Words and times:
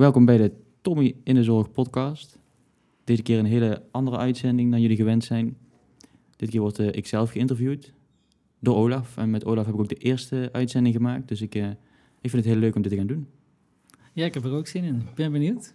welkom 0.00 0.24
bij 0.24 0.36
de 0.36 0.52
Tommy 0.80 1.14
in 1.24 1.34
de 1.34 1.44
Zorg 1.44 1.70
podcast. 1.70 2.38
Deze 3.04 3.22
keer 3.22 3.38
een 3.38 3.44
hele 3.44 3.82
andere 3.90 4.16
uitzending 4.16 4.70
dan 4.70 4.80
jullie 4.80 4.96
gewend 4.96 5.24
zijn. 5.24 5.56
Dit 6.36 6.50
keer 6.50 6.60
word 6.60 6.78
uh, 6.78 6.86
ik 6.86 7.06
zelf 7.06 7.30
geïnterviewd 7.30 7.92
door 8.58 8.76
Olaf. 8.76 9.16
En 9.16 9.30
met 9.30 9.44
Olaf 9.44 9.64
heb 9.64 9.74
ik 9.74 9.80
ook 9.80 9.88
de 9.88 9.94
eerste 9.94 10.48
uitzending 10.52 10.94
gemaakt. 10.94 11.28
Dus 11.28 11.40
ik, 11.40 11.54
uh, 11.54 11.68
ik 12.20 12.30
vind 12.30 12.32
het 12.32 12.44
heel 12.44 12.56
leuk 12.56 12.74
om 12.74 12.82
dit 12.82 12.90
te 12.90 12.96
gaan 12.96 13.06
doen. 13.06 13.26
Ja, 14.12 14.24
ik 14.24 14.34
heb 14.34 14.44
er 14.44 14.52
ook 14.52 14.66
zin 14.66 14.84
in. 14.84 14.94
Ik 14.94 15.14
ben 15.14 15.32
benieuwd. 15.32 15.74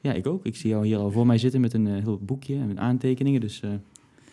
Ja, 0.00 0.12
ik 0.12 0.26
ook. 0.26 0.44
Ik 0.44 0.56
zie 0.56 0.70
jou 0.70 0.86
hier 0.86 0.98
al 0.98 1.10
voor 1.10 1.26
mij 1.26 1.38
zitten 1.38 1.60
met 1.60 1.72
een 1.72 1.86
uh, 1.86 2.02
heel 2.02 2.18
boekje 2.18 2.54
en 2.54 2.66
met 2.66 2.78
aantekeningen. 2.78 3.40
Dus 3.40 3.60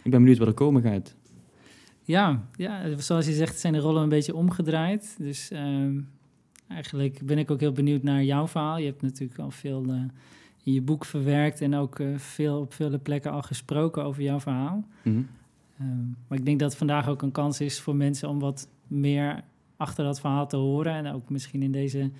ik 0.03 0.11
ben 0.11 0.21
benieuwd 0.21 0.37
wat 0.37 0.47
er 0.47 0.53
komen 0.53 0.81
gaat. 0.81 1.15
Ja, 2.03 2.47
ja, 2.55 2.97
zoals 2.97 3.25
je 3.25 3.33
zegt 3.33 3.59
zijn 3.59 3.73
de 3.73 3.79
rollen 3.79 4.03
een 4.03 4.09
beetje 4.09 4.35
omgedraaid. 4.35 5.15
Dus 5.19 5.51
ehm, 5.51 5.99
eigenlijk 6.73 7.25
ben 7.25 7.37
ik 7.37 7.51
ook 7.51 7.59
heel 7.59 7.71
benieuwd 7.71 8.03
naar 8.03 8.23
jouw 8.23 8.47
verhaal. 8.47 8.77
Je 8.77 8.85
hebt 8.85 9.01
natuurlijk 9.01 9.39
al 9.39 9.51
veel 9.51 9.85
uh, 9.85 10.01
in 10.63 10.73
je 10.73 10.81
boek 10.81 11.05
verwerkt 11.05 11.61
en 11.61 11.75
ook 11.75 11.99
uh, 11.99 12.17
veel, 12.17 12.59
op 12.59 12.73
vele 12.73 12.97
plekken 12.97 13.31
al 13.31 13.41
gesproken 13.41 14.03
over 14.03 14.23
jouw 14.23 14.39
verhaal. 14.39 14.83
Mhm. 15.03 15.21
Um, 15.81 16.17
maar 16.27 16.37
ik 16.37 16.45
denk 16.45 16.59
dat 16.59 16.75
vandaag 16.75 17.07
ook 17.07 17.21
een 17.21 17.31
kans 17.31 17.59
is 17.59 17.79
voor 17.79 17.95
mensen 17.95 18.29
om 18.29 18.39
wat 18.39 18.69
meer 18.87 19.43
achter 19.77 20.05
dat 20.05 20.19
verhaal 20.19 20.47
te 20.47 20.57
horen. 20.57 20.93
En 20.93 21.13
ook 21.13 21.29
misschien 21.29 21.61
in 21.61 21.71
deze 21.71 22.11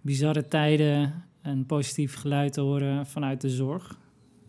bizarre 0.00 0.48
tijden 0.48 1.24
een 1.42 1.66
positief 1.66 2.14
geluid 2.14 2.52
te 2.52 2.60
horen 2.60 3.06
vanuit 3.06 3.40
de 3.40 3.48
zorg. 3.48 3.98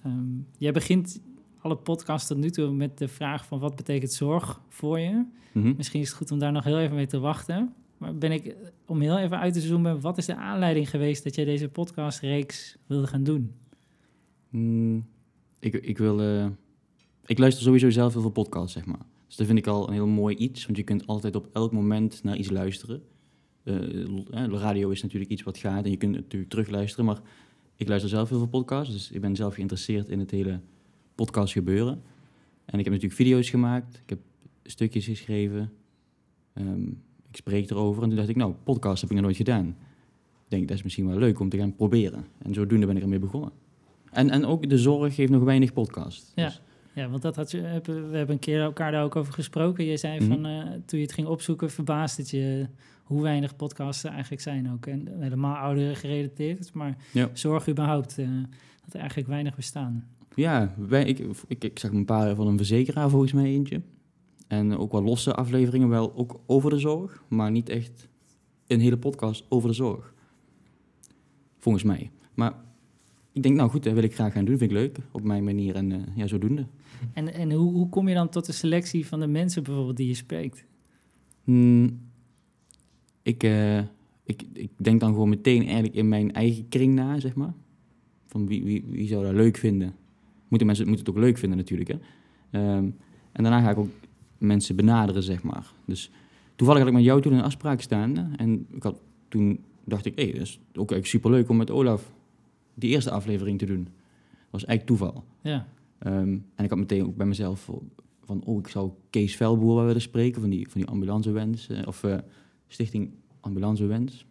Um, 0.05 0.47
jij 0.57 0.71
begint 0.71 1.21
alle 1.61 1.75
podcasts 1.75 2.27
tot 2.27 2.37
nu 2.37 2.49
toe 2.49 2.71
met 2.71 2.97
de 2.97 3.07
vraag 3.07 3.45
van 3.45 3.59
wat 3.59 3.75
betekent 3.75 4.11
zorg 4.11 4.61
voor 4.69 4.99
je. 4.99 5.25
Mhm. 5.51 5.73
Misschien 5.77 6.01
is 6.01 6.07
het 6.07 6.17
goed 6.17 6.31
om 6.31 6.39
daar 6.39 6.51
nog 6.51 6.63
heel 6.63 6.79
even 6.79 6.95
mee 6.95 7.07
te 7.07 7.19
wachten. 7.19 7.73
Maar 8.01 8.15
ben 8.15 8.31
ik, 8.31 8.55
om 8.85 9.01
heel 9.01 9.17
even 9.17 9.39
uit 9.39 9.53
te 9.53 9.59
zoomen, 9.59 10.01
wat 10.01 10.17
is 10.17 10.25
de 10.25 10.35
aanleiding 10.35 10.89
geweest 10.89 11.23
dat 11.23 11.35
jij 11.35 11.45
deze 11.45 11.69
podcastreeks 11.69 12.77
wilde 12.87 13.07
gaan 13.07 13.23
doen? 13.23 13.51
Mm, 14.49 15.05
ik, 15.59 15.73
ik 15.73 15.97
wil... 15.97 16.19
Ik 17.25 17.37
luister 17.37 17.63
sowieso 17.63 17.89
zelf 17.89 18.13
heel 18.13 18.21
veel 18.21 18.31
podcasts, 18.31 18.73
zeg 18.73 18.85
maar. 18.85 19.05
Dus 19.27 19.35
dat 19.35 19.45
vind 19.45 19.57
ik 19.57 19.67
al 19.67 19.87
een 19.87 19.93
heel 19.93 20.07
mooi 20.07 20.35
iets, 20.35 20.65
want 20.65 20.77
je 20.77 20.83
kunt 20.83 21.07
altijd 21.07 21.35
op 21.35 21.49
elk 21.53 21.71
moment 21.71 22.23
naar 22.23 22.35
iets 22.35 22.49
luisteren. 22.49 23.03
Uh, 23.63 24.47
radio 24.47 24.89
is 24.89 25.01
natuurlijk 25.01 25.31
iets 25.31 25.43
wat 25.43 25.57
gaat 25.57 25.85
en 25.85 25.91
je 25.91 25.97
kunt 25.97 26.15
natuurlijk 26.15 26.51
terugluisteren, 26.51 27.05
maar 27.05 27.21
ik 27.75 27.87
luister 27.87 28.09
zelf 28.09 28.29
heel 28.29 28.37
veel 28.37 28.47
podcasts, 28.47 28.93
dus 28.93 29.11
ik 29.11 29.21
ben 29.21 29.35
zelf 29.35 29.53
geïnteresseerd 29.53 30.09
in 30.09 30.19
het 30.19 30.31
hele 30.31 30.59
podcast 31.15 31.53
gebeuren. 31.53 32.01
En 32.65 32.79
ik 32.79 32.83
heb 32.83 32.93
natuurlijk 32.93 33.21
video's 33.21 33.49
gemaakt, 33.49 33.95
ik 34.03 34.09
heb 34.09 34.19
stukjes 34.63 35.05
geschreven, 35.05 35.71
um, 36.53 37.01
ik 37.31 37.37
spreek 37.37 37.69
erover. 37.69 38.03
En 38.03 38.07
toen 38.07 38.17
dacht 38.17 38.29
ik, 38.29 38.35
nou, 38.35 38.53
podcast 38.63 39.01
heb 39.01 39.09
ik 39.09 39.15
nog 39.15 39.25
nooit 39.25 39.37
gedaan. 39.37 39.67
Ik 39.67 40.57
denk, 40.57 40.67
dat 40.67 40.77
is 40.77 40.83
misschien 40.83 41.07
wel 41.07 41.17
leuk 41.17 41.39
om 41.39 41.49
te 41.49 41.57
gaan 41.57 41.75
proberen. 41.75 42.25
En 42.37 42.53
zodoende 42.53 42.85
ben 42.85 42.95
ik 42.95 43.01
ermee 43.01 43.19
begonnen. 43.19 43.51
En, 44.11 44.29
en 44.29 44.45
ook 44.45 44.69
de 44.69 44.77
zorg 44.77 45.15
heeft 45.15 45.31
nog 45.31 45.43
weinig 45.43 45.73
podcast. 45.73 46.31
Ja. 46.35 46.45
Dus. 46.45 46.61
Ja, 46.93 47.09
want 47.09 47.21
dat 47.21 47.35
had 47.35 47.51
je, 47.51 47.61
we 47.83 47.91
hebben 47.91 48.29
een 48.29 48.39
keer 48.39 48.61
elkaar 48.61 48.91
daar 48.91 49.03
ook 49.03 49.15
over 49.15 49.33
gesproken. 49.33 49.85
Je 49.85 49.97
zei 49.97 50.25
van, 50.25 50.45
uh, 50.45 50.63
toen 50.85 50.99
je 50.99 51.05
het 51.05 51.13
ging 51.13 51.27
opzoeken, 51.27 51.69
verbaasde 51.69 52.21
het 52.21 52.31
je 52.31 52.67
hoe 53.03 53.21
weinig 53.21 53.55
podcasts 53.55 54.03
er 54.03 54.11
eigenlijk 54.11 54.41
zijn 54.41 54.71
ook. 54.71 54.85
En 54.85 55.07
helemaal 55.19 55.55
ouderen 55.55 55.95
gerelateerd, 55.95 56.73
maar 56.73 56.97
ja. 57.11 57.29
zorg 57.33 57.69
überhaupt, 57.69 58.17
uh, 58.17 58.27
dat 58.83 58.93
er 58.93 58.99
eigenlijk 58.99 59.29
weinig 59.29 59.55
bestaan. 59.55 60.07
Ja, 60.35 60.73
wij, 60.77 61.05
ik, 61.05 61.19
ik, 61.47 61.63
ik 61.63 61.79
zag 61.79 61.91
een 61.91 62.05
paar 62.05 62.35
van 62.35 62.47
een 62.47 62.57
verzekeraar 62.57 63.09
volgens 63.09 63.33
mij 63.33 63.45
eentje. 63.45 63.81
En 64.51 64.77
ook 64.77 64.91
wel 64.91 65.03
losse 65.03 65.33
afleveringen, 65.33 65.89
wel 65.89 66.15
ook 66.15 66.39
over 66.45 66.69
de 66.69 66.79
zorg, 66.79 67.23
maar 67.27 67.51
niet 67.51 67.69
echt 67.69 68.07
een 68.67 68.79
hele 68.79 68.97
podcast 68.97 69.45
over 69.49 69.69
de 69.69 69.75
zorg. 69.75 70.13
Volgens 71.57 71.83
mij. 71.83 72.11
Maar 72.33 72.53
ik 73.31 73.43
denk, 73.43 73.55
nou 73.55 73.69
goed, 73.69 73.83
dat 73.83 73.93
wil 73.93 74.03
ik 74.03 74.13
graag 74.13 74.33
gaan 74.33 74.45
doen, 74.45 74.57
vind 74.57 74.71
ik 74.71 74.77
leuk, 74.77 74.97
op 75.11 75.23
mijn 75.23 75.43
manier 75.43 75.75
en 75.75 75.91
uh, 75.91 75.97
ja, 76.15 76.27
zodoende. 76.27 76.65
En, 77.13 77.33
en 77.33 77.51
hoe, 77.51 77.73
hoe 77.73 77.89
kom 77.89 78.07
je 78.07 78.13
dan 78.13 78.29
tot 78.29 78.45
de 78.45 78.51
selectie 78.51 79.07
van 79.07 79.19
de 79.19 79.27
mensen 79.27 79.63
bijvoorbeeld 79.63 79.97
die 79.97 80.07
je 80.07 80.13
spreekt? 80.13 80.65
Hmm, 81.43 81.99
ik, 83.21 83.43
uh, 83.43 83.79
ik, 84.23 84.43
ik 84.53 84.71
denk 84.77 84.99
dan 84.99 85.11
gewoon 85.11 85.29
meteen 85.29 85.63
eigenlijk 85.63 85.95
in 85.95 86.09
mijn 86.09 86.33
eigen 86.33 86.69
kring 86.69 86.93
na, 86.93 87.19
zeg 87.19 87.35
maar. 87.35 87.53
Van 88.27 88.47
wie, 88.47 88.63
wie, 88.63 88.83
wie 88.87 89.07
zou 89.07 89.23
dat 89.23 89.33
leuk 89.33 89.57
vinden? 89.57 89.95
Moeten 90.47 90.67
mensen 90.67 90.87
moeten 90.87 91.05
het 91.05 91.15
ook 91.15 91.23
leuk 91.23 91.37
vinden 91.37 91.57
natuurlijk, 91.57 91.89
hè. 91.89 91.97
Um, 92.75 92.95
en 93.31 93.43
daarna 93.43 93.61
ga 93.61 93.69
ik 93.69 93.77
ook 93.77 93.89
mensen 94.41 94.75
benaderen, 94.75 95.23
zeg 95.23 95.43
maar. 95.43 95.73
Dus 95.85 96.11
toevallig 96.55 96.81
had 96.81 96.91
ik 96.91 96.97
met 96.97 97.05
jou 97.05 97.21
toen 97.21 97.33
een 97.33 97.43
afspraak 97.43 97.81
staan. 97.81 98.35
En 98.35 98.67
ik 98.71 98.83
had, 98.83 99.01
toen 99.27 99.59
dacht 99.85 100.05
ik, 100.05 100.15
hé, 100.15 100.23
hey, 100.23 100.33
dat 100.33 100.41
is 100.41 100.59
ook 100.73 100.91
echt 100.91 101.07
superleuk 101.07 101.49
om 101.49 101.57
met 101.57 101.71
Olaf 101.71 102.13
die 102.73 102.89
eerste 102.89 103.11
aflevering 103.11 103.59
te 103.59 103.65
doen. 103.65 103.83
Dat 103.83 104.61
was 104.61 104.65
eigenlijk 104.65 104.99
toeval. 104.99 105.23
Ja. 105.41 105.67
Um, 106.05 106.45
en 106.55 106.63
ik 106.63 106.69
had 106.69 106.79
meteen 106.79 107.05
ook 107.05 107.15
bij 107.15 107.25
mezelf 107.25 107.69
van, 108.23 108.43
oh, 108.43 108.59
ik 108.59 108.67
zou 108.67 108.91
Kees 109.09 109.35
Velboer 109.35 109.85
willen 109.85 110.01
spreken 110.01 110.41
van 110.41 110.49
die, 110.49 110.69
van 110.69 110.81
die 110.81 110.89
ambulancewens, 110.89 111.69
uh, 111.69 111.79
of 111.85 112.03
uh, 112.03 112.17
Stichting 112.67 113.09
Ambulancewens. 113.39 114.25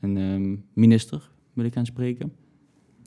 En 0.00 0.16
um, 0.16 0.64
minister 0.72 1.30
wil 1.52 1.64
ik 1.64 1.72
gaan 1.72 1.86
spreken. 1.86 2.32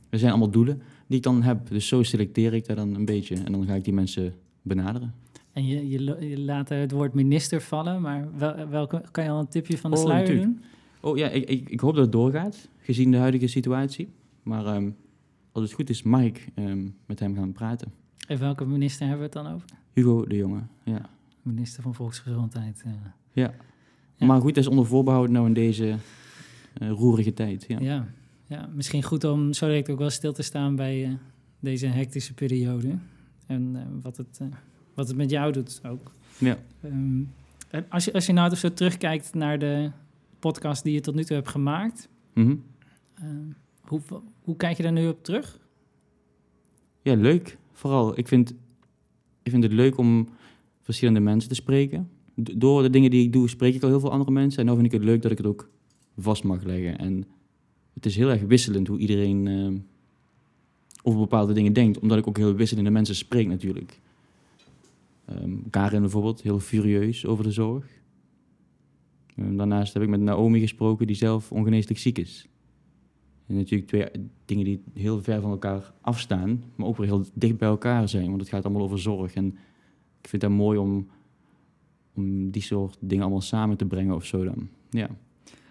Er 0.10 0.20
zijn 0.20 0.32
allemaal 0.32 0.50
doelen 0.50 0.82
die 1.08 1.18
ik 1.18 1.24
dan 1.24 1.42
heb. 1.42 1.70
Dus 1.70 1.88
zo 1.88 2.04
selecteer 2.04 2.54
ik 2.54 2.66
daar 2.66 2.76
dan 2.76 2.96
een 2.96 3.06
beetje. 3.06 3.36
En 3.36 3.52
dan 3.52 3.66
ga 3.66 3.74
ik 3.74 3.84
die 3.84 3.94
mensen 3.94 4.34
benaderen. 4.62 5.14
En 5.58 5.66
je, 5.66 5.90
je, 5.90 6.28
je 6.30 6.40
laat 6.40 6.70
het 6.70 6.92
woord 6.92 7.14
minister 7.14 7.62
vallen, 7.62 8.02
maar 8.02 8.28
wel, 8.38 8.68
welke, 8.68 9.04
kan 9.12 9.24
je 9.24 9.30
al 9.30 9.40
een 9.40 9.48
tipje 9.48 9.78
van 9.78 9.92
de 9.92 9.98
oh, 9.98 10.04
sluier 10.04 10.42
doen? 10.42 10.62
Oh 11.02 11.18
ja, 11.18 11.30
ik, 11.30 11.50
ik, 11.50 11.70
ik, 11.70 11.80
hoop 11.80 11.94
dat 11.94 12.04
het 12.04 12.12
doorgaat, 12.12 12.70
gezien 12.80 13.12
de 13.12 13.18
huidige 13.18 13.48
situatie. 13.48 14.10
Maar 14.44 14.76
um, 14.76 14.96
als 15.52 15.64
het 15.64 15.74
goed 15.74 15.90
is, 15.90 16.04
mag 16.04 16.22
ik 16.22 16.48
um, 16.56 16.96
met 17.06 17.20
hem 17.20 17.36
gaan 17.36 17.52
praten. 17.52 17.92
En 18.28 18.40
welke 18.40 18.66
minister 18.66 19.08
hebben 19.08 19.30
we 19.30 19.38
het 19.38 19.46
dan 19.46 19.54
over? 19.54 19.68
Hugo 19.94 20.26
de 20.26 20.36
Jonge, 20.36 20.62
ja. 20.84 21.10
Minister 21.42 21.84
van 21.84 21.94
Volksgezondheid. 21.94 22.84
Uh. 22.86 22.94
Ja. 23.32 23.54
ja. 24.16 24.26
maar 24.26 24.42
goed, 24.42 24.56
dat 24.56 24.64
is 24.64 24.70
onder 24.70 24.86
voorbehoud 24.86 25.30
nou 25.30 25.48
in 25.48 25.54
deze 25.54 25.96
uh, 26.82 26.90
roerige 26.90 27.34
tijd. 27.34 27.66
Ja. 27.68 27.80
ja. 27.80 28.08
Ja, 28.46 28.70
misschien 28.74 29.04
goed 29.04 29.24
om 29.24 29.54
zo 29.54 29.66
direct 29.68 29.90
ook 29.90 30.00
wel 30.00 30.10
stil 30.10 30.34
te 30.34 30.42
staan 30.42 30.76
bij 30.76 31.08
uh, 31.08 31.14
deze 31.60 31.88
hectische 31.88 32.34
periode. 32.34 32.98
En 33.46 34.00
wat 34.02 34.18
het 34.18 34.42
wat 34.98 35.08
het 35.08 35.18
met 35.18 35.30
jou 35.30 35.52
doet 35.52 35.82
ook. 35.86 36.12
Ja. 36.38 36.58
Um, 36.86 37.34
en 37.70 37.86
als 37.90 38.06
je, 38.06 38.14
als 38.14 38.26
je 38.26 38.34
nou 38.34 38.50
dus 38.50 38.60
zo 38.60 38.74
terugkijkt 38.74 39.34
naar 39.34 39.60
de 39.60 39.92
podcast 40.40 40.84
die 40.84 40.94
je 40.94 41.00
tot 41.00 41.16
nu 41.16 41.24
toe 41.24 41.36
hebt 41.36 41.50
gemaakt, 41.50 42.10
mm 42.34 42.46
-hmm. 42.46 42.64
um, 43.24 43.56
hoe, 43.82 44.02
hoe 44.42 44.56
kijk 44.56 44.78
je 44.78 44.84
daar 44.84 44.92
nu 44.92 45.08
op 45.08 45.24
terug? 45.24 45.60
Ja, 47.02 47.16
leuk. 47.16 47.58
Vooral, 47.72 48.18
ik 48.18 48.28
vind, 48.28 48.54
ik 49.44 49.52
vind 49.52 49.64
het 49.64 49.72
leuk 49.72 49.98
om 49.98 50.30
verschillende 50.82 51.20
mensen 51.20 51.50
te 51.50 51.56
spreken. 51.56 52.10
Door 52.36 52.82
de 52.82 52.90
dingen 52.90 53.12
die 53.12 53.26
ik 53.26 53.34
doe, 53.34 53.50
spreek 53.50 53.76
ik 53.76 53.84
al 53.84 53.90
heel 53.90 54.00
veel 54.00 54.12
andere 54.12 54.32
mensen. 54.32 54.60
En 54.60 54.66
nu 54.66 54.74
vind 54.74 54.86
ik 54.86 54.92
het 54.92 55.04
leuk 55.04 55.22
dat 55.22 55.32
ik 55.32 55.38
het 55.38 55.48
ook 55.48 55.70
vast 56.18 56.44
mag 56.44 56.64
leggen. 56.64 56.98
En 56.98 57.26
het 57.94 58.06
is 58.06 58.16
heel 58.16 58.30
erg 58.30 58.42
wisselend 58.42 58.88
hoe 58.88 59.00
iedereen 59.00 59.46
uh, 59.46 59.80
over 61.04 61.20
bepaalde 61.20 61.54
dingen 61.54 61.74
denkt. 61.74 62.00
Omdat 62.00 62.18
ik 62.18 62.28
ook 62.28 62.38
heel 62.38 62.54
wisselende 62.54 62.90
mensen 62.90 63.16
spreek 63.16 63.48
natuurlijk. 63.48 64.00
Um, 65.30 65.70
Karin 65.70 66.02
bijvoorbeeld, 66.02 66.42
heel 66.42 66.60
furieus 66.60 67.26
over 67.26 67.44
de 67.44 67.52
zorg. 67.52 67.86
Um, 69.36 69.58
daarnaast 69.58 69.94
heb 69.94 70.04
ik 70.04 70.10
met 70.10 70.20
Naomi 70.20 70.60
gesproken, 70.60 71.08
die 71.08 71.16
zelf 71.16 71.52
ongeneeslijk 71.52 72.00
ziek 72.00 72.18
is. 72.18 72.48
En 73.48 73.56
natuurlijk 73.56 73.90
twee 73.90 74.08
dingen 74.46 74.66
die 74.66 74.84
heel 74.94 75.24
ver 75.24 75.42
van 75.42 75.52
elkaar 75.52 75.94
afstaan, 76.02 76.64
maar 76.76 76.88
ook 76.88 76.98
weer 76.98 77.08
heel 77.08 77.26
dicht 77.34 77.58
bij 77.58 77.68
elkaar 77.68 78.10
zijn, 78.10 78.28
want 78.28 78.40
het 78.40 78.50
gaat 78.50 78.66
allemaal 78.66 78.84
over 78.84 79.00
zorg. 79.00 79.34
En 79.34 79.46
ik 80.22 80.30
vind 80.30 80.42
het 80.42 80.52
mooi 80.52 80.78
om, 80.78 81.08
om 82.16 82.50
die 82.52 82.62
soort 82.62 82.98
dingen 83.00 83.24
allemaal 83.24 83.42
samen 83.42 83.78
te 83.78 83.86
brengen 83.86 84.16
of 84.16 84.26
zo 84.26 84.44
dan. 84.44 84.70
Ja. 84.90 85.10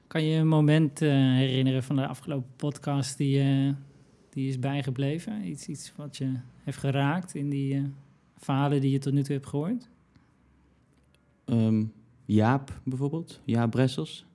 Kan 0.07 0.23
je 0.25 0.39
een 0.39 0.49
moment 0.49 1.03
uh, 1.03 1.11
herinneren 1.11 1.83
van 1.83 1.97
de 1.97 2.07
afgelopen 2.07 2.51
podcast 2.57 3.17
die, 3.19 3.45
uh, 3.45 3.73
die 4.31 4.49
is 4.49 4.59
bijgebleven? 4.59 5.49
Iets, 5.49 5.69
iets 5.69 5.93
wat 5.97 6.17
je 6.17 6.33
heeft 6.65 6.79
geraakt 6.79 7.35
in 7.35 7.51
die... 7.51 7.75
Uh 7.75 7.85
verhalen 8.37 8.81
die 8.81 8.91
je 8.91 8.99
tot 8.99 9.13
nu 9.13 9.23
toe 9.23 9.35
hebt 9.35 9.47
gehoord? 9.47 9.89
Um, 11.45 11.93
Jaap 12.25 12.81
bijvoorbeeld, 12.85 13.41
Jaap 13.45 13.71
Bressels. 13.71 14.27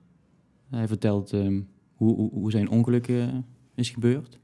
Hij 0.68 0.88
vertelt 0.88 1.32
um, 1.32 1.68
hoe, 1.94 2.16
hoe, 2.16 2.30
hoe, 2.30 2.50
zijn 2.50 2.68
ongeluk 2.68 3.08
uh, 3.08 3.28
is 3.74 3.90
gebeurd. 3.90 4.38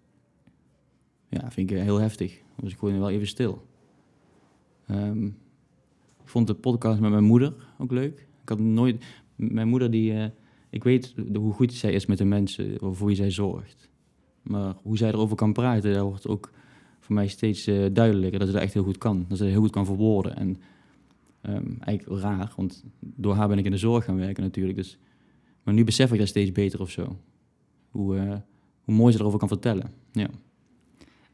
Ja, 1.28 1.50
vind 1.50 1.70
ik 1.70 1.76
heel 1.76 2.00
heftig. 2.00 2.42
Dus 2.56 2.72
ik 2.72 2.78
gewoon 2.78 2.98
wel 2.98 3.10
even 3.10 3.26
stil. 3.26 3.66
Um, 4.90 5.26
ik 6.22 6.28
vond 6.28 6.46
de 6.46 6.54
podcast 6.54 7.00
met 7.00 7.10
mijn 7.10 7.24
moeder 7.24 7.54
ook 7.78 7.90
leuk. 7.90 8.26
Ik 8.42 8.48
had 8.48 8.58
nooit... 8.58 9.04
Mijn 9.36 9.68
moeder 9.68 9.90
die... 9.90 10.12
Uh, 10.12 10.24
ik 10.70 10.84
weet 10.84 11.14
hoe 11.34 11.52
goed 11.52 11.72
zij 11.72 11.92
is 11.92 12.06
met 12.06 12.18
de 12.18 12.24
mensen 12.24 12.76
voor 12.78 13.06
wie 13.06 13.16
zij 13.16 13.30
zorgt. 13.30 13.88
Maar 14.42 14.74
hoe 14.82 14.96
zij 14.96 15.08
erover 15.08 15.36
kan 15.36 15.52
praten, 15.52 15.92
dat 15.92 16.02
wordt 16.02 16.28
ook 16.28 16.50
voor 17.08 17.16
mij 17.16 17.28
steeds 17.28 17.68
uh, 17.68 17.86
duidelijker 17.92 18.38
dat 18.38 18.48
ze 18.48 18.54
dat 18.54 18.62
echt 18.62 18.74
heel 18.74 18.82
goed 18.82 18.98
kan. 18.98 19.24
Dat 19.28 19.38
ze 19.38 19.44
heel 19.44 19.60
goed 19.60 19.70
kan 19.70 19.86
verwoorden. 19.86 20.36
En 20.36 20.56
um, 21.42 21.76
eigenlijk 21.80 22.22
raar, 22.22 22.52
want 22.56 22.84
door 23.00 23.34
haar 23.34 23.48
ben 23.48 23.58
ik 23.58 23.64
in 23.64 23.70
de 23.70 23.76
zorg 23.76 24.04
gaan 24.04 24.16
werken 24.16 24.42
natuurlijk. 24.42 24.76
Dus, 24.76 24.98
maar 25.62 25.74
nu 25.74 25.84
besef 25.84 26.12
ik 26.12 26.18
dat 26.18 26.28
steeds 26.28 26.52
beter 26.52 26.80
of 26.80 26.90
zo. 26.90 27.16
Hoe, 27.90 28.16
uh, 28.16 28.34
hoe 28.84 28.94
mooi 28.94 29.12
ze 29.12 29.18
erover 29.18 29.38
kan 29.38 29.48
vertellen. 29.48 29.90
Ja. 30.12 30.28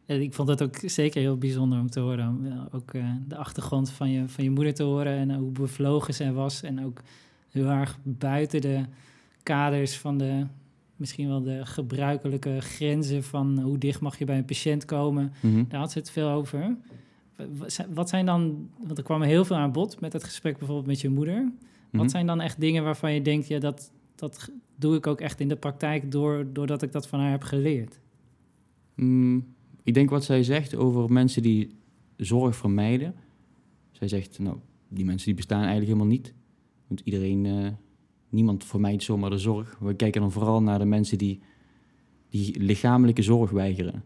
Ik 0.06 0.34
vond 0.34 0.48
het 0.48 0.62
ook 0.62 0.76
zeker 0.84 1.20
heel 1.20 1.38
bijzonder 1.38 1.78
om 1.78 1.90
te 1.90 2.00
horen. 2.00 2.28
Om, 2.28 2.46
eh, 2.46 2.60
ook 2.70 2.94
eh, 2.94 3.10
de 3.28 3.36
achtergrond 3.36 3.90
van 3.90 4.10
je, 4.10 4.28
van 4.28 4.44
je 4.44 4.50
moeder 4.50 4.74
te 4.74 4.82
horen 4.82 5.16
en 5.16 5.34
hoe 5.34 5.50
bevlogen 5.50 6.14
zij 6.14 6.32
was. 6.32 6.62
En 6.62 6.84
ook 6.84 7.02
heel 7.50 7.66
erg 7.66 7.98
buiten 8.02 8.60
de 8.60 8.84
kaders 9.42 9.96
van 9.96 10.18
de, 10.18 10.46
misschien 11.04 11.28
wel 11.28 11.42
de 11.42 11.66
gebruikelijke 11.66 12.60
grenzen 12.60 13.22
van 13.22 13.60
hoe 13.60 13.78
dicht 13.78 14.00
mag 14.00 14.18
je 14.18 14.24
bij 14.24 14.38
een 14.38 14.44
patiënt 14.44 14.84
komen. 14.84 15.32
Mhm. 15.40 15.64
Daar 15.68 15.80
had 15.80 15.92
ze 15.92 15.98
het 15.98 16.10
veel 16.10 16.28
over. 16.28 16.76
Wa- 17.36 17.46
wa- 17.58 17.86
Wat 17.94 18.08
zijn 18.08 18.26
dan, 18.26 18.68
want 18.86 18.98
er 18.98 19.04
kwam 19.04 19.22
heel 19.22 19.44
veel 19.44 19.56
aan 19.56 19.72
bod 19.72 20.00
met 20.00 20.12
het 20.12 20.24
gesprek 20.24 20.58
bijvoorbeeld 20.58 20.86
met 20.86 21.00
je 21.00 21.08
moeder. 21.08 21.34
Mhm. 21.42 21.96
Wat 22.02 22.10
zijn 22.10 22.26
dan 22.26 22.40
echt 22.40 22.60
dingen 22.60 22.84
waarvan 22.84 23.12
je 23.12 23.22
denkt, 23.22 23.46
ja, 23.48 23.58
dat, 23.58 23.92
dat 24.14 24.50
doe 24.76 24.96
ik 24.96 25.06
ook 25.06 25.20
echt 25.20 25.40
in 25.40 25.48
de 25.48 25.56
praktijk 25.56 26.10
door, 26.10 26.46
doordat 26.52 26.82
ik 26.82 26.92
dat 26.92 27.06
van 27.08 27.20
haar 27.20 27.30
heb 27.30 27.42
geleerd? 27.42 28.00
Mm, 28.94 29.46
ik 29.82 29.94
denk 29.94 30.10
wat 30.10 30.24
zij 30.24 30.42
zegt 30.42 30.74
over 30.76 31.12
mensen 31.12 31.42
die 31.42 31.74
zorg 32.16 32.56
vermijden. 32.56 33.14
Zij 33.92 34.08
zegt, 34.08 34.38
nou, 34.38 34.56
die 34.88 35.04
mensen 35.04 35.26
die 35.26 35.34
bestaan 35.36 35.58
eigenlijk 35.62 35.86
helemaal 35.88 36.12
niet. 36.12 36.34
Want 36.86 37.00
iedereen, 37.04 37.46
eh, 37.46 37.66
niemand 38.34 38.64
vermijdt 38.64 39.02
zomaar 39.02 39.31
de 39.31 39.38
zorg. 39.38 39.78
We 39.78 39.94
kijken 39.94 40.20
dan 40.20 40.32
vooral 40.32 40.62
naar 40.62 40.78
de 40.78 40.84
mensen 40.84 41.19
die, 41.19 41.40
die 42.28 42.60
lichamelijke 42.60 43.22
zorg 43.22 43.50
weigeren. 43.50 44.04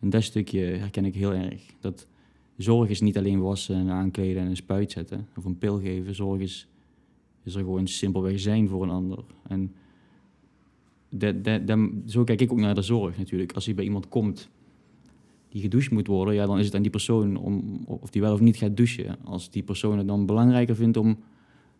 En 0.00 0.10
dat 0.10 0.22
stukje 0.22 0.60
herken 0.60 1.04
ik 1.04 1.14
heel 1.14 1.32
erg. 1.32 1.62
Dat 1.80 2.06
zorg 2.56 2.88
is 2.88 3.00
niet 3.00 3.18
alleen 3.18 3.40
wassen 3.40 3.76
en 3.76 3.90
aankleden 3.90 4.42
en 4.42 4.48
een 4.48 4.56
spuit 4.56 4.90
zetten. 4.90 5.28
Of 5.36 5.44
een 5.44 5.58
pil 5.58 5.78
geven. 5.78 6.14
Zorg 6.14 6.40
is, 6.40 6.68
is 7.44 7.54
er 7.54 7.60
gewoon 7.60 7.86
simpelweg 7.86 8.40
zijn 8.40 8.68
voor 8.68 8.82
een 8.82 8.90
ander. 8.90 9.24
En 9.46 9.74
zo 12.06 12.24
kijk 12.24 12.40
ik 12.40 12.52
ook 12.52 12.60
naar 12.60 12.74
de 12.74 12.82
zorg 12.82 13.18
natuurlijk. 13.18 13.52
Als 13.52 13.64
je 13.64 13.74
bij 13.74 13.84
iemand 13.84 14.08
komt 14.08 14.48
die 15.48 15.60
gedoucht 15.62 15.90
moet 15.90 16.06
worden, 16.06 16.34
ja, 16.34 16.46
dan 16.46 16.58
is 16.58 16.66
het 16.66 16.74
aan 16.74 16.82
die 16.82 16.90
persoon 16.90 17.36
om, 17.36 17.84
of 17.86 18.10
die 18.10 18.20
wel 18.22 18.32
of 18.32 18.40
niet 18.40 18.56
gaat 18.56 18.76
douchen. 18.76 19.24
Als 19.24 19.50
die 19.50 19.62
persoon 19.62 19.98
het 19.98 20.06
dan 20.06 20.26
belangrijker 20.26 20.76
vindt 20.76 20.96
om 20.96 21.18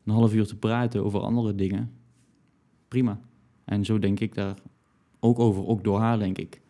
een 0.04 0.12
half 0.12 0.34
uur 0.34 0.46
te 0.46 0.56
praten 0.56 1.04
over 1.04 1.20
andere 1.20 1.54
dingen, 1.54 1.90
prima. 2.88 3.20
En 3.64 3.84
zo 3.84 3.98
denk 3.98 4.20
ik 4.20 4.34
daar 4.34 4.54
ook 5.20 5.38
over, 5.38 5.66
ook 5.66 5.84
door 5.84 5.98
haar, 5.98 6.18
denk 6.18 6.38
ik. 6.38 6.60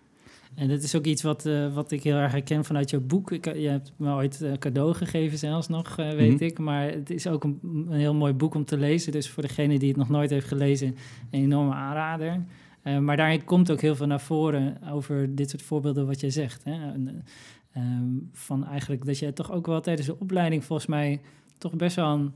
En 0.55 0.69
dat 0.69 0.83
is 0.83 0.95
ook 0.97 1.05
iets 1.05 1.23
wat, 1.23 1.47
eh, 1.47 1.75
wat 1.75 1.91
ik 1.91 2.03
heel 2.03 2.17
erg 2.17 2.33
herken 2.33 2.65
vanuit 2.65 2.91
jouw 2.91 3.01
boek. 3.01 3.31
Ik, 3.31 3.45
je 3.55 3.69
hebt 3.69 3.93
me 3.97 4.13
ooit 4.15 4.41
een 4.41 4.59
cadeau 4.59 4.95
gegeven 4.95 5.39
zelfs 5.39 5.69
nog, 5.69 5.99
eh, 5.99 6.11
weet 6.11 6.35
Mhm. 6.35 6.45
ik. 6.45 6.59
Maar 6.59 6.91
het 6.91 7.11
is 7.11 7.27
ook 7.27 7.45
een, 7.45 7.59
een 7.63 7.93
heel 7.99 8.15
mooi 8.15 8.33
boek 8.33 8.55
om 8.55 8.65
te 8.65 8.79
lezen. 8.79 9.13
Dus 9.13 9.29
voor 9.31 9.43
degene 9.43 9.79
die 9.79 9.89
het 9.89 9.97
nog 9.97 10.09
nooit 10.09 10.31
heeft 10.31 10.47
gelezen, 10.47 10.89
een 11.31 11.41
enorme 11.43 11.73
aanrader. 11.75 12.45
Eh, 12.83 12.99
maar 12.99 13.17
daarin 13.17 13.45
komt 13.45 13.71
ook 13.71 13.81
heel 13.81 13.95
veel 13.97 14.07
naar 14.07 14.21
voren 14.21 14.83
over 14.91 15.35
dit 15.35 15.51
soort 15.51 15.63
voorbeelden 15.63 16.07
wat 16.07 16.21
je 16.21 16.31
zegt. 16.31 16.65
Hè? 16.65 16.73
Eh, 16.73 17.13
ehm, 17.73 18.05
van 18.33 18.67
eigenlijk 18.67 19.05
dat 19.07 19.19
je 19.19 19.33
toch 19.33 19.53
ook 19.53 19.67
wel 19.67 19.81
tijdens 19.81 20.07
de 20.07 20.19
opleiding 20.19 20.65
volgens 20.65 20.89
mij 20.89 21.21
toch 21.59 21.77
best 21.77 21.97
wel 21.97 22.13
een, 22.15 22.33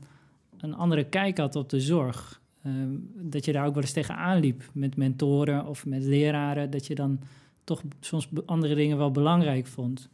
een 0.57 0.73
andere 0.73 1.03
kijk 1.03 1.37
had 1.37 1.55
op 1.55 1.69
de 1.69 1.79
zorg. 1.79 2.41
Ehm, 2.63 2.89
dat 3.21 3.45
je 3.45 3.51
daar 3.51 3.65
ook 3.65 3.73
wel 3.73 3.83
eens 3.83 3.91
tegenaan 3.91 4.39
liep 4.39 4.69
met 4.73 4.95
mentoren 4.97 5.65
of 5.65 5.85
met 5.85 6.03
leraren. 6.03 6.69
Dat 6.69 6.87
je 6.87 6.95
dan 6.95 7.19
toch 7.63 7.81
soms 7.99 8.29
andere 8.45 8.75
dingen 8.75 8.97
wel 8.97 9.11
belangrijk 9.11 9.67
vond. 9.67 10.09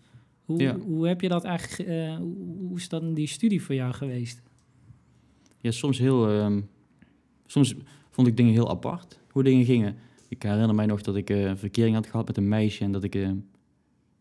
Hoe, 0.46 0.60
Ja. 0.62 0.78
hoe 0.78 1.08
heb 1.08 1.22
je 1.22 1.30
dat 1.30 1.44
eigenlijk, 1.44 1.90
eh, 1.90 2.16
hoe, 2.68 2.78
is 2.78 2.90
dan 2.90 3.14
die 3.14 3.28
studie 3.28 3.62
voor 3.64 3.76
jou 3.76 3.94
geweest? 3.94 4.42
Ja, 5.58 5.72
soms 5.72 5.98
heel. 6.00 6.30
ehm, 6.30 6.62
soms 7.46 7.76
vond 8.10 8.28
ik 8.28 8.38
dingen 8.38 8.54
heel 8.54 8.70
apart, 8.70 9.20
hoe 9.32 9.44
dingen 9.44 9.66
gingen. 9.66 9.96
Ik 10.28 10.44
herinner 10.44 10.76
mij 10.76 10.86
nog 10.86 11.02
dat 11.02 11.16
ik 11.16 11.30
eh, 11.30 11.44
een 11.44 11.58
verkering 11.58 11.96
had 11.96 12.08
gehad 12.08 12.28
met 12.28 12.38
een 12.38 12.48
meisje 12.48 12.84
en 12.84 12.92
dat 12.92 13.04
ik 13.04 13.16
eh, 13.16 13.30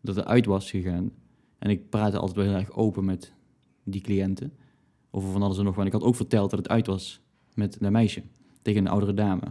dat 0.01 0.17
er 0.17 0.23
uit 0.23 0.45
was 0.45 0.69
gegaan. 0.69 1.11
En 1.59 1.69
ik 1.69 1.89
praatte 1.89 2.17
altijd 2.17 2.37
wel 2.37 2.45
heel 2.45 2.55
erg 2.55 2.71
open 2.71 3.05
met 3.05 3.33
die 3.83 4.01
cliënten. 4.01 4.53
Over 5.11 5.31
van 5.31 5.41
alles 5.41 5.57
en 5.57 5.63
nog 5.63 5.75
wat. 5.75 5.85
Ik 5.85 5.91
had 5.91 6.03
ook 6.03 6.15
verteld 6.15 6.49
dat 6.49 6.59
het 6.59 6.69
uit 6.69 6.87
was 6.87 7.21
met 7.53 7.77
dat 7.79 7.91
meisje. 7.91 8.23
Tegen 8.61 8.81
een 8.81 8.91
oudere 8.91 9.13
dame. 9.13 9.41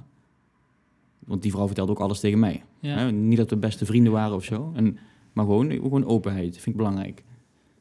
Want 1.19 1.43
die 1.43 1.51
vrouw 1.51 1.67
vertelde 1.67 1.93
ook 1.93 2.01
alles 2.01 2.21
tegen 2.21 2.39
mij. 2.39 2.65
Ja. 2.81 2.97
Hè, 2.97 3.12
Niet 3.12 3.37
dat 3.37 3.51
we 3.51 3.57
beste 3.57 3.85
vrienden 3.87 4.12
waren 4.12 4.37
of 4.37 4.45
zo. 4.45 4.73
En, 4.75 4.99
maar 5.33 5.45
gewoon, 5.45 5.71
gewoon 5.71 6.05
openheid, 6.05 6.53
vind 6.53 6.67
ik 6.67 6.77
belangrijk. 6.77 7.25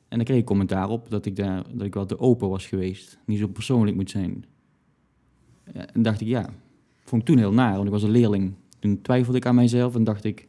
En 0.08 0.18
dan 0.18 0.26
kreeg 0.26 0.38
ik 0.40 0.46
commentaar 0.46 0.90
op 0.90 1.10
dat 1.10 1.26
ik, 1.26 1.36
daar, 1.36 1.64
dat 1.74 1.86
ik 1.86 1.94
wel 1.94 2.06
te 2.06 2.20
open 2.20 2.50
was 2.50 2.68
geweest. 2.68 3.20
Niet 3.26 3.40
zo 3.40 3.48
persoonlijk 3.48 3.96
moet 3.98 4.10
zijn. 4.10 4.46
Ja, 5.74 5.88
En 5.88 6.02
dacht 6.02 6.22
ik, 6.22 6.28
ja, 6.28 6.50
vond 7.00 7.22
ik 7.22 7.28
toen 7.28 7.38
heel 7.38 7.54
naar, 7.54 7.74
want 7.74 7.86
ik 7.86 7.92
was 7.92 8.04
een 8.04 8.10
leerling. 8.10 8.54
Toen 8.80 9.02
twijfelde 9.02 9.38
ik 9.38 9.46
aan 9.46 9.56
mijzelf 9.56 9.96
en 9.96 10.04
dacht 10.04 10.24
ik, 10.24 10.48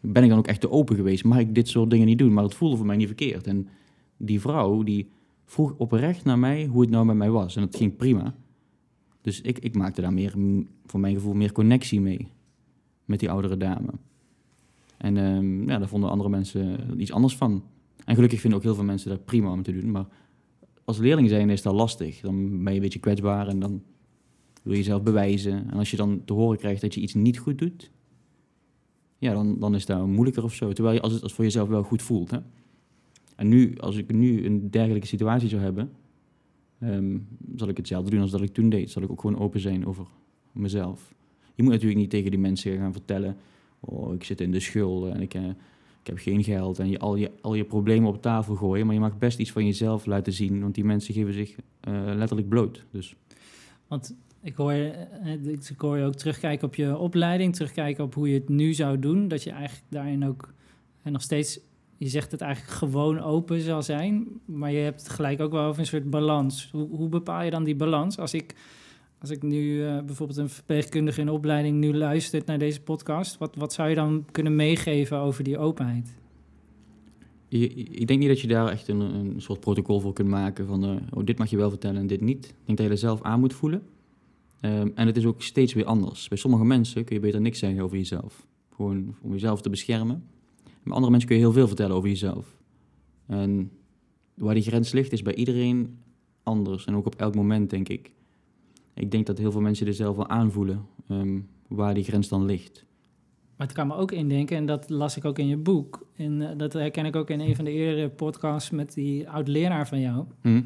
ben 0.00 0.22
ik 0.22 0.28
dan 0.28 0.38
ook 0.38 0.46
echt 0.46 0.60
te 0.60 0.70
open 0.70 0.96
geweest? 0.96 1.24
Mag 1.24 1.38
ik 1.38 1.54
dit 1.54 1.68
soort 1.68 1.90
dingen 1.90 2.06
niet 2.06 2.18
doen? 2.18 2.32
Maar 2.32 2.44
het 2.44 2.54
voelde 2.54 2.76
voor 2.76 2.86
mij 2.86 2.96
niet 2.96 3.06
verkeerd. 3.06 3.46
En 3.46 3.68
die 4.16 4.40
vrouw, 4.40 4.82
die 4.82 5.08
vroeg 5.48 5.74
oprecht 5.76 6.24
naar 6.24 6.38
mij 6.38 6.66
hoe 6.66 6.80
het 6.80 6.90
nou 6.90 7.04
met 7.04 7.16
mij 7.16 7.30
was. 7.30 7.56
En 7.56 7.62
dat 7.62 7.76
ging 7.76 7.96
prima. 7.96 8.34
Dus 9.20 9.40
ik, 9.40 9.58
ik 9.58 9.74
maakte 9.74 10.00
daar 10.00 10.12
meer, 10.12 10.34
voor 10.86 11.00
mijn 11.00 11.14
gevoel, 11.14 11.34
meer 11.34 11.52
connectie 11.52 12.00
mee. 12.00 12.28
Met 13.04 13.20
die 13.20 13.30
oudere 13.30 13.56
dame. 13.56 13.90
En 14.96 15.16
ehm, 15.16 15.68
ja, 15.68 15.78
daar 15.78 15.88
vonden 15.88 16.10
andere 16.10 16.28
mensen 16.28 16.78
iets 17.00 17.12
anders 17.12 17.36
van. 17.36 17.62
En 18.04 18.14
gelukkig 18.14 18.40
vinden 18.40 18.58
ook 18.58 18.64
heel 18.64 18.74
veel 18.74 18.84
mensen 18.84 19.10
dat 19.10 19.24
prima 19.24 19.50
om 19.50 19.62
te 19.62 19.72
doen. 19.72 19.90
Maar 19.90 20.06
als 20.84 20.98
leerling 20.98 21.28
zijn 21.28 21.50
is 21.50 21.62
dat 21.62 21.74
lastig. 21.74 22.20
Dan 22.20 22.48
ben 22.48 22.72
je 22.72 22.78
een 22.78 22.82
beetje 22.82 22.98
kwetsbaar 22.98 23.48
en 23.48 23.60
dan 23.60 23.82
wil 24.62 24.72
je 24.72 24.78
jezelf 24.78 25.02
bewijzen. 25.02 25.70
En 25.70 25.78
als 25.78 25.90
je 25.90 25.96
dan 25.96 26.24
te 26.24 26.32
horen 26.32 26.58
krijgt 26.58 26.80
dat 26.80 26.94
je 26.94 27.00
iets 27.00 27.14
niet 27.14 27.38
goed 27.38 27.58
doet, 27.58 27.90
ja, 29.18 29.32
dan, 29.32 29.58
dan 29.58 29.74
is 29.74 29.86
dat 29.86 30.06
moeilijker 30.06 30.44
of 30.44 30.54
zo. 30.54 30.72
Terwijl 30.72 30.94
je 30.94 31.02
als 31.02 31.12
het 31.12 31.22
als 31.22 31.32
voor 31.32 31.44
jezelf 31.44 31.68
wel 31.68 31.82
goed 31.82 32.02
voelt. 32.02 32.30
Hè? 32.30 32.38
En 33.38 33.48
nu, 33.48 33.76
als 33.76 33.96
ik 33.96 34.12
nu 34.12 34.44
een 34.44 34.70
dergelijke 34.70 35.06
situatie 35.06 35.48
zou 35.48 35.62
hebben, 35.62 35.90
ehm, 36.78 37.18
zal 37.56 37.68
ik 37.68 37.76
hetzelfde 37.76 38.10
doen 38.10 38.20
als 38.20 38.30
dat 38.30 38.42
ik 38.42 38.52
toen 38.52 38.68
deed. 38.68 38.90
Zal 38.90 39.02
ik 39.02 39.10
ook 39.10 39.20
gewoon 39.20 39.38
open 39.38 39.60
zijn 39.60 39.86
over 39.86 40.06
mezelf. 40.52 41.14
Je 41.54 41.62
moet 41.62 41.72
natuurlijk 41.72 42.00
niet 42.00 42.10
tegen 42.10 42.30
die 42.30 42.40
mensen 42.40 42.78
gaan 42.78 42.92
vertellen, 42.92 43.36
oh, 43.80 44.14
ik 44.14 44.24
zit 44.24 44.40
in 44.40 44.50
de 44.50 44.60
schulden 44.60 45.14
en 45.14 45.20
ik, 45.20 45.34
eh, 45.34 45.48
ik 46.00 46.06
heb 46.06 46.18
geen 46.18 46.44
geld. 46.44 46.78
En 46.78 46.88
je 46.90 46.98
al, 46.98 47.16
je 47.16 47.30
al 47.40 47.54
je 47.54 47.64
problemen 47.64 48.08
op 48.08 48.22
tafel 48.22 48.54
gooien. 48.54 48.86
Maar 48.86 48.94
je 48.94 49.00
mag 49.00 49.18
best 49.18 49.38
iets 49.38 49.52
van 49.52 49.66
jezelf 49.66 50.06
laten 50.06 50.32
zien, 50.32 50.60
want 50.60 50.74
die 50.74 50.84
mensen 50.84 51.14
geven 51.14 51.32
zich 51.32 51.56
eh, 51.80 51.92
letterlijk 52.14 52.48
bloot. 52.48 52.84
Dus 52.90 53.14
Want 53.88 54.14
ik 54.42 54.54
hoor, 54.54 54.72
eh, 54.72 55.32
ik 55.70 55.80
hoor 55.80 55.98
je 55.98 56.04
ook 56.04 56.14
terugkijken 56.14 56.66
op 56.66 56.74
je 56.74 56.96
opleiding, 56.96 57.54
terugkijken 57.54 58.04
op 58.04 58.14
hoe 58.14 58.28
je 58.28 58.34
het 58.34 58.48
nu 58.48 58.74
zou 58.74 58.98
doen. 58.98 59.28
Dat 59.28 59.42
je 59.42 59.50
eigenlijk 59.50 59.86
daarin 59.90 60.26
ook 60.26 60.52
en 61.02 61.12
nog 61.12 61.22
steeds, 61.22 61.60
je 61.98 62.08
zegt 62.08 62.30
het 62.30 62.40
eigenlijk 62.40 62.74
gewoon 62.76 63.20
open 63.20 63.60
zal 63.60 63.82
zijn. 63.82 64.26
Maar 64.44 64.72
je 64.72 64.78
hebt 64.78 65.00
het 65.00 65.10
gelijk 65.10 65.40
ook 65.40 65.52
wel 65.52 65.64
over 65.64 65.80
een 65.80 65.86
soort 65.86 66.10
balans. 66.10 66.68
Hoe, 66.72 66.88
hoe 66.88 67.08
bepaal 67.08 67.42
je 67.42 67.50
dan 67.50 67.64
die 67.64 67.76
balans? 67.76 68.18
Als 68.18 68.34
ik, 68.34 68.54
als 69.20 69.30
ik 69.30 69.42
nu 69.42 69.84
eh, 69.84 70.02
bijvoorbeeld 70.02 70.38
een 70.38 70.48
verpleegkundige 70.48 71.20
in 71.20 71.30
opleiding 71.30 71.78
nu 71.78 71.94
luistert 71.94 72.46
naar 72.46 72.58
deze 72.58 72.80
podcast, 72.80 73.38
wat, 73.38 73.56
wat 73.56 73.72
zou 73.72 73.88
je 73.88 73.94
dan 73.94 74.24
kunnen 74.30 74.56
meegeven 74.56 75.18
over 75.18 75.44
die 75.44 75.58
openheid? 75.58 76.16
Ik 77.48 78.06
denk 78.06 78.20
niet 78.20 78.28
dat 78.28 78.40
je 78.40 78.46
daar 78.46 78.68
echt 78.68 78.88
een, 78.88 79.00
een 79.00 79.40
soort 79.40 79.60
protocol 79.60 80.00
voor 80.00 80.12
kunt 80.12 80.28
maken 80.28 80.66
van 80.66 80.84
eh, 80.84 80.96
oh, 81.10 81.24
dit 81.24 81.38
mag 81.38 81.50
je 81.50 81.56
wel 81.56 81.70
vertellen 81.70 82.00
en 82.00 82.06
dit 82.06 82.20
niet. 82.20 82.46
Ik 82.46 82.54
denk 82.64 82.78
dat 82.78 82.86
je 82.86 82.92
er 82.92 82.98
zelf 82.98 83.22
aan 83.22 83.40
moet 83.40 83.52
voelen. 83.52 83.82
Ehm, 84.60 84.88
en 84.94 85.06
het 85.06 85.16
is 85.16 85.26
ook 85.26 85.42
steeds 85.42 85.72
weer 85.72 85.84
anders. 85.84 86.28
Bij 86.28 86.38
sommige 86.38 86.64
mensen 86.64 87.04
kun 87.04 87.14
je 87.14 87.22
beter 87.22 87.40
niks 87.40 87.58
zeggen 87.58 87.82
over 87.82 87.96
jezelf. 87.96 88.46
Gewoon 88.74 89.14
om 89.22 89.32
jezelf 89.32 89.60
te 89.62 89.70
beschermen. 89.70 90.24
Andere 90.90 91.10
mensen 91.10 91.28
kun 91.28 91.38
je 91.38 91.42
heel 91.44 91.52
veel 91.52 91.66
vertellen 91.66 91.96
over 91.96 92.08
jezelf. 92.08 92.56
En 93.26 93.70
waar 94.34 94.54
die 94.54 94.62
grens 94.62 94.92
ligt 94.92 95.12
is 95.12 95.22
bij 95.22 95.34
iedereen 95.34 95.98
anders. 96.42 96.84
En 96.84 96.94
ook 96.96 97.06
op 97.06 97.14
elk 97.14 97.34
moment, 97.34 97.70
denk 97.70 97.88
ik. 97.88 98.12
Ik 98.94 99.10
denk 99.10 99.26
dat 99.26 99.38
heel 99.38 99.52
veel 99.52 99.60
mensen 99.60 99.86
er 99.86 99.94
zelf 99.94 100.16
wel 100.16 100.28
aanvoelen 100.28 100.86
ehm, 101.08 101.40
waar 101.68 101.94
die 101.94 102.04
grens 102.04 102.28
dan 102.28 102.44
ligt. 102.44 102.86
Maar 103.56 103.66
het 103.66 103.76
kan 103.76 103.86
me 103.86 103.94
ook 103.94 104.12
indenken, 104.12 104.56
en 104.56 104.66
dat 104.66 104.90
las 104.90 105.16
ik 105.16 105.24
ook 105.24 105.38
in 105.38 105.46
je 105.46 105.56
boek. 105.56 106.06
En 106.16 106.50
eh, 106.50 106.58
dat 106.58 106.72
herken 106.72 107.04
ik 107.06 107.16
ook 107.16 107.30
in 107.30 107.40
een 107.40 107.56
van 107.56 107.64
de 107.64 107.70
eerdere 107.70 108.08
podcasts 108.08 108.70
met 108.70 108.94
die 108.94 109.28
oud-leraar 109.28 109.88
van 109.88 110.00
jou. 110.00 110.24
Hm? 110.40 110.62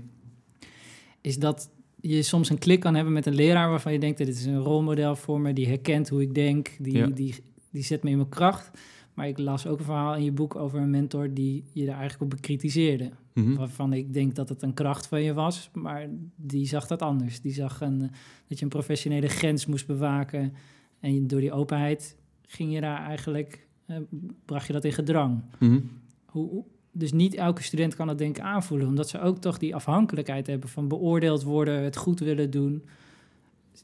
Is 1.21 1.39
dat 1.39 1.71
je 2.01 2.23
soms 2.23 2.51
een 2.51 2.59
klik 2.59 2.81
kan 2.81 2.95
hebben 2.95 3.13
met 3.13 3.27
een 3.27 3.35
leraar 3.35 3.69
waarvan 3.69 3.93
je 3.93 3.99
denkt: 3.99 4.19
dit 4.19 4.29
is 4.29 4.45
een 4.45 4.59
rolmodel 4.59 5.17
voor 5.17 5.41
me, 5.41 5.53
die 5.53 5.67
herkent 5.69 6.09
hoe 6.09 6.23
ik 6.23 6.35
denk, 6.35 6.71
die, 6.79 6.97
Ja. 6.97 7.07
die, 7.07 7.35
die 7.71 7.83
zet 7.83 8.03
me 8.03 8.11
in 8.11 8.17
mijn 8.17 8.29
kracht. 8.29 8.71
Maar 9.15 9.29
ik 9.29 9.39
las 9.39 9.67
ook 9.67 9.79
een 9.79 9.85
verhaal 9.85 10.15
in 10.17 10.25
je 10.25 10.33
boek 10.33 10.57
over 10.57 10.81
een 10.81 10.91
mentor 10.91 11.35
die 11.35 11.65
je 11.73 11.85
daar 11.87 11.99
eigenlijk 11.99 12.23
op 12.23 12.31
bekritiseerde. 12.41 13.11
Mhm. 13.35 13.55
Waarvan 13.55 13.93
ik 13.93 14.13
denk 14.13 14.35
dat 14.35 14.49
het 14.49 14.63
een 14.63 14.75
kracht 14.75 15.07
van 15.07 15.23
je 15.23 15.33
was, 15.35 15.71
maar 15.73 16.09
die 16.37 16.67
zag 16.67 16.87
dat 16.87 17.03
anders. 17.03 17.41
Die 17.41 17.53
zag 17.53 17.81
een, 17.81 18.03
eh, 18.03 18.09
dat 18.49 18.59
je 18.59 18.65
een 18.65 18.71
professionele 18.71 19.29
grens 19.29 19.67
moest 19.67 19.87
bewaken. 19.87 20.53
En 21.01 21.27
door 21.27 21.41
die 21.41 21.53
openheid 21.53 22.17
ging 22.47 22.73
je 22.73 22.81
daar 22.81 23.05
eigenlijk, 23.07 23.67
eh, 23.87 23.97
bracht 24.45 24.67
je 24.67 24.73
dat 24.73 24.85
in 24.85 24.93
gedrang. 24.93 25.41
Mhm. 25.59 25.81
Hoe, 26.27 26.49
hoe- 26.49 26.65
dus 26.95 27.13
niet 27.13 27.35
elke 27.35 27.63
student 27.63 27.95
kan 27.95 28.07
dat 28.07 28.19
denk 28.19 28.37
ik 28.37 28.43
aanvoelen, 28.43 28.87
omdat 28.89 29.09
ze 29.09 29.21
ook 29.21 29.39
toch 29.39 29.59
die 29.59 29.75
afhankelijkheid 29.75 30.47
hebben 30.47 30.69
van 30.69 30.89
beoordeeld 30.89 31.43
worden, 31.43 31.83
het 31.83 31.97
goed 31.97 32.21
willen 32.21 32.51
doen. 32.51 32.83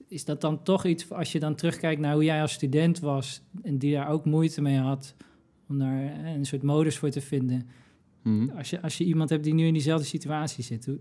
Is 0.06 0.24
dat 0.24 0.40
dan 0.40 0.62
toch 0.62 0.84
iets, 0.84 1.10
als 1.10 1.32
je 1.32 1.38
dan 1.38 1.54
terugkijkt 1.54 2.00
naar 2.00 2.14
hoe 2.14 2.24
jij 2.24 2.40
als 2.40 2.52
student 2.52 2.98
was 2.98 3.42
en 3.62 3.78
die 3.78 3.92
daar 3.92 4.08
ook 4.08 4.24
moeite 4.24 4.60
mee 4.60 4.78
had 4.78 5.14
om 5.68 5.78
daar 5.78 6.02
eh, 6.02 6.32
een 6.34 6.46
soort 6.46 6.62
modus 6.62 6.98
voor 6.98 7.10
te 7.10 7.20
vinden. 7.20 7.68
Mhm. 8.22 8.50
Als 8.56 8.70
je, 8.70 8.82
als 8.82 8.98
je 8.98 9.04
iemand 9.04 9.30
hebt 9.30 9.44
die 9.44 9.54
nu 9.54 9.66
in 9.66 9.72
diezelfde 9.72 10.06
situatie 10.06 10.64
zit, 10.64 10.86
hoe, 10.86 10.98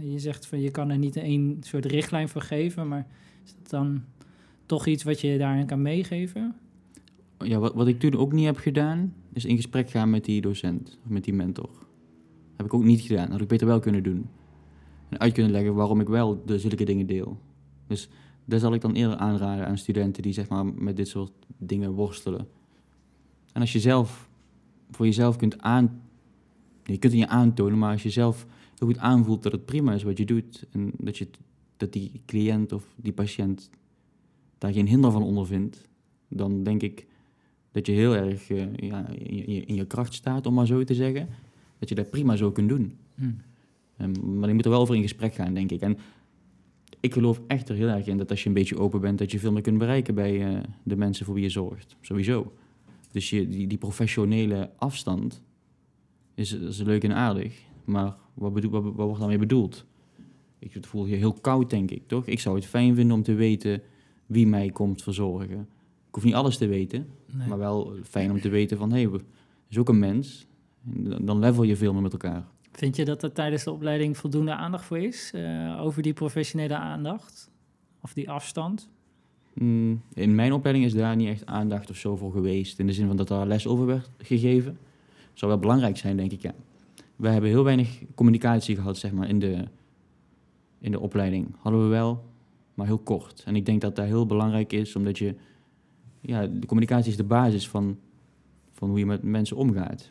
je 0.00 0.18
zegt 0.18 0.46
van 0.46 0.60
je 0.60 0.70
kan 0.70 0.90
er 0.90 0.98
niet 0.98 1.16
één 1.16 1.56
soort 1.60 1.84
richtlijn 1.84 2.28
voor 2.28 2.42
geven, 2.42 2.88
maar 2.88 3.06
is 3.44 3.54
dat 3.54 3.70
dan 3.70 4.04
toch 4.66 4.86
iets 4.86 5.02
wat 5.02 5.20
je 5.20 5.38
daarin 5.38 5.66
kan 5.66 5.82
meegeven? 5.82 6.54
Ja, 7.38 7.58
wat, 7.58 7.74
wat 7.74 7.88
ik 7.88 8.00
toen 8.00 8.16
ook 8.16 8.32
niet 8.32 8.44
heb 8.44 8.56
gedaan, 8.56 9.14
is 9.32 9.44
in 9.44 9.56
gesprek 9.56 9.90
gaan 9.90 10.10
met 10.10 10.24
die 10.24 10.40
docent, 10.40 10.98
of 11.04 11.10
met 11.10 11.24
die 11.24 11.34
mentor. 11.34 11.70
Heb 12.56 12.66
ik 12.66 12.74
ook 12.74 12.84
niet 12.84 13.00
gedaan. 13.00 13.30
Had 13.30 13.40
ik 13.40 13.48
beter 13.48 13.66
wel 13.66 13.80
kunnen 13.80 14.02
doen. 14.02 14.28
En 15.08 15.18
uit 15.18 15.32
kunnen 15.32 15.52
leggen 15.52 15.74
waarom 15.74 16.00
ik 16.00 16.08
wel 16.08 16.42
de 16.44 16.58
zulke 16.58 16.84
dingen 16.84 17.06
deel. 17.06 17.38
Dus 17.86 18.08
daar 18.44 18.58
zal 18.58 18.74
ik 18.74 18.80
dan 18.80 18.94
eerder 18.94 19.16
aanraden 19.16 19.66
aan 19.66 19.78
studenten 19.78 20.22
die 20.22 20.32
zeg 20.32 20.48
maar 20.48 20.66
met 20.66 20.96
dit 20.96 21.08
soort 21.08 21.32
dingen 21.58 21.92
worstelen. 21.92 22.48
En 23.52 23.60
als 23.60 23.72
je 23.72 23.80
zelf 23.80 24.28
voor 24.90 25.06
jezelf 25.06 25.36
kunt 25.36 25.60
aan... 25.60 26.02
Je 26.84 26.98
kunt 26.98 27.12
het 27.12 27.22
niet 27.22 27.30
aantonen, 27.30 27.78
maar 27.78 27.92
als 27.92 28.02
je 28.02 28.10
zelf 28.10 28.46
heel 28.78 28.88
goed 28.88 28.98
aanvoelt 28.98 29.42
dat 29.42 29.52
het 29.52 29.64
prima 29.64 29.92
is 29.92 30.02
wat 30.02 30.18
je 30.18 30.24
doet... 30.24 30.66
en 30.70 30.92
dat, 30.98 31.18
je, 31.18 31.28
dat 31.76 31.92
die 31.92 32.20
cliënt 32.26 32.72
of 32.72 32.94
die 32.96 33.12
patiënt 33.12 33.70
daar 34.58 34.72
geen 34.72 34.86
hinder 34.86 35.10
van 35.10 35.22
ondervindt... 35.22 35.88
dan 36.28 36.62
denk 36.62 36.82
ik 36.82 37.06
dat 37.72 37.86
je 37.86 37.92
heel 37.92 38.14
erg 38.14 38.50
eh, 38.50 38.74
ja, 38.76 39.08
in, 39.08 39.52
je, 39.52 39.64
in 39.64 39.74
je 39.74 39.86
kracht 39.86 40.14
staat, 40.14 40.46
om 40.46 40.54
maar 40.54 40.66
zo 40.66 40.84
te 40.84 40.94
zeggen. 40.94 41.28
Dat 41.78 41.88
je 41.88 41.94
dat 41.94 42.10
prima 42.10 42.36
zo 42.36 42.50
kunt 42.50 42.68
doen. 42.68 42.96
Ehm, 43.96 44.38
maar 44.38 44.48
je 44.48 44.54
moet 44.54 44.64
er 44.64 44.70
wel 44.70 44.80
over 44.80 44.94
in 44.94 45.02
gesprek 45.02 45.34
gaan, 45.34 45.54
denk 45.54 45.70
ik. 45.70 45.80
En 45.80 45.98
ik 47.00 47.12
geloof 47.12 47.40
echt 47.46 47.68
er 47.68 47.74
heel 47.74 47.88
erg 47.88 48.06
in 48.06 48.18
dat 48.18 48.30
als 48.30 48.42
je 48.42 48.48
een 48.48 48.54
beetje 48.54 48.78
open 48.78 49.00
bent, 49.00 49.18
dat 49.18 49.30
je 49.30 49.38
veel 49.38 49.52
meer 49.52 49.62
kunt 49.62 49.78
bereiken 49.78 50.14
bij 50.14 50.46
eh, 50.54 50.60
de 50.82 50.96
mensen 50.96 51.24
voor 51.26 51.34
wie 51.34 51.42
je 51.42 51.48
zorgt. 51.50 51.96
Sowieso. 52.00 52.52
Dus 53.12 53.30
je, 53.30 53.48
die, 53.48 53.66
die 53.66 53.78
professionele 53.78 54.70
afstand 54.76 55.42
is, 56.34 56.52
is 56.52 56.78
leuk 56.82 57.04
en 57.04 57.14
aardig. 57.14 57.62
Maar 57.84 58.16
wat, 58.34 58.52
bedoel, 58.52 58.70
wat, 58.70 58.82
wat 58.82 58.94
wordt 58.94 59.18
daarmee 59.18 59.38
bedoeld? 59.38 59.84
Ik 60.58 60.76
voel 60.80 61.06
je 61.06 61.16
heel 61.16 61.32
koud, 61.32 61.70
denk 61.70 61.90
ik, 61.90 62.02
toch? 62.06 62.26
Ik 62.26 62.40
zou 62.40 62.54
het 62.56 62.66
fijn 62.66 62.94
vinden 62.94 63.16
om 63.16 63.22
te 63.22 63.34
weten 63.34 63.82
wie 64.26 64.46
mij 64.46 64.70
komt 64.70 65.02
verzorgen. 65.02 65.60
Ik 66.08 66.14
hoef 66.14 66.24
niet 66.24 66.34
alles 66.34 66.56
te 66.56 66.66
weten, 66.66 67.06
Nee. 67.32 67.48
maar 67.48 67.58
wel 67.58 67.94
fijn 68.02 68.30
om 68.30 68.40
te 68.40 68.48
weten 68.48 68.76
van, 68.78 68.92
hé, 68.92 69.02
hey, 69.02 69.20
is 69.68 69.78
ook 69.78 69.88
een 69.88 69.98
mens. 69.98 70.46
En 70.94 71.04
dan- 71.04 71.24
dan 71.24 71.38
level 71.38 71.62
je 71.62 71.76
veel 71.76 71.92
meer 71.92 72.02
met 72.02 72.12
elkaar. 72.12 72.46
Vind 72.72 72.96
je 72.96 73.04
dat 73.04 73.22
er 73.22 73.32
tijdens 73.32 73.64
de 73.64 73.70
opleiding 73.72 74.16
voldoende 74.16 74.54
aandacht 74.54 74.84
voor 74.84 74.98
is 74.98 75.30
eh, 75.34 75.80
over 75.80 76.02
die 76.02 76.12
professionele 76.12 76.76
aandacht? 76.76 77.50
Of 78.00 78.12
die 78.12 78.30
afstand? 78.30 78.88
Mm, 79.54 80.02
In 80.14 80.34
mijn 80.34 80.52
opleiding 80.52 80.86
is 80.86 80.94
daar 80.94 81.16
niet 81.16 81.28
echt 81.28 81.46
aandacht 81.46 81.90
of 81.90 81.96
zo 81.96 82.16
voor 82.16 82.32
geweest. 82.32 82.78
In 82.78 82.86
de 82.86 82.92
zin 82.92 83.06
van 83.06 83.16
dat 83.16 83.28
daar 83.28 83.46
les 83.46 83.66
over 83.66 83.86
werd 83.86 84.10
gegeven. 84.18 84.78
Zou 85.32 85.50
wel 85.50 85.60
belangrijk 85.60 85.96
zijn, 85.96 86.16
denk 86.16 86.32
ik, 86.32 86.42
ja. 86.42 86.54
We 87.16 87.28
hebben 87.28 87.50
heel 87.50 87.64
weinig 87.64 88.02
communicatie 88.14 88.76
gehad, 88.76 88.96
zeg 88.98 89.12
maar, 89.12 89.28
in 89.28 89.38
de, 89.38 89.64
in 90.78 90.90
de 90.90 91.00
opleiding. 91.00 91.54
Hadden 91.58 91.82
we 91.82 91.88
wel, 91.88 92.24
maar 92.74 92.86
heel 92.86 92.98
kort. 92.98 93.42
En 93.44 93.56
ik 93.56 93.66
denk 93.66 93.80
dat 93.80 93.96
dat 93.96 94.06
heel 94.06 94.26
belangrijk 94.26 94.72
is, 94.72 94.96
omdat 94.96 95.18
je... 95.18 95.34
Ja, 96.20 96.46
de 96.46 96.66
communicatie 96.66 97.10
is 97.10 97.16
de 97.16 97.24
basis 97.24 97.68
van, 97.68 97.98
van 98.72 98.88
hoe 98.88 98.98
je 98.98 99.06
met 99.06 99.22
mensen 99.22 99.56
omgaat. 99.56 100.10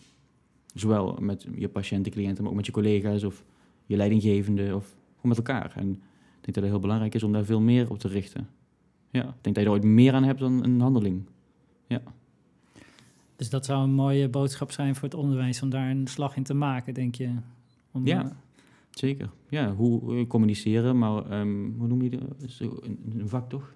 Zowel 0.74 1.18
met 1.22 1.48
je 1.56 1.70
patiënten, 1.70 2.12
cliënten, 2.12 2.42
maar 2.42 2.52
ook 2.52 2.58
met 2.58 2.66
je 2.66 2.72
collega's 2.72 3.24
of 3.24 3.44
je 3.86 3.96
leidinggevende 3.96 4.76
of 4.76 4.86
gewoon 4.86 4.98
met 5.22 5.38
elkaar. 5.38 5.72
En 5.76 5.90
ik 5.90 6.00
denk 6.42 6.54
dat 6.54 6.56
het 6.56 6.66
heel 6.66 6.80
belangrijk 6.80 7.16
is 7.16 7.24
om 7.24 7.32
daar 7.32 7.46
veel 7.46 7.62
meer 7.62 7.90
op 7.90 8.00
te 8.00 8.08
richten. 8.08 8.48
Ja, 9.12 9.22
ik 9.24 9.34
denk 9.42 9.56
dat 9.56 9.56
je 9.56 9.62
er 9.70 9.76
ooit 9.76 9.84
meer 9.84 10.14
aan 10.14 10.24
hebt 10.24 10.40
dan 10.40 10.64
een 10.64 10.80
handeling. 10.82 11.24
Dus 13.36 13.50
dat 13.50 13.66
zou 13.66 13.84
een 13.84 13.94
mooie 13.94 14.30
boodschap 14.30 14.72
zijn 14.72 14.96
voor 14.96 15.04
het 15.04 15.14
onderwijs 15.18 15.62
om 15.62 15.70
daar 15.70 15.90
een 15.90 16.08
slag 16.08 16.36
in 16.36 16.44
te 16.44 16.54
maken, 16.54 16.94
denk 16.94 17.16
je? 17.16 17.30
Om, 17.92 18.06
Ja. 18.08 18.24
eh, 18.26 18.32
Zeker. 18.90 19.30
Ja, 19.50 19.74
hoe 19.74 20.16
eh, 20.18 20.28
communiceren, 20.28 20.98
maar 20.98 21.26
ehm, 21.30 21.70
hoe 21.78 21.88
noem 21.88 22.02
je 22.02 22.10
dat? 22.10 22.60
Een, 22.60 23.00
een 23.20 23.28
vak 23.30 23.50
toch? 23.50 23.74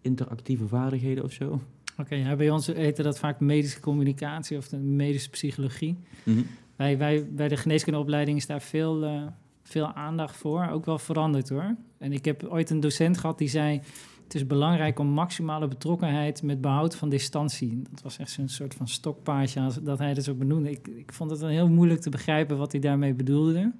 Interactieve 0.00 0.66
vaardigheden 0.68 1.24
of 1.24 1.32
zo? 1.32 1.60
Oké, 1.98 2.36
bij 2.36 2.50
ons 2.50 2.66
heette 2.66 3.02
dat 3.02 3.18
vaak 3.18 3.40
medische 3.40 3.80
communicatie 3.80 4.56
of 4.56 4.68
de 4.68 4.76
medische 4.76 5.30
psychologie. 5.30 5.96
Mhm. 6.22 6.40
Wij, 6.76 6.98
wij, 6.98 7.26
bij 7.30 7.48
de 7.48 7.56
geneeskundeopleiding 7.56 8.36
is 8.36 8.46
daar 8.46 8.62
veel, 8.62 9.04
eh, 9.04 9.22
veel 9.62 9.92
aandacht 9.92 10.36
voor. 10.36 10.68
Ook 10.68 10.84
wel 10.84 10.98
veranderd 10.98 11.48
hoor. 11.48 11.74
En 11.98 12.12
ik 12.12 12.24
heb 12.24 12.44
ooit 12.44 12.70
een 12.70 12.80
docent 12.80 13.18
gehad 13.18 13.38
die 13.38 13.48
zei... 13.48 13.80
het 14.24 14.34
is 14.34 14.46
belangrijk 14.46 14.98
om 14.98 15.06
maximale 15.06 15.68
betrokkenheid 15.68 16.42
met 16.42 16.60
behoud 16.60 16.96
van 16.96 17.08
distantie. 17.08 17.82
Dat 17.90 18.02
was 18.02 18.18
echt 18.18 18.30
zo'n 18.30 18.48
soort 18.48 18.74
van 18.74 18.88
stokpaardje 18.88 19.70
dat 19.82 19.98
hij 19.98 20.14
dat 20.14 20.24
zo 20.24 20.34
benoemde. 20.34 20.70
Ik, 20.70 20.88
ik 20.88 21.12
vond 21.12 21.30
het 21.30 21.40
dan 21.40 21.48
heel 21.48 21.68
moeilijk 21.68 22.00
te 22.00 22.10
begrijpen 22.10 22.56
wat 22.56 22.72
hij 22.72 22.80
daarmee 22.80 23.14
bedoelde. 23.14 23.72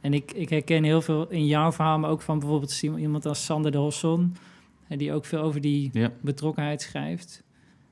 En 0.00 0.14
ik, 0.14 0.32
ik 0.32 0.48
herken 0.48 0.84
heel 0.84 1.02
veel 1.02 1.30
in 1.30 1.46
jouw 1.46 1.72
verhaal, 1.72 1.98
maar 1.98 2.10
ook 2.10 2.22
van 2.22 2.38
bijvoorbeeld 2.38 2.82
iemand 2.82 3.26
als 3.26 3.44
Sander 3.44 3.70
de 3.70 3.78
Hosson... 3.78 4.36
die 4.88 5.12
ook 5.12 5.24
veel 5.24 5.40
over 5.40 5.60
die 5.60 5.88
Ja, 5.92 6.12
betrokkenheid 6.20 6.82
schrijft. 6.82 7.42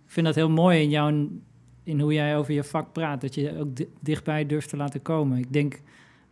Ik 0.05 0.11
vind 0.11 0.27
dat 0.27 0.35
heel 0.35 0.51
mooi 0.51 0.83
in 0.83 0.91
jouw, 0.91 1.29
in 1.83 2.01
hoe 2.01 2.13
jij 2.13 2.37
over 2.37 2.55
je 2.55 2.65
vak 2.65 2.93
praat, 2.93 3.21
dat 3.21 3.35
je 3.35 3.59
ook 3.59 3.77
di- 3.77 3.89
dichtbij 4.01 4.47
durft 4.47 4.69
te 4.69 4.77
laten 4.77 5.03
komen. 5.03 5.39
Ik 5.39 5.53
denk, 5.53 5.81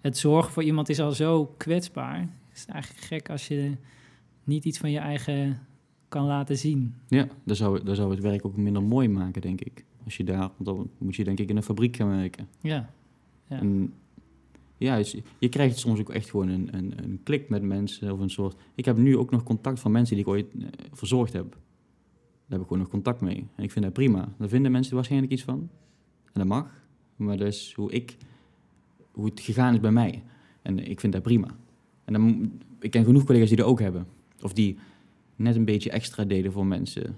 het 0.01 0.19
zorgen 0.19 0.53
voor 0.53 0.63
iemand 0.63 0.89
is 0.89 1.01
al 1.01 1.13
zo 1.13 1.55
kwetsbaar. 1.57 2.19
Het 2.21 2.57
is 2.59 2.67
eigenlijk 2.67 3.05
gek 3.05 3.31
als 3.31 3.49
je 3.49 3.77
niet 4.45 4.65
iets 4.65 4.79
van 4.79 4.91
je 4.91 4.99
eigen 4.99 5.59
kan 6.09 6.25
laten 6.27 6.59
zien. 6.59 6.95
ja 7.09 7.27
dat, 7.45 7.57
zou, 7.57 7.85
dat 7.85 7.97
zou 7.97 8.11
het 8.11 8.21
werk 8.21 8.47
ook 8.47 8.57
minder 8.57 8.83
mooi 8.83 9.09
maken, 9.09 9.41
denk 9.43 9.61
ik. 9.61 9.85
Als 10.05 10.17
je 10.17 10.25
daar, 10.25 10.39
want 10.39 10.65
dan 10.65 10.91
moet 10.99 11.17
je 11.17 11.25
denk 11.25 11.39
ik 11.41 11.49
in 11.51 11.57
een 11.57 11.63
fabriek 11.63 11.97
gaan 11.97 12.09
werken. 12.17 12.49
Ja, 12.61 12.91
Ja. 13.49 13.59
En 13.61 13.93
ja, 14.87 14.97
dus 14.97 15.17
je 15.39 15.49
krijgt 15.49 15.79
soms 15.79 16.01
ook 16.01 16.11
echt 16.11 16.31
gewoon 16.31 16.49
een, 16.49 16.69
een, 16.77 16.93
een 17.05 17.21
klik 17.23 17.49
met 17.49 17.63
mensen 17.63 18.13
of 18.13 18.21
een 18.21 18.31
soort... 18.31 18.57
Ik 18.75 18.85
heb 18.85 18.97
nu 18.97 19.17
ook 19.17 19.31
nog 19.31 19.43
contact 19.43 19.81
van 19.81 19.93
mensen 19.93 20.17
die 20.17 20.25
ik 20.25 20.31
ooit 20.31 20.47
eh, 20.55 20.67
verzorgd 20.93 21.33
heb. 21.33 21.51
Daar 21.51 21.59
heb 22.49 22.61
ik 22.61 22.67
gewoon 22.67 22.79
nog 22.79 22.89
contact 22.89 23.21
mee. 23.21 23.47
En 23.55 23.65
ik 23.65 23.71
vind 23.71 23.85
dat 23.85 23.95
prima. 23.95 24.35
Daar 24.39 24.49
vinden 24.49 24.73
mensen 24.73 24.95
waarschijnlijk 24.95 25.33
iets 25.33 25.43
van. 25.43 25.69
En 26.25 26.33
dat 26.33 26.47
mag. 26.47 26.85
Maar 27.17 27.37
dat 27.37 27.47
is 27.47 27.73
hoe 27.77 27.93
ik... 27.93 28.17
Hoe 29.11 29.25
het 29.25 29.41
gegaan 29.41 29.75
is 29.75 29.81
bij 29.81 29.91
mij. 29.91 30.23
En 30.63 30.79
ik 30.79 31.01
vind 31.01 31.13
dat 31.13 31.23
prima. 31.23 31.49
En 32.05 32.13
dan, 32.13 32.53
ik 32.81 32.91
ken 32.91 33.05
genoeg 33.05 33.25
collega's 33.25 33.49
die 33.49 33.57
dat 33.57 33.67
ook 33.67 33.81
hebben. 33.81 34.07
Of 34.43 34.53
die 34.53 34.79
net 35.37 35.57
een 35.57 35.65
beetje 35.65 35.91
extra 35.91 36.25
deden 36.25 36.53
voor 36.53 36.67
mensen. 36.67 37.17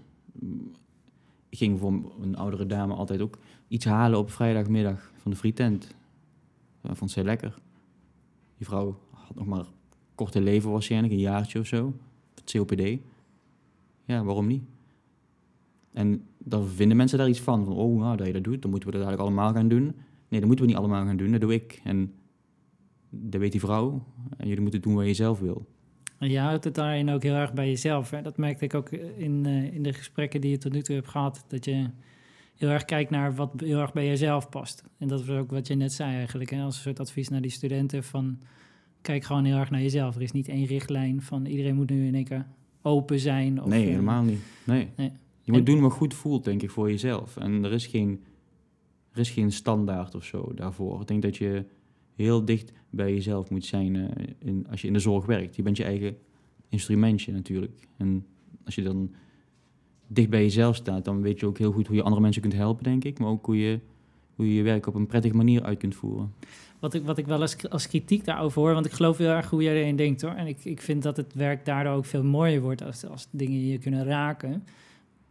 Ik 1.49 1.59
ging 1.59 1.78
voor 1.78 2.12
een 2.21 2.37
oudere 2.37 2.66
dame 2.66 2.95
altijd 2.95 3.21
ook 3.21 3.38
iets 3.69 3.85
halen 3.85 4.19
op 4.19 4.31
vrijdagmiddag 4.31 5.12
van 5.16 5.31
de 5.31 5.37
frietent. 5.37 5.95
Dat 6.82 6.98
vond 6.98 7.10
zij 7.10 7.24
lekker. 7.24 7.58
Die 8.56 8.66
vrouw 8.66 8.98
had 9.10 9.34
nog 9.34 9.46
maar 9.46 9.66
korte 10.14 10.40
leven 10.40 10.70
waarschijnlijk, 10.70 11.12
een 11.12 11.18
jaartje 11.18 11.58
of 11.58 11.66
zo. 11.66 11.94
Het 12.34 12.52
COPD. 12.52 12.98
Ja, 14.04 14.24
waarom 14.24 14.46
niet? 14.46 14.62
En 15.92 16.26
dan 16.38 16.68
vinden 16.68 16.96
mensen 16.96 17.18
daar 17.18 17.28
iets 17.28 17.40
van. 17.40 17.64
Van, 17.64 17.74
oh, 17.74 18.00
nou, 18.00 18.16
dat 18.16 18.26
je 18.26 18.32
dat 18.32 18.44
doet, 18.44 18.62
dan 18.62 18.70
moeten 18.70 18.88
we 18.90 18.96
dat 18.96 19.06
eigenlijk 19.06 19.36
allemaal 19.36 19.54
gaan 19.54 19.68
doen. 19.68 19.84
Nee, 20.28 20.40
dat 20.40 20.48
moeten 20.48 20.64
we 20.64 20.70
niet 20.70 20.80
allemaal 20.80 21.04
gaan 21.04 21.16
doen, 21.16 21.30
dat 21.30 21.40
doe 21.40 21.54
ik. 21.54 21.80
En 21.84 22.14
dat 23.10 23.40
weet 23.40 23.52
die 23.52 23.60
vrouw. 23.60 24.04
En 24.36 24.48
jullie 24.48 24.62
moeten 24.62 24.80
doen 24.80 24.94
wat 24.94 25.06
je 25.06 25.14
zelf 25.14 25.40
wil. 25.40 25.66
Je 26.18 26.38
houdt 26.38 26.64
het 26.64 26.74
daarin 26.74 27.10
ook 27.10 27.22
heel 27.22 27.34
erg 27.34 27.52
bij 27.52 27.68
jezelf. 27.68 28.10
Hè? 28.10 28.22
Dat 28.22 28.36
merkte 28.36 28.64
ik 28.64 28.74
ook 28.74 28.90
in, 28.90 29.46
eh, 29.46 29.74
in 29.74 29.82
de 29.82 29.92
gesprekken 29.92 30.40
die 30.40 30.50
je 30.50 30.58
tot 30.58 30.72
nu 30.72 30.82
toe 30.82 30.94
hebt 30.94 31.08
gehad. 31.08 31.44
Dat 31.48 31.64
je 31.64 31.86
heel 32.62 32.71
erg 32.71 32.85
kijkt 32.85 33.11
naar 33.11 33.35
wat 33.35 33.52
heel 33.57 33.81
erg 33.81 33.92
bij 33.92 34.07
jezelf 34.07 34.49
past. 34.49 34.85
En 34.99 35.09
dat 35.09 35.25
was 35.25 35.37
ook 35.37 35.50
wat 35.50 35.66
je 35.66 35.75
net 35.75 35.92
zei 35.92 36.14
eigenlijk. 36.14 36.50
Hè? 36.50 36.62
Als 36.62 36.76
een 36.76 36.83
soort 36.83 37.00
advies 37.00 37.28
naar 37.28 37.40
die 37.40 37.50
studenten 37.50 38.04
van... 38.04 38.38
Kijk 39.00 39.25
gewoon 39.25 39.45
heel 39.45 39.57
erg 39.57 39.71
naar 39.71 39.81
jezelf. 39.81 40.14
Er 40.16 40.23
is 40.23 40.33
niet 40.33 40.49
één 40.49 40.64
richtlijn 40.64 41.23
van 41.23 41.47
iedereen 41.47 41.75
moet 41.75 41.90
nu 41.90 42.07
in 42.07 42.14
één 42.14 42.25
keer 42.25 42.47
open 42.83 43.21
zijn. 43.21 43.62
Of, 43.62 43.69
nee, 43.69 43.83
eh, 43.83 43.90
helemaal 43.90 44.23
niet. 44.23 44.40
Nee. 44.64 44.88
nee. 44.97 45.12
Je 45.40 45.52
moet 45.52 45.61
En- 45.61 45.64
doen 45.66 45.81
wat 45.81 45.92
goed 45.92 46.14
voelt, 46.14 46.45
denk 46.45 46.62
ik, 46.62 46.71
voor 46.71 46.90
jezelf. 46.90 47.37
En 47.37 47.64
er 47.64 47.73
is 47.73 47.87
geen, 47.87 48.25
er 49.12 49.19
is 49.19 49.31
geen 49.31 49.52
standaard 49.52 50.14
of 50.14 50.25
zo 50.25 50.52
daarvoor. 50.54 51.00
Ik 51.00 51.07
denk 51.07 51.23
dat 51.23 51.37
je 51.37 51.64
heel 52.14 52.45
dicht 52.45 52.73
bij 52.90 53.14
jezelf 53.14 53.50
moet 53.50 53.64
zijn 53.64 53.97
eh, 53.97 54.26
in, 54.38 54.66
als 54.71 54.81
je 54.81 54.87
in 54.87 54.92
de 54.92 54.99
zorg 54.99 55.26
werkt. 55.26 55.57
Je 55.57 55.62
bent 55.62 55.76
je 55.76 55.85
eigen 55.85 56.16
instrumentje 56.69 57.33
natuurlijk. 57.33 57.88
En 57.97 58.26
als 58.64 58.75
je 58.75 58.83
dan 58.83 59.14
dicht 60.06 60.30
bij 60.30 60.42
jezelf 60.42 60.76
staat, 60.76 61.04
dan 61.04 61.23
weet 61.23 61.40
je 61.40 61.47
ook 61.47 61.59
heel 61.59 61.73
goed 61.73 61.87
hoe 61.87 61.97
je 61.97 62.02
andere 62.02 62.23
mensen 62.23 62.42
kunt 62.42 62.54
helpen, 62.54 62.85
denk 62.85 63.04
ik. 63.04 63.18
Maar 63.18 63.28
ook 63.28 63.47
hoe 63.47 63.59
je 63.59 63.78
hoe 64.35 64.47
je, 64.49 64.54
je 64.54 64.62
werk 64.62 64.87
op 64.87 64.94
een 64.94 65.06
prettige 65.06 65.37
manier 65.37 65.62
uit 65.62 65.78
kunt 65.78 65.94
voeren. 65.94 66.35
Wat 66.78 66.94
ik, 66.94 67.04
wat 67.04 67.18
ik 67.18 67.26
wel 67.26 67.40
als, 67.40 67.68
als 67.68 67.88
kritiek 67.88 68.25
daarover 68.25 68.61
hoor, 68.62 68.73
want 68.75 68.87
ik 68.87 68.92
geloof 68.92 69.18
heel 69.18 69.28
erg 69.28 69.50
hoe 69.50 69.62
jij 69.62 69.75
erin 69.75 69.97
denkt 69.97 70.23
hoor. 70.23 70.30
En 70.30 70.47
ik, 70.47 70.64
ik 70.64 70.80
vind 70.80 71.02
dat 71.02 71.16
het 71.16 71.35
werk 71.35 71.64
daardoor 71.64 71.92
ook 71.92 72.04
veel 72.04 72.25
mooier 72.25 72.61
wordt 72.61 72.82
als, 72.82 73.06
als 73.06 73.26
dingen 73.30 73.66
je 73.66 73.78
kunnen 73.78 74.04
raken. 74.04 74.64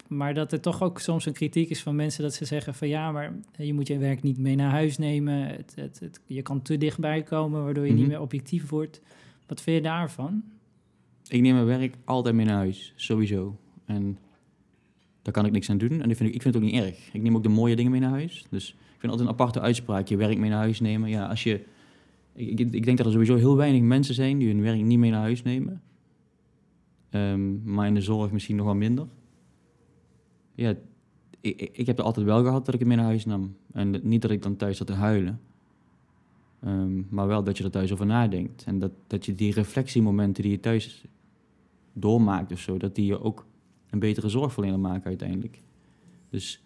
Maar 0.08 0.34
dat 0.34 0.52
er 0.52 0.60
toch 0.60 0.84
ook 0.84 1.00
soms 1.00 1.26
een 1.26 1.34
kritiek 1.34 1.70
is 1.70 1.82
van 1.84 1.96
mensen 1.96 2.24
dat 2.24 2.34
ze 2.34 2.46
zeggen 2.46 2.74
van 2.74 2.88
ja, 2.88 3.12
maar 3.12 3.34
je 3.58 3.74
moet 3.74 3.88
je 3.88 3.98
werk 3.98 4.24
niet 4.24 4.38
mee 4.38 4.56
naar 4.56 4.72
huis 4.72 4.98
nemen. 4.98 5.48
Het, 5.48 5.74
het, 5.76 6.00
het, 6.00 6.22
je 6.26 6.42
kan 6.42 6.62
te 6.62 6.78
dichtbij 6.78 7.24
komen, 7.24 7.64
waardoor 7.64 7.86
je 7.86 7.92
Mhm. 7.92 8.00
niet 8.00 8.10
meer 8.10 8.22
objectief 8.22 8.70
wordt. 8.70 9.02
Wat 9.48 9.62
vind 9.62 9.76
je 9.78 9.84
daarvan? 9.84 10.44
Ik 11.28 11.42
neem 11.42 11.54
mijn 11.54 11.66
werk 11.66 11.96
altijd 12.06 12.36
mee 12.36 12.46
naar 12.46 12.56
huis, 12.56 12.94
sowieso. 12.96 13.56
En 13.86 14.18
daar 15.22 15.34
kan 15.34 15.46
ik 15.46 15.52
niks 15.52 15.70
aan 15.70 15.78
doen. 15.78 16.02
En 16.02 16.08
dat 16.08 16.18
vind 16.18 16.30
ik, 16.30 16.36
ik 16.36 16.42
vind 16.42 16.54
het 16.54 16.64
ook 16.64 16.70
niet 16.72 16.82
erg. 16.82 17.14
Ik 17.14 17.22
neem 17.22 17.36
ook 17.36 17.44
de 17.44 17.50
mooie 17.50 17.76
dingen 17.76 17.92
mee 17.92 18.00
naar 18.00 18.10
huis. 18.10 18.46
Dus 18.50 18.70
ik 18.70 19.00
vind 19.00 19.12
altijd 19.12 19.22
een 19.30 19.34
aparte 19.34 19.60
uitspraak. 19.62 20.08
Je 20.08 20.18
werk 20.18 20.38
mee 20.38 20.50
naar 20.50 20.60
huis 20.60 20.80
nemen. 20.80 21.10
Ja, 21.10 21.28
als 21.28 21.44
je... 21.44 21.64
Ik, 22.34 22.60
ik, 22.60 22.74
ik 22.74 22.86
denk 22.86 22.98
dat 22.98 23.06
er 23.06 23.12
sowieso 23.12 23.36
heel 23.36 23.56
weinig 23.56 23.82
mensen 23.82 24.16
zijn 24.16 24.38
die 24.38 24.48
hun 24.48 24.62
werk 24.62 24.82
niet 24.82 25.00
mee 25.00 25.12
naar 25.12 25.22
huis 25.22 25.44
nemen. 25.44 25.82
Ehm, 27.10 27.74
maar 27.74 27.88
in 27.88 27.94
de 27.94 28.02
zorg 28.02 28.32
misschien 28.32 28.56
nog 28.56 28.66
wel 28.66 28.76
minder. 28.76 29.08
Ja, 30.56 30.70
ik, 31.42 31.62
ik- 31.62 31.78
ik 31.78 31.86
heb 31.88 31.98
het 31.98 32.06
altijd 32.06 32.26
wel 32.26 32.44
gehad 32.44 32.66
dat 32.66 32.74
ik 32.74 32.80
het 32.80 32.88
mee 32.90 32.98
naar 32.98 33.06
huis 33.06 33.26
nam. 33.26 33.56
En 33.72 34.00
niet 34.04 34.22
dat 34.22 34.32
ik 34.32 34.42
dan 34.42 34.56
thuis 34.56 34.78
zat 34.78 34.88
te 34.88 34.94
huilen. 34.94 35.40
Ehm, 36.64 37.02
maar 37.10 37.28
wel 37.28 37.44
dat 37.44 37.58
je 37.58 37.64
er 37.64 37.72
thuis 37.72 37.92
over 37.94 38.06
nadenkt. 38.06 38.64
En 38.64 38.80
dat, 38.80 38.92
dat 39.08 39.26
je 39.26 39.36
die 39.36 39.54
reflectiemomenten 39.54 40.44
die 40.44 40.52
je 40.52 40.60
thuis 40.60 41.06
doormaakt 41.94 42.52
of 42.52 42.60
zo, 42.60 42.78
dat 42.78 42.96
die 42.96 43.06
je 43.06 43.22
ook 43.22 43.46
een 43.92 44.00
betere 44.00 44.30
zorgverlener 44.30 44.80
maken 44.80 45.06
uiteindelijk. 45.06 45.62
Dus 46.30 46.64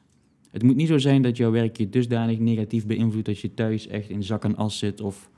het 0.52 0.64
moet 0.64 0.76
niet 0.76 0.88
zo 0.88 0.98
zijn 0.98 1.22
dat 1.22 1.38
jouw 1.38 1.52
werk 1.52 1.78
je 1.78 1.90
dusdanig 1.90 2.40
negatief 2.40 2.86
beïnvloedt 2.86 3.26
dat 3.26 3.40
je 3.40 3.54
thuis 3.54 3.88
echt 3.88 4.10
in 4.10 4.24
zak 4.24 4.44
en 4.44 4.56
as 4.56 4.78
zit 4.78 5.02
of 5.02 5.30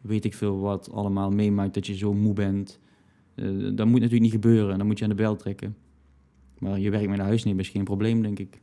weet 0.00 0.24
ik 0.24 0.34
veel 0.34 0.58
wat 0.58 0.92
allemaal 0.92 1.30
meemaakt 1.30 1.74
dat 1.74 1.86
je 1.86 1.96
zo 1.96 2.14
moe 2.14 2.32
bent. 2.32 2.78
Eh, 3.34 3.46
dat 3.48 3.86
moet 3.86 4.00
natuurlijk 4.00 4.20
niet 4.20 4.30
gebeuren, 4.30 4.78
dan 4.78 4.86
moet 4.86 4.98
je 4.98 5.04
aan 5.04 5.10
de 5.10 5.16
bel 5.16 5.36
trekken. 5.36 5.76
Maar 6.58 6.78
je 6.78 6.90
werk 6.90 7.08
mee 7.08 7.16
naar 7.16 7.26
huis 7.26 7.44
nemen 7.44 7.60
is 7.60 7.68
geen 7.68 7.84
probleem, 7.84 8.22
denk 8.22 8.38
ik. 8.38 8.60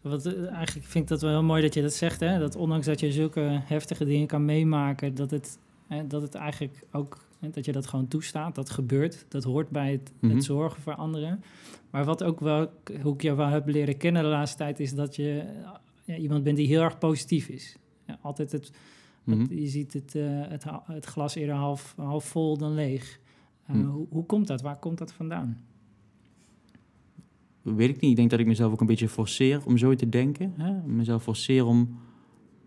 Wat, 0.00 0.26
eh, 0.26 0.52
eigenlijk 0.52 0.86
vind 0.86 1.04
ik 1.04 1.10
dat 1.10 1.20
wel 1.20 1.30
heel 1.30 1.42
mooi 1.42 1.62
dat 1.62 1.74
je 1.74 1.82
dat 1.82 1.94
zegt, 1.94 2.20
hè? 2.20 2.38
dat 2.38 2.56
ondanks 2.56 2.86
dat 2.86 3.00
je 3.00 3.12
zulke 3.12 3.60
heftige 3.64 4.04
dingen 4.04 4.26
kan 4.26 4.44
meemaken, 4.44 5.14
dat 5.14 5.30
het, 5.30 5.58
hè, 5.86 6.06
dat 6.06 6.22
het 6.22 6.34
eigenlijk 6.34 6.82
ook, 6.92 7.25
dat 7.40 7.64
je 7.64 7.72
dat 7.72 7.86
gewoon 7.86 8.08
toestaat, 8.08 8.54
dat 8.54 8.70
gebeurt, 8.70 9.24
dat 9.28 9.44
hoort 9.44 9.68
bij 9.70 9.92
het, 9.92 10.12
Mhm. 10.20 10.34
het 10.34 10.44
zorgen 10.44 10.82
voor 10.82 10.94
anderen. 10.94 11.42
Maar 11.90 12.04
wat 12.04 12.22
ook 12.24 12.40
wel, 12.40 12.70
hoe 13.02 13.14
ik 13.14 13.22
jou 13.22 13.36
wel 13.36 13.46
heb 13.48 13.66
leren 13.68 13.96
kennen 13.96 14.22
de 14.22 14.28
laatste 14.28 14.56
tijd, 14.56 14.80
is 14.80 14.94
dat 14.94 15.16
je 15.16 15.44
ja, 16.04 16.16
iemand 16.16 16.42
bent 16.44 16.56
die 16.56 16.66
heel 16.66 16.82
erg 16.82 16.98
positief 16.98 17.48
is. 17.48 17.76
Ja, 18.06 18.18
altijd 18.22 18.52
het, 18.52 18.70
Mhm. 19.24 19.40
het- 19.40 19.50
je 19.50 19.66
ziet 19.66 19.92
het, 19.92 20.14
eh, 20.14 20.24
het, 20.48 20.64
het 20.84 21.04
glas 21.04 21.34
eerder 21.34 21.54
half, 21.54 21.94
half 21.96 22.24
vol 22.24 22.56
dan 22.58 22.74
leeg. 22.74 23.20
Eh, 23.66 23.74
Hm. 23.74 23.84
hoe, 23.84 24.06
hoe 24.10 24.26
komt 24.26 24.46
dat? 24.46 24.60
Waar 24.62 24.78
komt 24.78 24.98
dat 24.98 25.12
vandaan? 25.12 25.60
Weet 27.62 27.88
ik 27.88 28.00
niet. 28.00 28.10
Ik 28.10 28.16
denk 28.16 28.30
dat 28.30 28.40
ik 28.40 28.46
mezelf 28.46 28.72
ook 28.72 28.80
een 28.80 28.86
beetje 28.86 29.08
forceer 29.08 29.60
om 29.66 29.76
zo 29.78 29.94
te 29.94 30.08
denken. 30.08 30.52
Hè? 30.56 30.72
Mezelf 30.86 31.22
forceer 31.22 31.64
om 31.66 31.98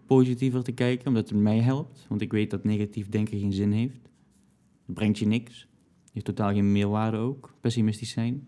positiever 0.05 0.63
te 0.63 0.71
kijken, 0.71 1.07
omdat 1.07 1.29
het 1.29 1.39
mij 1.39 1.59
helpt. 1.59 2.05
Want 2.09 2.21
ik 2.21 2.31
weet 2.31 2.51
dat 2.51 2.63
negatief 2.63 3.09
denken 3.09 3.39
geen 3.39 3.53
zin 3.53 3.71
heeft. 3.71 4.09
Brengt 4.93 5.19
je 5.19 5.25
niks. 5.25 5.59
Je 6.03 6.09
heeft 6.13 6.25
totaal 6.25 6.53
geen 6.53 6.71
meerwaarde 6.71 7.17
ook. 7.17 7.53
Pessimistisch 7.61 8.09
zijn. 8.09 8.47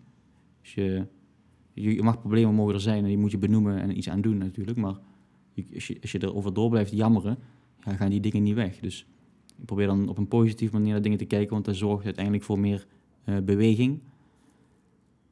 Dus 0.60 0.74
je, 0.74 1.06
je, 1.72 2.02
mag 2.02 2.20
problemen 2.20 2.54
mogen 2.54 2.74
er 2.74 2.80
zijn 2.80 3.02
en 3.02 3.08
die 3.08 3.18
moet 3.18 3.30
je 3.30 3.38
benoemen 3.38 3.80
en 3.80 3.96
iets 3.96 4.08
aan 4.08 4.20
doen 4.20 4.38
natuurlijk. 4.38 4.78
Maar 4.78 4.98
als 5.74 5.86
je, 5.86 5.98
als 6.00 6.12
je 6.12 6.22
erover 6.22 6.54
door 6.54 6.70
blijft 6.70 6.90
jammeren, 6.90 7.38
ja, 7.84 7.94
gaan 7.94 8.10
die 8.10 8.20
dingen 8.20 8.42
niet 8.42 8.54
weg. 8.54 8.78
Dus 8.78 9.06
ik 9.58 9.64
probeer 9.64 9.86
dan 9.86 10.08
op 10.08 10.18
een 10.18 10.28
positieve 10.28 10.74
manier 10.74 10.92
naar 10.92 11.02
dingen 11.02 11.18
te 11.18 11.24
kijken, 11.24 11.52
want 11.52 11.64
dat 11.64 11.76
zorgt 11.76 12.04
uiteindelijk 12.04 12.44
voor 12.44 12.58
meer 12.58 12.86
eh, 13.24 13.36
beweging. 13.38 14.00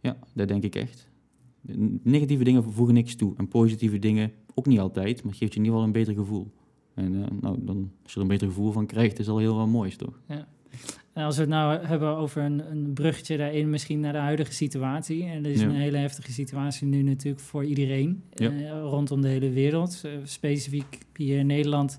Ja, 0.00 0.18
dat 0.34 0.48
denk 0.48 0.62
ik 0.62 0.74
echt. 0.74 1.08
Negatieve 2.02 2.44
dingen 2.44 2.72
voegen 2.72 2.94
niks 2.94 3.16
toe. 3.16 3.34
En 3.36 3.48
positieve 3.48 3.98
dingen 3.98 4.32
ook 4.54 4.66
niet 4.66 4.78
altijd, 4.78 5.22
maar 5.22 5.30
het 5.30 5.40
geeft 5.40 5.52
je 5.52 5.58
in 5.58 5.64
ieder 5.64 5.80
geval 5.80 5.84
een 5.84 6.04
beter 6.04 6.14
gevoel. 6.14 6.52
En 6.94 7.24
eh, 7.24 7.30
nou, 7.40 7.64
dan, 7.64 7.90
als 8.02 8.12
je 8.12 8.16
er 8.16 8.22
een 8.22 8.32
beter 8.32 8.46
gevoel 8.46 8.72
van 8.72 8.86
krijgt, 8.86 9.18
is 9.18 9.28
al 9.28 9.38
heel 9.38 9.56
wat 9.56 9.68
moois, 9.68 9.96
toch? 9.96 10.20
En 11.12 11.24
als 11.24 11.34
we 11.36 11.40
het 11.40 11.50
nou 11.50 11.84
hebben 11.86 12.16
over 12.16 12.42
een, 12.42 12.70
een 12.70 12.92
bruggetje 12.92 13.36
daarin, 13.36 13.70
misschien 13.70 14.00
naar 14.00 14.12
de 14.12 14.18
huidige 14.18 14.52
situatie. 14.52 15.24
En 15.24 15.44
er 15.44 15.50
is 15.50 15.60
Ja. 15.60 15.66
een 15.66 15.74
hele 15.74 15.96
heftige 15.96 16.32
situatie 16.32 16.86
nu 16.86 17.02
natuurlijk 17.02 17.42
voor 17.44 17.64
iedereen 17.64 18.22
Ja. 18.34 18.50
eh, 18.50 18.70
rondom 18.82 19.20
de 19.20 19.28
hele 19.28 19.50
wereld. 19.50 20.00
Eh, 20.04 20.12
specifiek 20.24 20.98
hier 21.16 21.38
in 21.38 21.46
Nederland. 21.46 21.98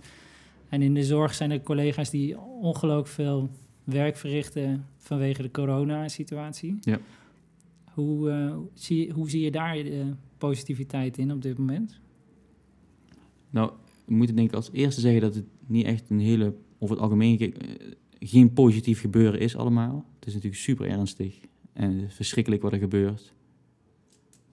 En 0.69 0.81
in 0.81 0.93
de 0.93 1.03
zorg 1.03 1.33
zijn 1.33 1.51
er 1.51 1.61
collega's 1.61 2.09
die 2.09 2.39
ongelooflijk 2.39 3.07
veel 3.07 3.49
werk 3.83 4.17
verrichten 4.17 4.85
vanwege 4.97 5.41
de 5.41 5.51
corona-situatie. 5.51 6.77
Ja. 6.81 6.99
Hoe, 7.93 8.29
eh, 8.31 8.55
zie, 8.73 9.05
je- 9.07 9.13
hoe 9.13 9.29
zie 9.29 9.41
je 9.41 9.51
daar 9.51 9.73
de 9.75 10.13
positiviteit 10.37 11.17
in 11.17 11.31
op 11.31 11.41
dit 11.41 11.57
moment? 11.57 11.99
Nou, 13.49 13.71
we 14.05 14.13
moeten 14.13 14.35
denk 14.35 14.49
ik 14.49 14.55
als 14.55 14.69
eerste 14.71 15.01
zeggen 15.01 15.21
dat 15.21 15.35
het 15.35 15.45
niet 15.67 15.85
echt 15.85 16.09
een 16.09 16.19
hele, 16.19 16.53
over 16.79 16.95
het 16.95 17.03
algemeen, 17.03 17.37
ge- 17.37 17.51
eh, 17.53 17.91
geen 18.25 18.53
positief 18.53 18.99
gebeuren 18.99 19.39
is 19.39 19.55
allemaal. 19.55 20.05
Het 20.15 20.27
is 20.27 20.33
natuurlijk 20.33 20.61
super 20.61 20.87
ernstig 20.87 21.39
en 21.73 22.11
verschrikkelijk 22.11 22.61
wat 22.61 22.71
er 22.71 22.79
gebeurt. 22.79 23.33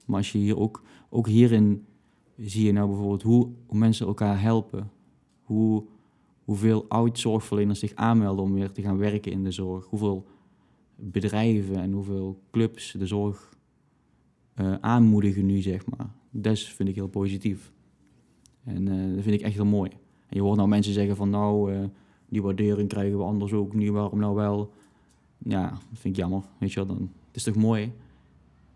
Maar 0.06 0.16
als 0.16 0.32
je 0.32 0.38
hier 0.38 0.58
ook, 0.58 0.82
ook 1.08 1.26
hierin 1.26 1.86
zie 2.36 2.66
je 2.66 2.72
nou 2.72 2.88
bijvoorbeeld 2.88 3.22
hoe, 3.22 3.50
hoe 3.66 3.78
mensen 3.78 4.06
elkaar 4.06 4.40
helpen. 4.40 4.90
Hoe, 5.42 5.84
hoeveel 6.44 6.84
oud-zorgverleners 6.88 7.78
zich 7.78 7.94
aanmelden 7.94 8.44
om 8.44 8.52
weer 8.52 8.72
te 8.72 8.82
gaan 8.82 8.98
werken 8.98 9.32
in 9.32 9.44
de 9.44 9.50
zorg. 9.50 9.86
Hoeveel 9.86 10.26
bedrijven 10.96 11.76
en 11.76 11.92
hoeveel 11.92 12.40
clubs 12.50 12.92
de 12.98 13.06
zorg 13.06 13.56
eh, 14.54 14.74
aanmoedigen 14.80 15.46
nu, 15.46 15.60
zeg 15.60 15.86
maar. 15.86 16.10
Dat 16.30 16.58
vind 16.58 16.88
ik 16.88 16.94
heel 16.94 17.08
positief. 17.08 17.72
En 18.64 18.88
eh, 18.88 19.14
dat 19.14 19.22
vind 19.22 19.34
ik 19.34 19.40
echt 19.40 19.54
heel 19.54 19.64
mooi. 19.64 19.90
En 20.26 20.36
je 20.36 20.42
hoort 20.42 20.56
nou 20.56 20.68
mensen 20.68 20.92
zeggen 20.92 21.16
van 21.16 21.30
nou, 21.30 21.72
eh, 21.72 21.84
die 22.28 22.42
waardering 22.42 22.88
krijgen 22.88 23.18
we 23.18 23.24
anders 23.24 23.52
ook 23.52 23.74
niet, 23.74 23.90
waarom 23.90 24.18
nou 24.18 24.34
wel? 24.34 24.72
Ja, 25.38 25.68
dat 25.70 25.98
vind 25.98 26.16
ik 26.16 26.20
jammer, 26.20 26.42
weet 26.58 26.72
je 26.72 26.84
wel. 26.84 26.96
Dan, 26.96 27.10
het 27.26 27.36
is 27.36 27.42
toch 27.42 27.54
mooi? 27.54 27.92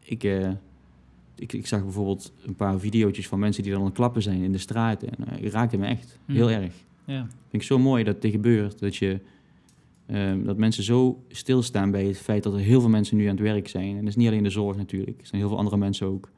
Ik, 0.04 0.24
eh, 0.24 0.50
ik, 1.34 1.52
ik 1.52 1.66
zag 1.66 1.82
bijvoorbeeld 1.82 2.32
een 2.44 2.54
paar 2.56 2.78
video's 2.78 3.26
van 3.26 3.38
mensen 3.38 3.62
die 3.62 3.72
dan 3.72 3.80
aan 3.80 3.86
het 3.86 3.96
klappen 3.96 4.22
zijn 4.22 4.42
in 4.42 4.52
de 4.52 4.58
straten. 4.58 5.16
En 5.16 5.26
eh, 5.28 5.42
het 5.42 5.52
raakte 5.52 5.76
me 5.76 5.86
echt, 5.86 6.18
heel 6.26 6.46
Mm. 6.48 6.52
erg. 6.52 6.74
Ja. 7.04 7.20
Vind 7.20 7.62
ik 7.62 7.62
zo 7.62 7.78
mooi 7.78 8.04
dat 8.04 8.22
dit 8.22 8.30
gebeurt. 8.30 8.78
Dat, 8.78 8.96
je, 8.96 9.20
ehm, 10.06 10.44
dat 10.44 10.56
mensen 10.56 10.82
zo 10.84 11.22
stilstaan 11.28 11.90
bij 11.90 12.06
het 12.06 12.18
feit 12.18 12.42
dat 12.42 12.52
er 12.54 12.58
heel 12.60 12.80
veel 12.80 12.88
mensen 12.90 13.16
nu 13.16 13.22
aan 13.24 13.36
het 13.36 13.40
werk 13.44 13.68
zijn. 13.68 13.90
En 13.90 13.98
dat 13.98 14.08
is 14.08 14.16
niet 14.16 14.28
alleen 14.28 14.42
de 14.42 14.50
zorg 14.50 14.76
natuurlijk. 14.76 15.20
Er 15.20 15.26
zijn 15.26 15.40
heel 15.40 15.50
veel 15.50 15.58
andere 15.58 15.76
mensen 15.76 16.06
ook. 16.06 16.30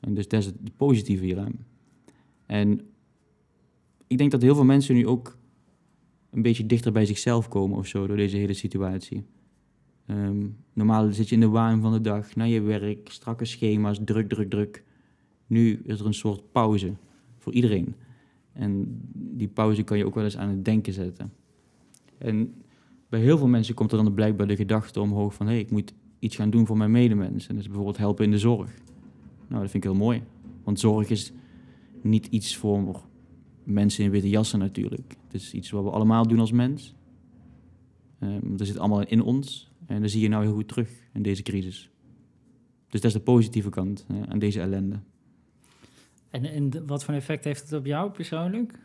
En 0.00 0.14
dus 0.14 0.28
dat 0.28 0.40
is 0.40 0.46
het 0.46 0.76
positieve 0.76 1.24
hieraan. 1.24 1.52
En 2.46 2.80
ik 4.06 4.18
denk 4.18 4.30
dat 4.30 4.42
heel 4.42 4.54
veel 4.54 4.64
mensen 4.64 4.94
nu 4.94 5.06
ook 5.06 5.36
een 6.36 6.42
beetje 6.42 6.66
dichter 6.66 6.92
bij 6.92 7.06
zichzelf 7.06 7.48
komen 7.48 7.78
of 7.78 7.86
zo 7.86 8.06
door 8.06 8.16
deze 8.16 8.36
hele 8.36 8.54
situatie. 8.54 9.24
Ehm, 10.06 10.46
normaal 10.72 11.12
zit 11.12 11.28
je 11.28 11.34
in 11.34 11.40
de 11.40 11.48
waan 11.48 11.80
van 11.80 11.92
de 11.92 12.00
dag, 12.00 12.34
naar 12.34 12.48
je 12.48 12.60
werk, 12.60 13.08
strakke 13.10 13.44
schema's, 13.44 13.98
druk, 14.04 14.28
druk, 14.28 14.50
druk. 14.50 14.84
Nu 15.46 15.80
is 15.84 16.00
er 16.00 16.06
een 16.06 16.14
soort 16.14 16.52
pauze 16.52 16.92
voor 17.38 17.52
iedereen. 17.52 17.94
En 18.52 19.00
die 19.12 19.48
pauze 19.48 19.82
kan 19.82 19.98
je 19.98 20.06
ook 20.06 20.14
wel 20.14 20.24
eens 20.24 20.36
aan 20.36 20.48
het 20.48 20.64
denken 20.64 20.92
zetten. 20.92 21.32
En 22.18 22.54
bij 23.08 23.20
heel 23.20 23.38
veel 23.38 23.48
mensen 23.48 23.74
komt 23.74 23.92
er 23.92 24.02
dan 24.02 24.14
blijkbaar 24.14 24.46
de 24.46 24.56
gedachte 24.56 25.00
omhoog 25.00 25.34
van... 25.34 25.46
hé, 25.46 25.52
hey, 25.52 25.62
ik 25.62 25.70
moet 25.70 25.94
iets 26.18 26.36
gaan 26.36 26.50
doen 26.50 26.66
voor 26.66 26.76
mijn 26.76 26.90
medemens. 26.90 27.46
En 27.46 27.54
dat 27.54 27.62
is 27.62 27.66
bijvoorbeeld 27.66 27.96
helpen 27.96 28.24
in 28.24 28.30
de 28.30 28.38
zorg. 28.38 28.70
Nou, 29.48 29.62
dat 29.62 29.70
vind 29.70 29.84
ik 29.84 29.90
heel 29.90 29.98
mooi. 29.98 30.22
Want 30.64 30.80
zorg 30.80 31.08
is 31.08 31.32
niet 32.02 32.26
iets 32.26 32.56
voor 32.56 32.82
mensen 33.66 34.04
in 34.04 34.10
witte 34.10 34.28
jassen 34.28 34.58
natuurlijk. 34.58 35.14
Het 35.24 35.34
is 35.34 35.52
iets 35.52 35.70
wat 35.70 35.84
we 35.84 35.90
allemaal 35.90 36.26
doen 36.28 36.40
als 36.40 36.52
mens. 36.52 36.94
Ehm 38.18 38.56
dat 38.56 38.66
zit 38.66 38.78
allemaal 38.78 39.06
in 39.06 39.22
ons. 39.22 39.70
En 39.86 40.00
dat 40.00 40.10
zie 40.10 40.20
je 40.20 40.28
nou 40.28 40.44
heel 40.44 40.54
goed 40.54 40.68
terug 40.68 40.90
in 41.12 41.22
deze 41.22 41.42
crisis. 41.42 41.90
Dus 42.88 43.00
dat 43.00 43.04
is 43.04 43.16
de 43.16 43.20
positieve 43.24 43.68
kant 43.68 44.06
eh, 44.08 44.22
aan 44.28 44.38
deze 44.38 44.60
ellende. 44.60 44.98
En, 46.30 46.44
en 46.44 46.86
wat 46.86 47.04
voor 47.04 47.14
effect 47.14 47.44
heeft 47.44 47.62
het 47.62 47.72
op 47.72 47.86
jou 47.86 48.10
persoonlijk? 48.10 48.78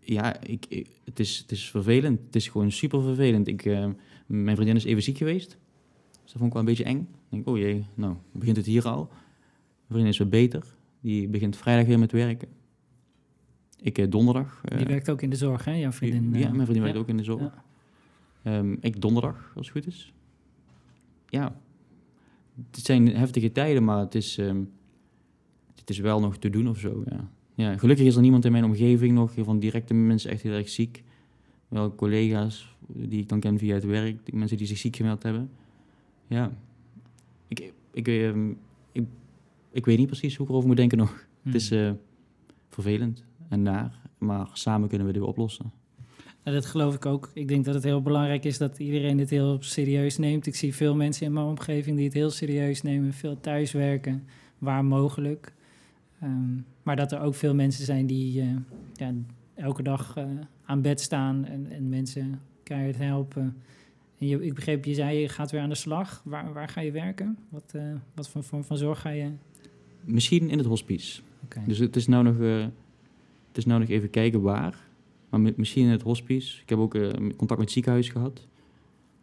Ja, 0.00 0.40
ik, 0.40 0.66
ik- 0.68 1.00
het, 1.04 1.20
is, 1.20 1.38
het 1.38 1.50
is 1.50 1.70
vervelend. 1.70 2.20
Het 2.26 2.36
is 2.36 2.48
gewoon 2.48 2.70
super 2.72 3.02
vervelend. 3.02 3.48
Ik, 3.48 3.64
eh, 3.64 3.88
mijn 4.26 4.56
vriendin 4.56 4.76
is 4.76 4.84
even 4.84 5.02
ziek 5.02 5.16
geweest. 5.16 5.48
Dus 6.22 6.32
dat 6.32 6.32
vond 6.32 6.44
ik 6.44 6.52
wel 6.52 6.60
een 6.62 6.68
beetje 6.68 6.84
eng. 6.84 6.98
Ik 7.00 7.28
denk, 7.28 7.48
oh 7.48 7.58
jee, 7.58 7.84
nou, 7.94 8.14
begint 8.32 8.56
het 8.56 8.66
hier 8.66 8.88
al. 8.88 9.06
Mijn 9.06 9.86
vriendin 9.88 10.12
is 10.12 10.18
weer 10.18 10.28
beter. 10.28 10.64
Die 11.00 11.28
begint 11.28 11.56
vrijdag 11.56 11.86
weer 11.86 11.98
met 11.98 12.12
werken. 12.12 12.48
Ik 13.82 13.98
eh, 13.98 14.10
donderdag. 14.10 14.60
eh, 14.64 14.78
Die 14.78 14.86
werkt 14.86 15.10
ook 15.10 15.22
in 15.22 15.30
de 15.30 15.36
zorg, 15.36 15.64
hè, 15.64 15.72
jouw 15.72 15.92
vriendin? 15.92 16.40
ja, 16.40 16.46
eh, 16.46 16.52
mijn 16.52 16.62
vriendin 16.62 16.82
werkt 16.82 16.98
ook 16.98 17.08
in 17.08 17.16
de 17.16 17.24
zorg. 17.24 17.40
Ja. 17.40 17.64
Ehm, 18.42 18.76
ik 18.80 19.00
donderdag, 19.00 19.52
als 19.56 19.66
het 19.72 19.76
goed 19.76 19.86
is. 19.92 20.12
Ja, 21.28 21.56
het 22.70 22.84
zijn 22.84 23.06
heftige 23.16 23.52
tijden, 23.52 23.84
maar 23.84 23.98
het 23.98 24.14
is, 24.14 24.38
ehm, 24.38 24.62
het 25.74 25.90
is 25.90 25.98
wel 25.98 26.20
nog 26.20 26.36
te 26.38 26.50
doen 26.50 26.68
of 26.68 26.78
zo. 26.78 27.02
Ja. 27.08 27.30
Ja, 27.54 27.76
gelukkig 27.78 28.06
is 28.06 28.14
er 28.14 28.20
niemand 28.22 28.44
in 28.44 28.52
mijn 28.52 28.64
omgeving 28.64 29.12
nog 29.12 29.32
van 29.36 29.58
directe 29.58 29.94
mensen 29.94 30.30
echt 30.30 30.42
heel 30.42 30.52
erg 30.52 30.68
ziek. 30.68 31.02
Wel 31.68 31.94
collega's 31.94 32.76
die 32.86 33.20
ik 33.20 33.28
dan 33.28 33.40
ken 33.40 33.58
via 33.58 33.74
het 33.74 33.84
werk, 33.84 34.24
die 34.24 34.36
mensen 34.36 34.56
die 34.56 34.66
zich 34.66 34.78
ziek 34.78 34.96
gemeld 34.96 35.22
hebben. 35.22 35.50
Ja, 36.26 36.52
ik, 37.48 37.72
ik, 37.92 38.08
ehm, 38.08 38.50
ik, 38.92 39.04
ik 39.72 39.84
weet 39.84 39.98
niet 39.98 40.06
precies 40.06 40.36
hoe 40.36 40.44
ik 40.44 40.50
erover 40.50 40.68
moet 40.68 40.76
denken 40.76 40.98
nog. 40.98 41.26
Het 41.42 41.54
is 41.54 41.70
eh, 41.70 41.92
vervelend 42.68 43.24
en 43.50 43.62
naar, 43.62 44.00
maar 44.18 44.48
samen 44.52 44.88
kunnen 44.88 45.06
we 45.06 45.12
dit 45.12 45.22
oplossen. 45.22 45.72
En 46.42 46.52
dat 46.52 46.66
geloof 46.66 46.94
ik 46.94 47.06
ook. 47.06 47.30
Ik 47.34 47.48
denk 47.48 47.64
dat 47.64 47.74
het 47.74 47.84
heel 47.84 48.02
belangrijk 48.02 48.44
is 48.44 48.58
dat 48.58 48.78
iedereen 48.78 49.16
dit 49.16 49.30
heel 49.30 49.56
serieus 49.60 50.18
neemt. 50.18 50.46
Ik 50.46 50.54
zie 50.54 50.74
veel 50.74 50.94
mensen 50.94 51.26
in 51.26 51.32
mijn 51.32 51.46
omgeving 51.46 51.96
die 51.96 52.04
het 52.04 52.14
heel 52.14 52.30
serieus 52.30 52.82
nemen, 52.82 53.12
veel 53.12 53.40
thuiswerken, 53.40 54.26
waar 54.58 54.84
mogelijk. 54.84 55.52
Ehm, 56.20 56.56
maar 56.82 56.96
dat 56.96 57.12
er 57.12 57.20
ook 57.20 57.34
veel 57.34 57.54
mensen 57.54 57.84
zijn 57.84 58.06
die 58.06 58.40
eh, 58.40 58.48
ja, 58.94 59.12
elke 59.54 59.82
dag 59.82 60.16
uh, 60.18 60.24
aan 60.64 60.82
bed 60.82 61.00
staan 61.00 61.44
en, 61.44 61.66
en 61.70 61.88
mensen 61.88 62.40
keihard 62.62 62.96
helpen. 62.96 63.56
En 64.18 64.26
je, 64.26 64.44
ik 64.44 64.54
begreep, 64.54 64.84
je 64.84 64.94
zei 64.94 65.18
je 65.18 65.28
gaat 65.28 65.50
weer 65.50 65.60
aan 65.60 65.68
de 65.68 65.74
slag. 65.74 66.22
Waar, 66.24 66.52
waar 66.52 66.68
ga 66.68 66.80
je 66.80 66.90
werken? 66.90 67.38
Wat, 67.48 67.72
uh, 67.76 67.82
wat 68.14 68.28
voor 68.28 68.44
vorm 68.44 68.64
van 68.64 68.76
zorg 68.76 69.00
ga 69.00 69.10
je? 69.10 69.30
Misschien 70.04 70.50
in 70.50 70.58
het 70.58 70.66
hospice. 70.66 71.20
Okay. 71.44 71.64
Dus 71.66 71.78
het 71.78 71.96
is, 71.96 72.06
nou 72.06 72.24
nog, 72.24 72.68
het 73.50 73.58
is 73.58 73.64
nou 73.64 73.80
nog 73.80 73.88
even 73.88 74.10
kijken 74.10 74.40
waar. 74.40 74.88
Maar 75.28 75.40
misschien 75.56 75.84
in 75.84 75.90
het 75.90 76.02
hospice. 76.02 76.62
Ik 76.62 76.68
heb 76.68 76.78
ook 76.78 76.92
contact 77.12 77.48
met 77.48 77.58
het 77.60 77.70
ziekenhuis 77.70 78.08
gehad. 78.08 78.46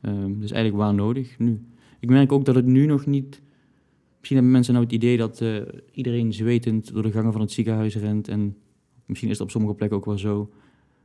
Um, 0.01 0.39
dus 0.39 0.51
eigenlijk 0.51 0.83
waar 0.83 0.93
nodig 0.93 1.39
nu. 1.39 1.65
Ik 1.99 2.09
merk 2.09 2.31
ook 2.31 2.45
dat 2.45 2.55
het 2.55 2.65
nu 2.65 2.85
nog 2.85 3.05
niet 3.05 3.41
Misschien 4.29 4.45
hebben 4.45 4.51
mensen 4.51 4.73
nou 4.73 4.85
het 4.85 4.95
idee 4.95 5.17
dat 5.17 5.41
uh, 5.41 5.61
iedereen 5.91 6.33
zwetend 6.33 6.93
door 6.93 7.03
de 7.03 7.11
gangen 7.11 7.31
van 7.31 7.41
het 7.41 7.51
ziekenhuis 7.51 7.95
rent. 7.95 8.27
En 8.27 8.57
misschien 9.05 9.29
is 9.29 9.37
dat 9.37 9.45
op 9.45 9.51
sommige 9.51 9.73
plekken 9.73 9.97
ook 9.97 10.05
wel 10.05 10.17
zo. 10.17 10.49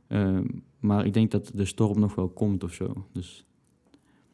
Uh, 0.07 0.39
maar 0.79 1.05
ik 1.05 1.13
denk 1.13 1.31
dat 1.31 1.51
de 1.55 1.65
storm 1.65 1.99
nog 1.99 2.15
wel 2.15 2.29
komt 2.29 2.63
of 2.63 2.73
zo. 2.73 3.05
Dus 3.11 3.45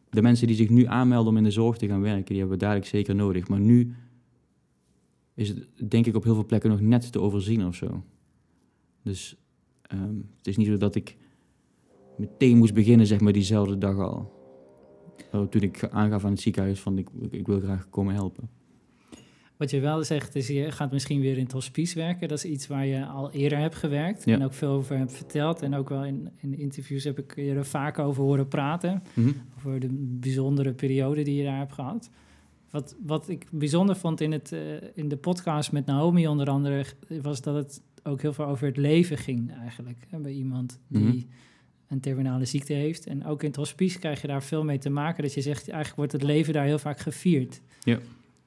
de 0.10 0.22
mensen 0.22 0.48
die 0.48 0.56
zich 0.56 0.70
nu 0.70 0.86
aanmelden 0.86 1.32
om 1.32 1.38
in 1.38 1.44
de 1.44 1.52
zorg 1.52 1.78
te 1.78 1.88
gaan 1.88 2.02
werken, 2.02 2.26
die 2.26 2.38
hebben 2.38 2.58
we 2.58 2.64
dadelijk 2.64 2.88
zeker 2.88 3.16
nodig. 3.16 3.48
Maar 3.48 3.60
nu 3.60 3.94
is 5.34 5.50
het 5.50 5.68
denk 5.90 6.06
ik 6.06 6.16
op 6.16 6.24
heel 6.24 6.34
veel 6.34 6.46
plekken 6.46 6.70
nog 6.70 6.82
net 6.82 7.12
te 7.12 7.22
overzien 7.22 7.66
of 7.66 7.76
zo. 7.76 8.04
Dus 9.04 9.36
um, 9.94 10.30
het 10.38 10.48
is 10.48 10.58
niet 10.58 10.68
zo 10.68 10.78
dat 10.78 10.96
ik 10.96 11.18
meteen 12.18 12.58
moest 12.58 12.74
beginnen, 12.74 13.08
zeg 13.08 13.20
maar, 13.20 13.34
diezelfde 13.34 13.78
dag 13.78 13.98
al. 13.98 14.38
Toen 15.50 15.62
ik 15.62 15.90
aangaf 15.90 16.26
aan 16.26 16.32
het 16.32 16.42
ziekenhuis 16.42 16.80
van 16.80 16.98
ik, 16.98 17.10
ik 17.30 17.48
wil 17.48 17.60
graag 17.60 17.90
komen 17.90 18.14
helpen. 18.14 18.50
Wat 19.58 19.72
je 19.72 19.80
wel 19.80 20.04
zegt 20.04 20.36
is, 20.36 20.48
je 20.48 20.72
gaat 20.72 20.92
misschien 20.92 21.22
weer 21.22 21.38
in 21.38 21.44
het 21.44 21.52
hospice 21.52 21.96
werken. 21.96 22.28
Dat 22.28 22.38
is 22.38 22.52
iets 22.52 22.68
waar 22.68 22.86
je 22.86 23.06
al 23.06 23.32
eerder 23.32 23.58
hebt 23.58 23.76
gewerkt 23.76 24.28
en 24.28 24.44
ook 24.44 24.54
veel 24.54 24.70
over 24.70 24.98
hebt 24.98 25.14
verteld. 25.14 25.62
En 25.62 25.76
ook 25.76 25.90
wel 25.90 26.06
in, 26.06 26.30
in 26.42 26.58
interviews 26.58 27.04
heb 27.04 27.20
ik 27.20 27.36
je 27.36 27.54
er 27.54 27.66
vaak 27.66 28.00
over 28.00 28.24
horen 28.24 28.48
praten. 28.48 29.04
Mhm. 29.14 29.32
Over 29.58 29.80
de 29.80 29.88
bijzondere 30.20 30.74
periode 30.74 31.24
die 31.24 31.36
je 31.36 31.44
daar 31.44 31.58
hebt 31.58 31.74
gehad. 31.74 32.10
Wat, 32.70 32.96
wat 33.06 33.30
ik 33.30 33.48
bijzonder 33.52 33.96
vond 33.96 34.22
in, 34.22 34.32
het, 34.32 34.52
uh, 34.52 34.60
in 34.94 35.08
de 35.08 35.18
podcast 35.18 35.72
met 35.72 35.86
Naomi 35.86 36.28
onder 36.28 36.50
andere... 36.50 36.86
was 37.22 37.42
dat 37.42 37.56
het 37.56 37.82
ook 38.10 38.22
heel 38.22 38.34
veel 38.34 38.46
over 38.46 38.68
het 38.68 38.78
leven 38.78 39.18
ging 39.18 39.52
eigenlijk. 39.54 39.98
Hè, 40.10 40.20
bij 40.20 40.32
iemand 40.32 40.80
die 40.88 41.04
mhm. 41.04 41.18
een 41.88 42.00
terminale 42.00 42.46
ziekte 42.46 42.74
heeft. 42.74 43.06
En 43.06 43.26
ook 43.26 43.42
in 43.42 43.48
het 43.48 43.58
hospice 43.58 44.00
krijg 44.00 44.22
je 44.22 44.28
daar 44.28 44.44
veel 44.44 44.64
mee 44.64 44.78
te 44.78 44.90
maken. 44.90 45.24
Dat 45.24 45.34
je 45.34 45.42
zegt, 45.42 45.70
eigenlijk 45.70 45.96
wordt 45.96 46.12
het 46.12 46.24
leven 46.24 46.54
daar 46.54 46.66
heel 46.66 46.80
vaak 46.80 47.00
gevierd. 47.00 47.62
Ja. 47.84 48.00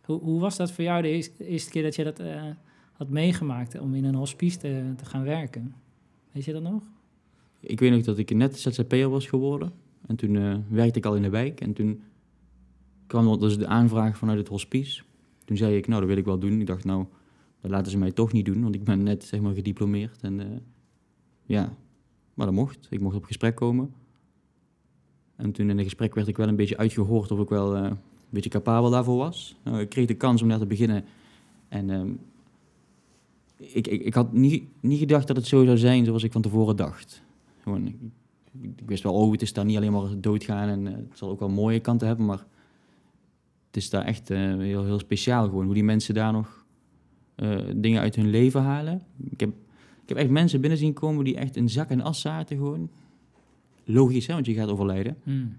Hoe, 0.04 0.20
hoe 0.20 0.40
was 0.40 0.56
dat 0.56 0.72
voor 0.72 0.84
jou 0.84 1.02
de 1.02 1.08
eerste, 1.38 1.70
keer 1.70 1.82
dat 1.82 1.94
je 1.94 2.04
dat 2.04 2.20
uh, 2.20 2.42
had 2.92 3.08
meegemaakt 3.08 3.78
om 3.80 3.94
in 3.94 4.04
een 4.04 4.14
hospice 4.14 4.58
te, 4.58 4.92
te, 4.96 5.04
gaan 5.04 5.24
werken? 5.24 5.74
Weet 6.32 6.44
je 6.44 6.52
dat 6.52 6.62
nog? 6.62 6.82
Ik 7.60 7.80
weet 7.80 7.90
nog 7.90 8.02
dat 8.02 8.18
ik 8.18 8.34
net 8.34 8.60
ZZP'er 8.60 9.08
was 9.08 9.26
geworden. 9.26 9.72
En 10.06 10.16
toen 10.16 10.34
uh, 10.34 10.56
werkte 10.68 10.98
ik 10.98 11.04
al 11.04 11.16
in 11.16 11.22
de 11.22 11.30
wijk. 11.30 11.60
En 11.60 11.72
toen 11.72 12.02
kwam 13.06 13.38
dus 13.38 13.58
de 13.58 13.66
aanvraag 13.66 14.16
vanuit 14.16 14.38
het 14.38 14.48
hospice. 14.48 15.02
Toen 15.44 15.56
zei 15.56 15.76
ik, 15.76 15.86
nou, 15.86 16.00
dat 16.00 16.08
wil 16.08 16.18
ik 16.18 16.24
wel 16.24 16.38
doen. 16.38 16.60
Ik 16.60 16.66
dacht, 16.66 16.84
nou, 16.84 17.06
dat 17.62 17.70
laten 17.70 17.90
ze 17.90 17.98
mij 17.98 18.12
toch 18.12 18.32
niet 18.32 18.44
doen. 18.44 18.62
Want 18.62 18.74
ik 18.74 18.84
ben 18.84 19.02
net, 19.02 19.24
zeg 19.24 19.40
maar, 19.40 19.54
gediplomeerd. 19.54 20.22
En 20.22 20.40
uh, 20.40 20.46
ja, 21.42 21.74
maar 22.34 22.46
dat 22.46 22.54
mocht. 22.54 22.86
Ik 22.90 23.00
mocht 23.00 23.16
op 23.16 23.24
gesprek 23.24 23.54
komen. 23.54 23.94
En 25.36 25.52
toen 25.52 25.70
in 25.70 25.76
het 25.76 25.84
gesprek 25.84 26.14
werd 26.14 26.28
ik 26.28 26.36
wel 26.36 26.48
een 26.48 26.56
beetje 26.56 26.76
uitgehoord 26.76 27.30
of 27.30 27.40
ik 27.40 27.48
wel 27.48 27.96
beetje 28.32 28.50
capabel 28.50 28.90
daarvoor 28.90 29.16
was. 29.16 29.56
Nou, 29.64 29.80
ik 29.80 29.88
kreeg 29.88 30.06
de 30.06 30.14
kans 30.14 30.42
om 30.42 30.48
daar 30.48 30.58
te 30.58 30.66
beginnen. 30.66 31.04
En 31.68 31.90
um, 31.90 32.20
ik, 33.56 33.86
ik, 33.86 34.02
ik, 34.02 34.14
had 34.14 34.32
niet, 34.32 34.64
niet 34.80 34.98
gedacht 34.98 35.26
dat 35.26 35.36
het 35.36 35.46
zo 35.46 35.64
zou 35.64 35.78
zijn 35.78 36.04
zoals 36.04 36.22
ik 36.22 36.32
van 36.32 36.42
tevoren 36.42 36.76
dacht. 36.76 37.22
Gewoon, 37.62 37.86
ik, 37.86 37.96
ik 38.76 38.88
wist 38.88 39.02
wel, 39.02 39.12
oh, 39.12 39.32
het 39.32 39.42
is 39.42 39.52
daar 39.52 39.64
niet 39.64 39.76
alleen 39.76 39.92
maar 39.92 40.20
doodgaan 40.20 40.68
en 40.68 40.86
uh, 40.86 40.92
het 40.92 41.18
zal 41.18 41.28
ook 41.28 41.38
wel 41.38 41.48
mooie 41.48 41.80
kanten 41.80 42.06
hebben, 42.06 42.26
maar 42.26 42.46
het 43.66 43.76
is 43.76 43.90
daar 43.90 44.04
echt 44.04 44.28
heel, 44.28 44.84
heel 44.84 44.98
speciaal 44.98 45.44
gewoon. 45.44 45.64
Hoe 45.64 45.74
die 45.74 45.84
mensen 45.84 46.14
daar 46.14 46.32
nog 46.32 46.61
uh, 47.36 47.58
dingen 47.76 48.00
uit 48.00 48.16
hun 48.16 48.30
leven 48.30 48.62
halen. 48.62 49.02
Ik 49.30 49.40
heb, 49.40 49.48
ik 50.02 50.08
heb 50.08 50.16
echt 50.16 50.30
mensen 50.30 50.60
binnen 50.60 50.78
zien 50.78 50.92
komen 50.92 51.24
die 51.24 51.36
echt 51.36 51.56
in 51.56 51.68
zak 51.68 51.90
en 51.90 52.00
as 52.00 52.20
zaten 52.20 52.56
gewoon. 52.56 52.90
Logisch, 53.84 54.26
hè, 54.26 54.34
want 54.34 54.46
je 54.46 54.54
gaat 54.54 54.68
overlijden. 54.68 55.16
Mm 55.24 55.56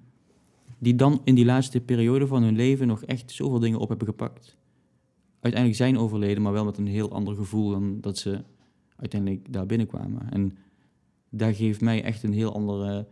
die 0.83 0.95
dan 0.95 1.21
in 1.23 1.35
die 1.35 1.45
laatste 1.45 1.79
periode 1.79 2.27
van 2.27 2.43
hun 2.43 2.55
leven 2.55 2.87
nog 2.87 3.03
echt 3.03 3.31
zoveel 3.31 3.59
dingen 3.59 3.79
op 3.79 3.89
hebben 3.89 4.07
gepakt. 4.07 4.57
Uiteindelijk 5.39 5.81
zijn 5.81 5.97
overleden, 5.97 6.43
maar 6.43 6.51
wel 6.51 6.65
met 6.65 6.77
een 6.77 6.87
heel 6.87 7.11
ander 7.11 7.35
gevoel 7.35 7.69
dan 7.69 8.01
dat 8.01 8.17
ze 8.17 8.43
uiteindelijk 8.95 9.53
daar 9.53 9.65
binnenkwamen. 9.65 10.31
En 10.31 10.57
daar 11.29 11.53
geeft 11.53 11.81
mij 11.81 12.03
echt 12.03 12.23
een 12.23 12.33
heel 12.33 12.53
andere 12.53 13.07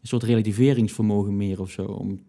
een 0.00 0.08
soort 0.08 0.22
relativeringsvermogen 0.22 1.36
meer 1.36 1.60
of 1.60 1.70
zo. 1.70 1.84
Om 1.84 2.20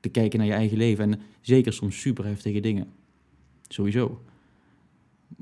te 0.00 0.08
kijken 0.08 0.38
naar 0.38 0.48
je 0.48 0.54
eigen 0.54 0.76
leven. 0.76 1.12
En 1.12 1.20
zeker 1.40 1.72
soms 1.72 2.00
super 2.00 2.24
heftige 2.24 2.60
dingen. 2.60 2.86
Sowieso. 3.68 4.22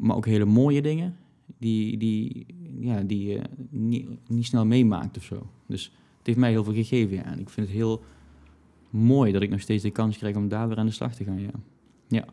Maar 0.01 0.17
ook 0.17 0.27
hele 0.27 0.45
mooie 0.45 0.83
dingen 0.83 1.17
die, 1.59 1.97
die, 1.97 2.47
ja, 2.79 3.03
die 3.03 3.29
je 3.29 3.41
niet, 3.71 4.09
niet 4.29 4.47
snel 4.47 4.67
meemaakt 4.67 5.17
of 5.17 5.23
zo. 5.23 5.51
Dus 5.67 5.85
het 6.19 6.27
heeft 6.27 6.39
mij 6.39 6.51
heel 6.51 6.65
veel 6.65 6.75
gegeven. 6.75 7.17
Ja. 7.17 7.25
En 7.25 7.39
ik 7.39 7.51
vind 7.51 7.67
het 7.67 7.77
heel 7.77 8.03
mooi 8.91 9.33
dat 9.33 9.43
ik 9.43 9.51
nog 9.51 9.61
steeds 9.61 9.83
de 9.83 9.91
kans 9.91 10.17
krijg 10.17 10.37
om 10.37 10.49
daar 10.49 10.69
weer 10.69 10.79
aan 10.79 10.87
de 10.87 10.93
slag 10.93 11.15
te 11.15 11.25
gaan. 11.25 11.41
Ja. 11.41 11.51
ja. 12.09 12.25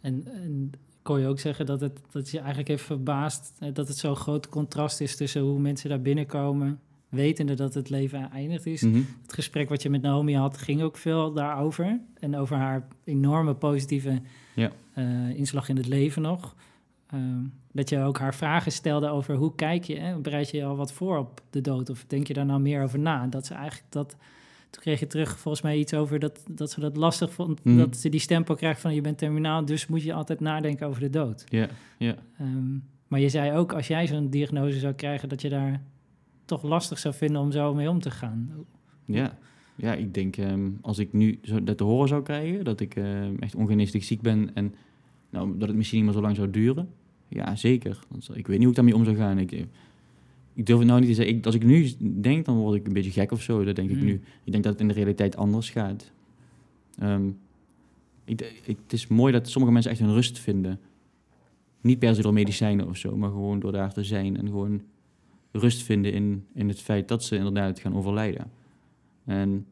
En, 0.00 0.26
en 0.26 0.70
kon 1.02 1.20
je 1.20 1.26
ook 1.26 1.40
zeggen 1.40 1.66
dat 1.66 1.80
het 1.80 2.00
dat 2.10 2.30
je 2.30 2.38
eigenlijk 2.38 2.68
heeft 2.68 2.82
verbaasd 2.82 3.52
eh, 3.58 3.74
dat 3.74 3.88
het 3.88 3.96
zo'n 3.96 4.16
groot 4.16 4.48
contrast 4.48 5.00
is 5.00 5.16
tussen 5.16 5.42
hoe 5.42 5.58
mensen 5.58 5.88
daar 5.88 6.02
binnenkomen, 6.02 6.80
wetende 7.08 7.54
dat 7.54 7.74
het 7.74 7.90
leven 7.90 8.30
eindigd 8.30 8.66
is. 8.66 8.82
Mhm. 8.82 9.02
Het 9.22 9.32
gesprek 9.32 9.68
wat 9.68 9.82
je 9.82 9.90
met 9.90 10.02
Naomi 10.02 10.34
had, 10.34 10.56
ging 10.56 10.82
ook 10.82 10.96
veel 10.96 11.32
daarover. 11.32 12.00
En 12.14 12.36
over 12.36 12.56
haar 12.56 12.86
enorme 13.04 13.54
positieve 13.54 14.20
ja. 14.54 14.72
uh, 14.94 15.30
inslag 15.30 15.68
in 15.68 15.76
het 15.76 15.86
leven 15.86 16.22
nog. 16.22 16.54
Ehm, 17.10 17.42
dat 17.72 17.88
je 17.88 18.00
ook 18.00 18.18
haar 18.18 18.34
vragen 18.34 18.72
stelde 18.72 19.08
over 19.08 19.34
hoe 19.34 19.54
kijk 19.54 19.84
je, 19.84 19.98
hè? 19.98 20.18
bereid 20.18 20.50
je 20.50 20.56
je 20.56 20.64
al 20.64 20.76
wat 20.76 20.92
voor 20.92 21.18
op 21.18 21.40
de 21.50 21.60
dood? 21.60 21.90
Of 21.90 22.04
denk 22.06 22.26
je 22.26 22.34
daar 22.34 22.46
nou 22.46 22.60
meer 22.60 22.82
over 22.82 22.98
na? 22.98 23.26
Dat 23.26 23.46
ze 23.46 23.54
eigenlijk 23.54 23.92
dat 23.92 24.16
toen 24.70 24.82
kreeg 24.82 25.00
je 25.00 25.06
terug 25.06 25.38
volgens 25.38 25.62
mij 25.62 25.78
iets 25.78 25.94
over 25.94 26.18
dat, 26.18 26.44
dat 26.50 26.70
ze 26.70 26.80
dat 26.80 26.96
lastig 26.96 27.32
vond. 27.32 27.64
Mhm. 27.64 27.76
Dat 27.76 27.96
ze 27.96 28.08
die 28.08 28.20
stempel 28.20 28.54
krijgt 28.54 28.80
van 28.80 28.94
je 28.94 29.00
bent 29.00 29.18
terminaal, 29.18 29.64
dus 29.64 29.86
moet 29.86 30.02
je 30.02 30.12
altijd 30.12 30.40
nadenken 30.40 30.86
over 30.86 31.00
de 31.00 31.10
dood. 31.10 31.44
Ja, 31.48 31.68
ja. 31.98 32.14
Ehm, 32.38 32.76
maar 33.06 33.20
je 33.20 33.28
zei 33.28 33.52
ook, 33.56 33.72
als 33.72 33.86
jij 33.86 34.06
zo'n 34.06 34.30
diagnose 34.30 34.78
zou 34.78 34.94
krijgen, 34.94 35.28
dat 35.28 35.42
je 35.42 35.48
daar 35.48 35.82
toch 36.44 36.62
lastig 36.62 36.98
zou 36.98 37.14
vinden 37.14 37.40
om 37.40 37.52
zo 37.52 37.74
mee 37.74 37.90
om 37.90 38.00
te 38.00 38.10
gaan. 38.10 38.50
Ja, 39.04 39.38
ja 39.76 39.94
ik 39.94 40.14
denk 40.14 40.36
ehm, 40.36 40.70
als 40.80 40.98
ik 40.98 41.12
nu 41.12 41.38
zo 41.42 41.64
dat 41.64 41.76
te 41.76 41.84
horen 41.84 42.08
zou 42.08 42.22
krijgen, 42.22 42.64
dat 42.64 42.80
ik 42.80 42.96
echt 43.38 43.54
ongeneeslijk 43.54 44.04
ziek 44.04 44.20
ben 44.20 44.50
en 44.54 44.74
nou, 45.30 45.58
dat 45.58 45.68
het 45.68 45.76
misschien 45.76 45.98
niet 45.98 46.06
meer 46.06 46.16
zo 46.16 46.22
lang 46.22 46.36
zou 46.36 46.50
duren. 46.50 46.88
Ja, 47.28 47.56
zeker. 47.56 47.98
Ik 48.34 48.46
weet 48.46 48.46
niet 48.46 48.58
hoe 48.58 48.68
ik 48.68 48.74
daarmee 48.74 48.94
om 48.94 49.04
zou 49.04 49.16
gaan. 49.16 49.38
Ik, 49.38 49.52
ik 50.54 50.66
durf 50.66 50.78
het 50.78 50.88
nou 50.88 51.00
niet 51.00 51.08
te 51.08 51.14
zeggen. 51.14 51.36
Ik, 51.36 51.46
als 51.46 51.54
ik 51.54 51.64
nu 51.64 51.90
denk, 52.20 52.44
dan 52.44 52.56
word 52.56 52.76
ik 52.76 52.86
een 52.86 52.92
beetje 52.92 53.10
gek 53.10 53.32
of 53.32 53.42
zo. 53.42 53.64
Dat 53.64 53.76
denk 53.76 53.90
ik 53.90 53.96
hmm. 53.96 54.06
nu. 54.06 54.20
Ik 54.44 54.52
denk 54.52 54.64
dat 54.64 54.72
het 54.72 54.80
in 54.80 54.88
de 54.88 54.94
realiteit 54.94 55.36
anders 55.36 55.70
gaat. 55.70 56.12
Um, 57.02 57.38
ik, 58.24 58.40
het 58.64 58.92
is 58.92 59.06
mooi 59.06 59.32
dat 59.32 59.48
sommige 59.48 59.72
mensen 59.72 59.90
echt 59.90 60.00
hun 60.00 60.12
rust 60.12 60.38
vinden. 60.38 60.80
Niet 61.80 61.98
per 61.98 62.14
se 62.14 62.22
door 62.22 62.32
medicijnen 62.32 62.88
of 62.88 62.96
zo, 62.96 63.16
maar 63.16 63.30
gewoon 63.30 63.60
door 63.60 63.72
daar 63.72 63.92
te 63.92 64.04
zijn 64.04 64.36
en 64.36 64.46
gewoon 64.46 64.82
rust 65.52 65.82
vinden 65.82 66.12
in, 66.12 66.44
in 66.54 66.68
het 66.68 66.80
feit 66.80 67.08
dat 67.08 67.24
ze 67.24 67.36
inderdaad 67.36 67.78
gaan 67.78 67.96
overlijden. 67.96 68.50
En 69.24 69.66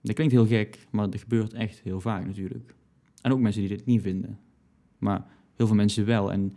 dat 0.00 0.14
klinkt 0.14 0.32
heel 0.32 0.46
gek, 0.46 0.86
maar 0.90 1.10
dat 1.10 1.20
gebeurt 1.20 1.52
echt 1.52 1.80
heel 1.80 2.00
vaak 2.00 2.26
natuurlijk. 2.26 2.74
En 3.20 3.32
ook 3.32 3.40
mensen 3.40 3.60
die 3.60 3.70
dit 3.70 3.86
niet 3.86 4.02
vinden. 4.02 4.38
Maar 4.98 5.26
heel 5.56 5.66
veel 5.66 5.76
mensen 5.76 6.04
wel. 6.04 6.32
En 6.32 6.54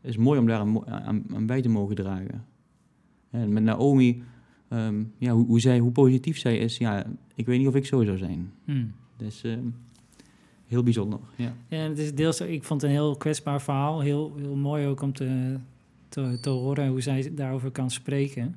is 0.00 0.16
mooi 0.16 0.38
om 0.38 0.46
daar 0.46 0.58
aan, 0.58 1.24
aan 1.34 1.46
bij 1.46 1.62
te 1.62 1.68
mogen 1.68 1.94
dragen. 1.94 2.44
En 3.30 3.52
met 3.52 3.62
Naomi, 3.62 4.22
ehm, 4.68 5.02
ja, 5.18 5.32
hoe, 5.32 5.46
hoe, 5.46 5.60
zij, 5.60 5.78
hoe 5.78 5.92
positief 5.92 6.38
zij 6.38 6.58
is, 6.58 6.78
ja, 6.78 7.06
ik 7.34 7.46
weet 7.46 7.58
niet 7.58 7.68
of 7.68 7.74
ik 7.74 7.86
zo 7.86 8.04
zou 8.04 8.18
zijn. 8.18 8.52
Hmm. 8.64 8.92
Dus 9.16 9.44
uh, 9.44 9.56
heel 10.66 10.82
bijzonder. 10.82 11.18
Ja. 11.36 11.54
ja, 11.68 11.78
het 11.78 11.98
is 11.98 12.14
deels, 12.14 12.40
ik 12.40 12.64
vond 12.64 12.80
het 12.80 12.90
een 12.90 12.96
heel 12.96 13.16
kwetsbaar 13.16 13.62
verhaal. 13.62 14.00
Heel, 14.00 14.32
heel 14.36 14.56
mooi 14.56 14.86
ook 14.86 15.02
om 15.02 15.12
te, 15.12 15.56
te, 16.08 16.38
te 16.40 16.50
horen 16.50 16.88
hoe 16.88 17.00
zij 17.00 17.34
daarover 17.34 17.70
kan 17.70 17.90
spreken. 17.90 18.56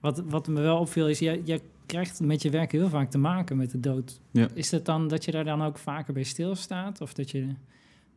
Wat, 0.00 0.22
wat 0.28 0.48
me 0.48 0.60
wel 0.60 0.78
opviel 0.78 1.08
is, 1.08 1.18
jij, 1.18 1.40
jij 1.44 1.60
krijgt 1.86 2.20
met 2.20 2.42
je 2.42 2.50
werk 2.50 2.72
heel 2.72 2.88
vaak 2.88 3.10
te 3.10 3.18
maken 3.18 3.56
met 3.56 3.70
de 3.70 3.80
dood. 3.80 4.20
Ja. 4.30 4.48
Is 4.54 4.70
het 4.70 4.84
dan 4.84 5.08
dat 5.08 5.24
je 5.24 5.30
daar 5.30 5.44
dan 5.44 5.62
ook 5.62 5.78
vaker 5.78 6.14
bij 6.14 6.22
stilstaat? 6.22 7.00
Of 7.00 7.14
dat 7.14 7.30
je 7.30 7.46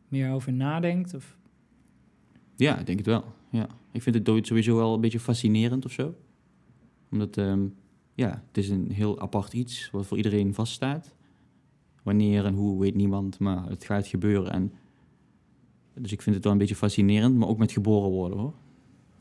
meer 0.08 0.30
over 0.30 0.52
nadenkt? 0.52 1.14
Of? 1.14 1.36
Ja, 2.56 2.78
ik 2.78 2.86
denk 2.86 2.98
het 2.98 3.06
wel. 3.06 3.24
Ja. 3.50 3.66
Ik 3.92 4.02
vind 4.02 4.14
het 4.14 4.24
dood 4.24 4.46
sowieso 4.46 4.76
wel 4.76 4.94
een 4.94 5.00
beetje 5.00 5.20
fascinerend 5.20 5.84
of 5.84 5.92
zo. 5.92 6.14
Omdat, 7.10 7.36
ehm, 7.36 7.66
ja, 8.14 8.42
het 8.46 8.56
is 8.56 8.68
een 8.68 8.90
heel 8.90 9.20
apart 9.20 9.52
iets 9.52 9.88
wat 9.92 10.06
voor 10.06 10.16
iedereen 10.16 10.54
vaststaat. 10.54 11.14
Wanneer 12.02 12.44
en 12.44 12.54
hoe 12.54 12.80
weet 12.80 12.94
niemand, 12.94 13.38
maar 13.38 13.68
het 13.68 13.84
gaat 13.84 14.06
gebeuren. 14.06 14.52
En, 14.52 14.72
dus 15.94 16.12
ik 16.12 16.22
vind 16.22 16.34
het 16.34 16.44
wel 16.44 16.52
een 16.52 16.58
beetje 16.58 16.74
fascinerend, 16.74 17.36
maar 17.36 17.48
ook 17.48 17.58
met 17.58 17.72
geboren 17.72 18.10
worden 18.10 18.38
hoor. 18.38 18.54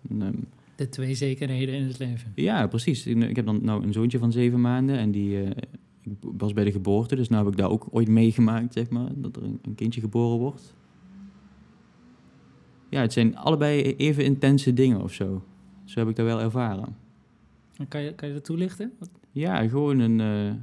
En, 0.09 0.21
ehm, 0.21 0.37
De 0.75 0.89
twee 0.89 1.15
zekerheden 1.15 1.75
in 1.75 1.83
het 1.83 1.99
leven. 1.99 2.31
ja, 2.35 2.67
precies. 2.67 3.05
Ik, 3.07 3.35
heb 3.35 3.45
dan 3.45 3.63
nou 3.63 3.83
een 3.83 3.93
zoontje 3.93 4.17
van 4.17 4.31
zeven 4.31 4.61
maanden 4.61 4.97
en 4.97 5.11
die 5.11 5.43
eh, 5.43 5.51
ik 6.01 6.11
was 6.37 6.53
bij 6.53 6.63
de 6.63 6.71
geboorte, 6.71 7.15
dus 7.15 7.29
nu 7.29 7.37
heb 7.37 7.47
ik 7.47 7.57
daar 7.57 7.69
ook 7.69 7.87
ooit 7.91 8.07
meegemaakt, 8.07 8.73
zeg 8.73 8.89
maar, 8.89 9.09
dat 9.15 9.35
er 9.35 9.43
een, 9.43 9.59
een 9.61 9.75
kindje 9.75 10.01
geboren 10.01 10.39
wordt. 10.39 10.75
Ja, 12.93 13.01
het 13.01 13.13
zijn 13.13 13.37
allebei 13.37 13.81
even 13.95 14.23
intense 14.25 14.73
dingen 14.73 15.01
of 15.01 15.13
zo. 15.13 15.43
Zo 15.85 15.99
heb 15.99 16.09
ik 16.09 16.15
dat 16.15 16.25
wel 16.25 16.41
ervaren. 16.41 16.95
En 17.77 17.87
Kan 17.87 18.01
je, 18.01 18.13
kan 18.13 18.27
je 18.27 18.33
dat 18.33 18.43
toelichten? 18.45 18.91
Ja, 19.31 19.67
gewoon 19.67 19.99
een. 19.99 20.19
eh, 20.19 20.53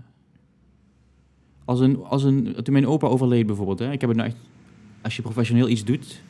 als 1.65 1.81
een, 1.81 2.05
als 2.05 2.23
een. 2.25 2.55
Toen 2.63 2.73
mijn 2.73 2.87
opa 2.87 3.07
overleed 3.07 3.47
bijvoorbeeld, 3.47 3.79
hè, 3.79 3.93
ik 3.93 4.01
heb 4.01 4.09
het 4.11 4.19
nou 4.19 4.29
echt. 4.31 4.39
Als 5.03 5.17
je 5.17 5.23
professioneel 5.23 5.69
iets 5.69 5.85
doet, 5.85 6.21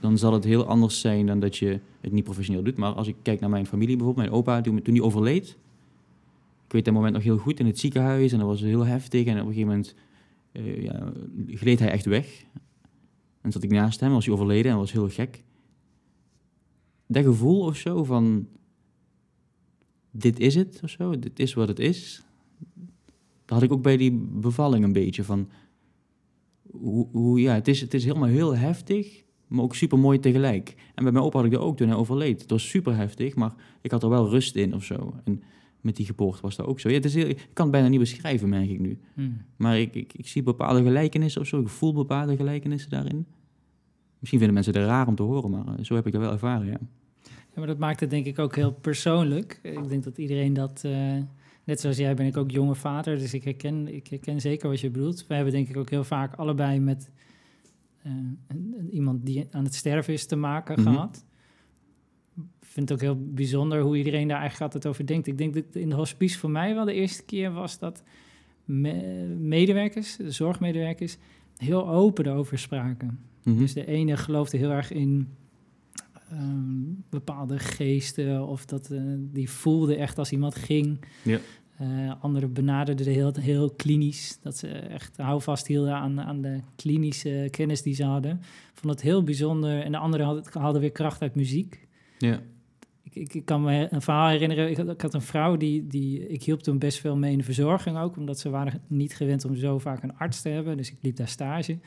dan 0.00 0.18
zal 0.18 0.32
het 0.32 0.44
heel 0.44 0.66
anders 0.66 1.00
zijn 1.00 1.26
dan 1.26 1.40
dat 1.40 1.56
je 1.56 1.80
het 2.00 2.12
niet 2.12 2.24
professioneel 2.24 2.62
doet. 2.62 2.76
Maar 2.76 2.92
als 2.92 3.08
ik 3.08 3.16
kijk 3.22 3.40
naar 3.40 3.50
mijn 3.50 3.66
familie 3.66 3.96
bijvoorbeeld, 3.96 4.26
mijn 4.26 4.38
opa, 4.38 4.60
toen, 4.60 4.82
toen 4.82 4.94
die 4.94 5.02
overleed. 5.04 5.48
Ik 6.66 6.72
weet 6.72 6.84
dat 6.84 6.94
moment 6.94 7.14
nog 7.14 7.22
heel 7.22 7.38
goed 7.38 7.60
in 7.60 7.66
het 7.66 7.78
ziekenhuis 7.78 8.32
en 8.32 8.38
dat 8.38 8.46
was 8.46 8.60
heel 8.60 8.86
heftig. 8.86 9.26
En 9.26 9.32
op 9.40 9.46
een 9.46 9.52
gegeven 9.52 9.68
moment 9.68 9.94
eh, 10.52 10.82
ja, 10.82 11.12
gleed 11.48 11.78
hij 11.78 11.90
echt 11.90 12.04
weg. 12.04 12.44
En 13.44 13.52
zat 13.52 13.62
ik 13.62 13.70
naast 13.70 14.00
hem, 14.00 14.12
was 14.12 14.24
hij 14.24 14.34
overleden 14.34 14.72
en 14.72 14.78
was 14.78 14.92
heel 14.92 15.08
gek. 15.08 15.44
Dat 17.06 17.24
gevoel 17.24 17.60
of 17.60 17.76
zo 17.76 18.04
van 18.04 18.48
dit 20.10 20.38
is 20.38 20.54
het 20.54 20.80
of 20.82 20.90
zo, 20.90 21.18
dit 21.18 21.38
is 21.38 21.54
wat 21.54 21.68
het 21.68 21.78
is. 21.78 22.22
Dat 23.44 23.58
had 23.58 23.62
ik 23.62 23.72
ook 23.72 23.82
bij 23.82 23.96
die 23.96 24.12
bevalling 24.32 24.84
een 24.84 24.92
beetje 24.92 25.24
van. 25.24 25.48
Hoe, 26.70 27.08
hoe, 27.12 27.40
ja, 27.40 27.54
het 27.54 27.68
is, 27.68 27.80
het 27.80 27.94
is 27.94 28.04
helemaal 28.04 28.28
heel 28.28 28.56
heftig, 28.56 29.24
maar 29.46 29.64
ook 29.64 29.74
super 29.74 29.98
mooi 29.98 30.18
tegelijk. 30.18 30.74
En 30.94 31.02
bij 31.04 31.12
mijn 31.12 31.24
opa 31.24 31.36
had 31.36 31.46
ik 31.46 31.52
dat 31.52 31.60
ook 31.60 31.76
toen 31.76 31.88
hij 31.88 31.96
overleed. 31.96 32.40
Het 32.40 32.50
was 32.50 32.68
super 32.68 32.96
heftig, 32.96 33.34
maar 33.34 33.54
ik 33.80 33.90
had 33.90 34.02
er 34.02 34.08
wel 34.08 34.28
rust 34.28 34.56
in 34.56 34.74
of 34.74 34.84
zo. 34.84 35.14
En 35.24 35.42
met 35.84 35.96
die 35.96 36.06
geboorte 36.06 36.42
was 36.42 36.56
dat 36.56 36.66
ook 36.66 36.80
zo. 36.80 36.88
Ja, 36.88 36.94
het 36.94 37.04
is 37.04 37.14
heel, 37.14 37.28
ik 37.28 37.48
kan 37.52 37.64
het 37.64 37.74
bijna 37.74 37.88
niet 37.88 37.98
beschrijven, 37.98 38.48
merk 38.48 38.68
ik 38.70 38.78
nu. 38.80 38.98
Hmm. 39.14 39.36
Maar 39.56 39.78
ik, 39.80 39.94
ik, 39.94 40.12
ik 40.12 40.26
zie 40.28 40.42
bepaalde 40.42 40.82
gelijkenissen 40.82 41.40
of 41.40 41.46
zo. 41.46 41.60
Ik 41.60 41.68
voel 41.68 41.92
bepaalde 41.92 42.36
gelijkenissen 42.36 42.90
daarin. 42.90 43.26
Misschien 44.18 44.38
vinden 44.38 44.54
mensen 44.54 44.74
het 44.74 44.84
raar 44.90 45.06
om 45.06 45.14
te 45.14 45.22
horen, 45.22 45.50
maar 45.50 45.66
eh, 45.78 45.84
zo 45.84 45.94
heb 45.94 46.06
ik 46.06 46.12
dat 46.12 46.20
wel 46.20 46.32
ervaren, 46.32 46.66
ja. 46.66 46.78
Ja, 47.22 47.60
maar 47.60 47.66
dat 47.66 47.78
maakt 47.78 48.00
het 48.00 48.10
denk 48.10 48.26
ik 48.26 48.38
ook 48.38 48.56
heel 48.56 48.72
persoonlijk. 48.72 49.58
Ik 49.62 49.88
denk 49.88 50.04
dat 50.04 50.18
iedereen 50.18 50.52
dat... 50.52 50.82
eh, 50.84 51.16
net 51.64 51.80
zoals 51.80 51.96
jij 51.96 52.14
ben 52.14 52.26
ik 52.26 52.36
ook 52.36 52.50
jonge 52.50 52.74
vader, 52.74 53.18
dus 53.18 53.34
ik 53.34 53.44
herken, 53.44 53.94
ik 53.94 54.06
herken 54.06 54.40
zeker 54.40 54.68
wat 54.68 54.80
je 54.80 54.90
bedoelt. 54.90 55.26
We 55.26 55.34
hebben 55.34 55.52
denk 55.52 55.68
ik 55.68 55.76
ook 55.76 55.90
heel 55.90 56.04
vaak 56.04 56.34
allebei 56.34 56.80
met 56.80 57.10
eh, 58.02 58.12
iemand 58.90 59.26
die 59.26 59.46
aan 59.50 59.64
het 59.64 59.74
sterven 59.74 60.12
is 60.12 60.26
te 60.26 60.36
maken 60.36 60.80
Mhm. 60.80 60.90
gehad. 60.92 61.24
Ik 62.36 62.66
vind 62.80 62.88
het 62.88 62.98
ook 62.98 63.04
heel 63.04 63.24
bijzonder 63.34 63.80
hoe 63.80 63.96
iedereen 63.96 64.28
daar 64.28 64.40
eigenlijk 64.40 64.72
altijd 64.74 64.92
over 64.92 65.06
denkt. 65.06 65.26
Ik 65.26 65.38
denk 65.38 65.54
dat 65.54 65.64
in 65.72 65.88
de 65.88 65.94
hospice 65.94 66.38
voor 66.38 66.50
mij 66.50 66.74
wel 66.74 66.84
de 66.84 66.92
eerste 66.92 67.24
keer 67.24 67.52
was 67.52 67.78
dat 67.78 68.02
me- 68.64 69.34
medewerkers, 69.38 70.16
de 70.16 70.30
zorgmedewerkers, 70.30 71.16
heel 71.56 71.88
open 71.88 72.26
erover 72.26 72.58
spraken. 72.58 73.18
Mhm. 73.42 73.58
Dus 73.58 73.72
de 73.72 73.86
ene 73.86 74.16
geloofde 74.16 74.56
heel 74.56 74.70
erg 74.70 74.90
in 74.92 75.28
ehm, 76.30 76.82
bepaalde 77.10 77.58
geesten, 77.58 78.46
of 78.46 78.64
dat 78.64 78.90
eh, 78.90 79.00
die 79.18 79.50
voelde 79.50 79.96
echt 79.96 80.18
als 80.18 80.32
iemand 80.32 80.54
ging. 80.54 80.98
Ja. 81.22 81.38
Eh, 81.76 82.12
anderen 82.20 82.52
benaderden 82.52 83.06
heel, 83.06 83.32
heel 83.40 83.70
klinisch, 83.70 84.38
dat 84.42 84.56
ze 84.56 84.68
echt 84.68 85.16
houvast 85.16 85.66
hielden 85.66 85.94
aan, 85.94 86.20
aan 86.20 86.40
de 86.40 86.60
klinische 86.76 87.48
kennis 87.50 87.82
die 87.82 87.94
ze 87.94 88.04
hadden. 88.04 88.40
Vond 88.74 88.92
het 88.92 89.02
heel 89.02 89.22
bijzonder. 89.22 89.80
En 89.82 89.92
de 89.92 89.98
anderen 89.98 90.26
hadden, 90.26 90.44
hadden 90.52 90.80
weer 90.80 90.92
kracht 90.92 91.22
uit 91.22 91.34
muziek. 91.34 91.86
Ja. 92.18 92.40
Ik, 93.02 93.14
ik, 93.14 93.34
ik 93.34 93.44
kan 93.44 93.62
me 93.62 93.86
een 93.90 94.02
verhaal 94.02 94.28
herinneren. 94.28 94.70
Ik 94.70 94.76
had, 94.76 94.88
ik 94.88 95.00
had 95.00 95.14
een 95.14 95.22
vrouw 95.22 95.56
die, 95.56 95.86
die. 95.86 96.26
Ik 96.26 96.42
hielp 96.42 96.62
toen 96.62 96.78
best 96.78 97.00
veel 97.00 97.16
mee 97.16 97.32
in 97.32 97.38
de 97.38 97.44
verzorging 97.44 97.98
ook, 97.98 98.16
omdat 98.16 98.38
ze 98.38 98.50
waren 98.50 98.82
niet 98.86 99.16
gewend 99.16 99.44
om 99.44 99.56
zo 99.56 99.78
vaak 99.78 100.02
een 100.02 100.16
arts 100.16 100.42
te 100.42 100.48
hebben. 100.48 100.76
Dus 100.76 100.90
ik 100.90 100.98
liep 101.00 101.16
daar 101.16 101.28
stage. 101.28 101.78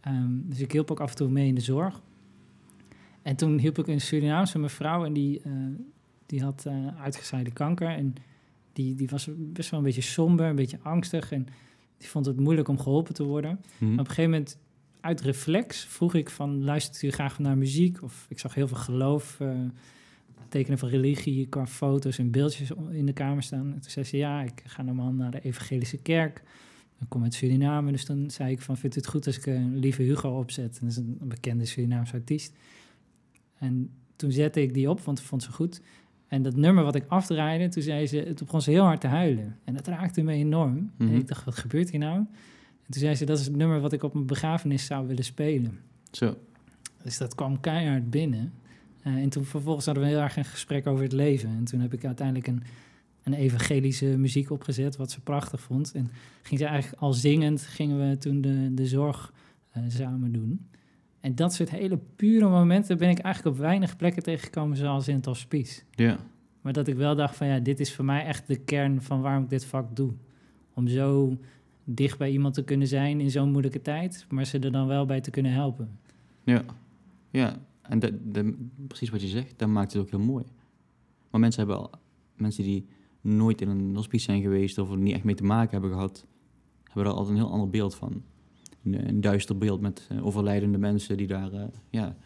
Ehm, 0.00 0.32
dus 0.42 0.60
ik 0.60 0.72
hielp 0.72 0.90
ook 0.90 1.00
af 1.00 1.10
en 1.10 1.16
toe 1.16 1.28
mee 1.28 1.46
in 1.46 1.54
de 1.54 1.60
zorg. 1.60 2.02
En 3.22 3.36
toen 3.36 3.58
hielp 3.58 3.78
ik 3.78 3.86
een 3.86 4.00
Surinaamse 4.00 4.58
mevrouw 4.58 5.04
en 5.04 5.12
die, 5.12 5.40
eh, 5.40 5.52
die 6.26 6.42
had 6.42 6.64
eh 6.66 7.00
uitgezaaide 7.00 7.50
kanker. 7.50 7.88
En 7.88 8.14
die, 8.72 8.94
die 8.94 9.08
was 9.08 9.28
best 9.36 9.70
wel 9.70 9.80
een 9.80 9.86
beetje 9.86 10.02
somber, 10.02 10.46
een 10.46 10.56
beetje 10.56 10.78
angstig. 10.82 11.32
En 11.32 11.46
die 11.98 12.08
vond 12.08 12.26
het 12.26 12.40
moeilijk 12.40 12.68
om 12.68 12.78
geholpen 12.78 13.14
te 13.14 13.24
worden. 13.24 13.60
Mhm. 13.78 13.90
Maar 13.90 14.00
op 14.00 14.08
een 14.08 14.14
gegeven 14.14 14.30
moment, 14.30 14.58
uit 15.08 15.20
reflex, 15.20 15.84
vroeg 15.84 16.14
ik 16.14 16.30
van... 16.30 16.64
luistert 16.64 17.02
u 17.02 17.10
graag 17.10 17.38
naar 17.38 17.58
muziek? 17.58 18.02
Of 18.02 18.26
ik 18.28 18.38
zag 18.38 18.54
heel 18.54 18.68
veel 18.68 18.76
geloof, 18.76 19.40
eh, 19.40 19.50
tekenen 20.48 20.78
van 20.78 20.88
religie... 20.88 21.46
qua 21.46 21.66
foto's 21.66 22.18
en 22.18 22.30
beeldjes 22.30 22.70
in 22.90 23.06
de 23.06 23.12
kamer 23.12 23.42
staan. 23.42 23.72
En 23.72 23.80
toen 23.80 23.90
zei 23.90 24.04
ze, 24.04 24.16
ja, 24.16 24.42
ik 24.42 24.62
ga 24.64 24.82
normaal 24.82 25.12
naar 25.12 25.30
de 25.30 25.40
evangelische 25.40 25.98
kerk. 25.98 26.42
Ik 27.00 27.08
kom 27.08 27.22
uit 27.22 27.34
Suriname, 27.34 27.92
dus 27.92 28.04
dan 28.04 28.30
zei 28.30 28.50
ik 28.50 28.60
van... 28.60 28.76
vindt 28.76 28.96
u 28.96 28.98
het 28.98 29.08
goed 29.08 29.26
als 29.26 29.36
ik 29.36 29.46
een 29.46 29.78
lieve 29.78 30.02
Hugo 30.02 30.38
opzet? 30.38 30.78
Dat 30.80 30.90
is 30.90 30.96
een, 30.96 31.16
een 31.20 31.28
bekende 31.28 31.64
Surinaamse 31.64 32.14
artiest. 32.14 32.54
En 33.58 33.90
toen 34.16 34.32
zette 34.32 34.62
ik 34.62 34.74
die 34.74 34.90
op, 34.90 35.00
want 35.00 35.18
ik 35.18 35.24
vond 35.24 35.42
ze 35.42 35.52
goed... 35.52 35.80
En 36.28 36.42
dat 36.42 36.56
nummer 36.56 36.84
wat 36.84 36.94
ik 36.94 37.04
afdraaide, 37.08 37.68
toen 37.68 37.82
zei 37.82 38.06
ze, 38.06 38.22
toen 38.22 38.46
begon 38.46 38.62
ze 38.62 38.70
heel 38.70 38.84
hard 38.84 39.00
te 39.00 39.06
huilen. 39.06 39.58
En 39.64 39.74
dat 39.74 39.86
raakte 39.86 40.22
me 40.22 40.32
enorm. 40.32 40.92
Mhm. 40.96 41.08
En 41.08 41.14
ik 41.14 41.28
dacht, 41.28 41.44
wat 41.44 41.56
gebeurt 41.56 41.90
hier 41.90 42.00
nou? 42.00 42.24
En 42.88 42.94
toen 42.94 43.02
zei 43.02 43.14
ze, 43.14 43.24
dat 43.24 43.38
is 43.38 43.46
het 43.46 43.56
nummer 43.56 43.80
wat 43.80 43.92
ik 43.92 44.02
op 44.02 44.14
mijn 44.14 44.26
begrafenis 44.26 44.86
zou 44.86 45.06
willen 45.06 45.24
spelen. 45.24 45.78
Zo. 46.10 46.36
Dus 47.02 47.18
dat 47.18 47.34
kwam 47.34 47.60
keihard 47.60 48.10
binnen. 48.10 48.52
Eh, 49.02 49.12
en 49.14 49.28
toen 49.28 49.44
vervolgens 49.44 49.86
hadden 49.86 50.04
we 50.04 50.08
heel 50.08 50.20
erg 50.20 50.36
een 50.36 50.44
gesprek 50.44 50.86
over 50.86 51.02
het 51.02 51.12
leven. 51.12 51.48
En 51.48 51.64
toen 51.64 51.80
heb 51.80 51.92
ik 51.92 52.04
uiteindelijk 52.04 52.46
een, 52.46 52.62
een 53.22 53.34
evangelische 53.34 54.06
muziek 54.06 54.50
opgezet, 54.50 54.96
wat 54.96 55.10
ze 55.10 55.20
prachtig 55.20 55.60
vond. 55.60 55.92
En 55.92 56.10
ging 56.42 56.60
ze 56.60 56.66
eigenlijk 56.66 57.02
al 57.02 57.12
zingend, 57.12 57.62
gingen 57.62 58.08
we 58.08 58.18
toen 58.18 58.40
de, 58.40 58.74
de 58.74 58.86
zorg 58.86 59.32
eh, 59.70 59.82
samen 59.88 60.32
doen. 60.32 60.68
En 61.20 61.34
dat 61.34 61.54
soort 61.54 61.70
hele 61.70 61.98
pure 62.16 62.48
momenten 62.48 62.98
ben 62.98 63.10
ik 63.10 63.18
eigenlijk 63.18 63.56
op 63.56 63.62
weinig 63.62 63.96
plekken 63.96 64.22
tegengekomen, 64.22 64.76
zoals 64.76 65.08
in 65.08 65.14
het 65.14 65.24
hospice. 65.24 65.82
Ja. 65.90 66.18
Maar 66.60 66.72
dat 66.72 66.88
ik 66.88 66.96
wel 66.96 67.16
dacht 67.16 67.36
van 67.36 67.46
ja, 67.46 67.58
dit 67.58 67.80
is 67.80 67.94
voor 67.94 68.04
mij 68.04 68.24
echt 68.24 68.46
de 68.46 68.56
kern 68.56 69.02
van 69.02 69.20
waarom 69.20 69.42
ik 69.42 69.50
dit 69.50 69.64
vak 69.64 69.96
doe. 69.96 70.12
Om 70.74 70.88
zo 70.88 71.38
dicht 71.90 72.18
bij 72.18 72.30
iemand 72.30 72.54
te 72.54 72.64
kunnen 72.64 72.86
zijn 72.88 73.20
in 73.20 73.30
zo'n 73.30 73.50
moeilijke 73.50 73.82
tijd, 73.82 74.26
maar 74.30 74.44
ze 74.44 74.58
er 74.58 74.72
dan 74.72 74.86
wel 74.86 75.06
bij 75.06 75.20
te 75.20 75.30
kunnen 75.30 75.52
helpen. 75.52 75.98
Ja. 76.44 76.62
Ja. 77.30 77.56
En 77.82 77.98
dat, 77.98 78.12
dat- 78.22 78.54
precies 78.86 79.10
wat 79.10 79.20
je 79.22 79.28
zegt, 79.28 79.58
dat 79.58 79.68
maakt 79.68 79.92
het 79.92 80.02
ook 80.02 80.10
heel 80.10 80.18
mooi. 80.20 80.44
Maar 81.30 81.40
mensen 81.40 81.66
hebben 81.66 81.78
al, 81.82 81.90
mensen 82.36 82.64
die 82.64 82.86
nooit 83.20 83.60
in 83.60 83.68
een 83.68 83.94
hospice 83.96 84.24
zijn 84.24 84.42
geweest 84.42 84.78
of 84.78 84.90
er 84.90 84.96
niet 84.96 85.14
echt 85.14 85.24
mee 85.24 85.34
te 85.34 85.44
maken 85.44 85.70
hebben 85.70 85.90
gehad, 85.90 86.26
hebben 86.84 87.04
er 87.04 87.10
altijd 87.10 87.28
een 87.36 87.42
heel 87.42 87.52
ander 87.52 87.70
beeld 87.70 87.94
van. 87.94 88.22
Een, 88.84 89.08
een 89.08 89.20
duister 89.20 89.58
beeld 89.58 89.80
met 89.80 90.06
eh, 90.10 90.26
overlijdende 90.26 90.78
mensen 90.78 91.16
die 91.16 91.26
daar, 91.26 91.52
eh, 91.52 91.64
ja. 91.90 92.16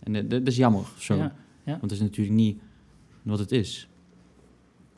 En 0.00 0.12
dat, 0.12 0.30
dat 0.30 0.46
is 0.46 0.56
jammer, 0.56 0.92
zo. 0.98 1.16
Ja, 1.16 1.32
Want 1.64 1.80
het 1.82 1.90
is 1.90 2.00
natuurlijk 2.00 2.36
niet 2.36 2.60
wat 3.22 3.38
het 3.38 3.52
is. 3.52 3.88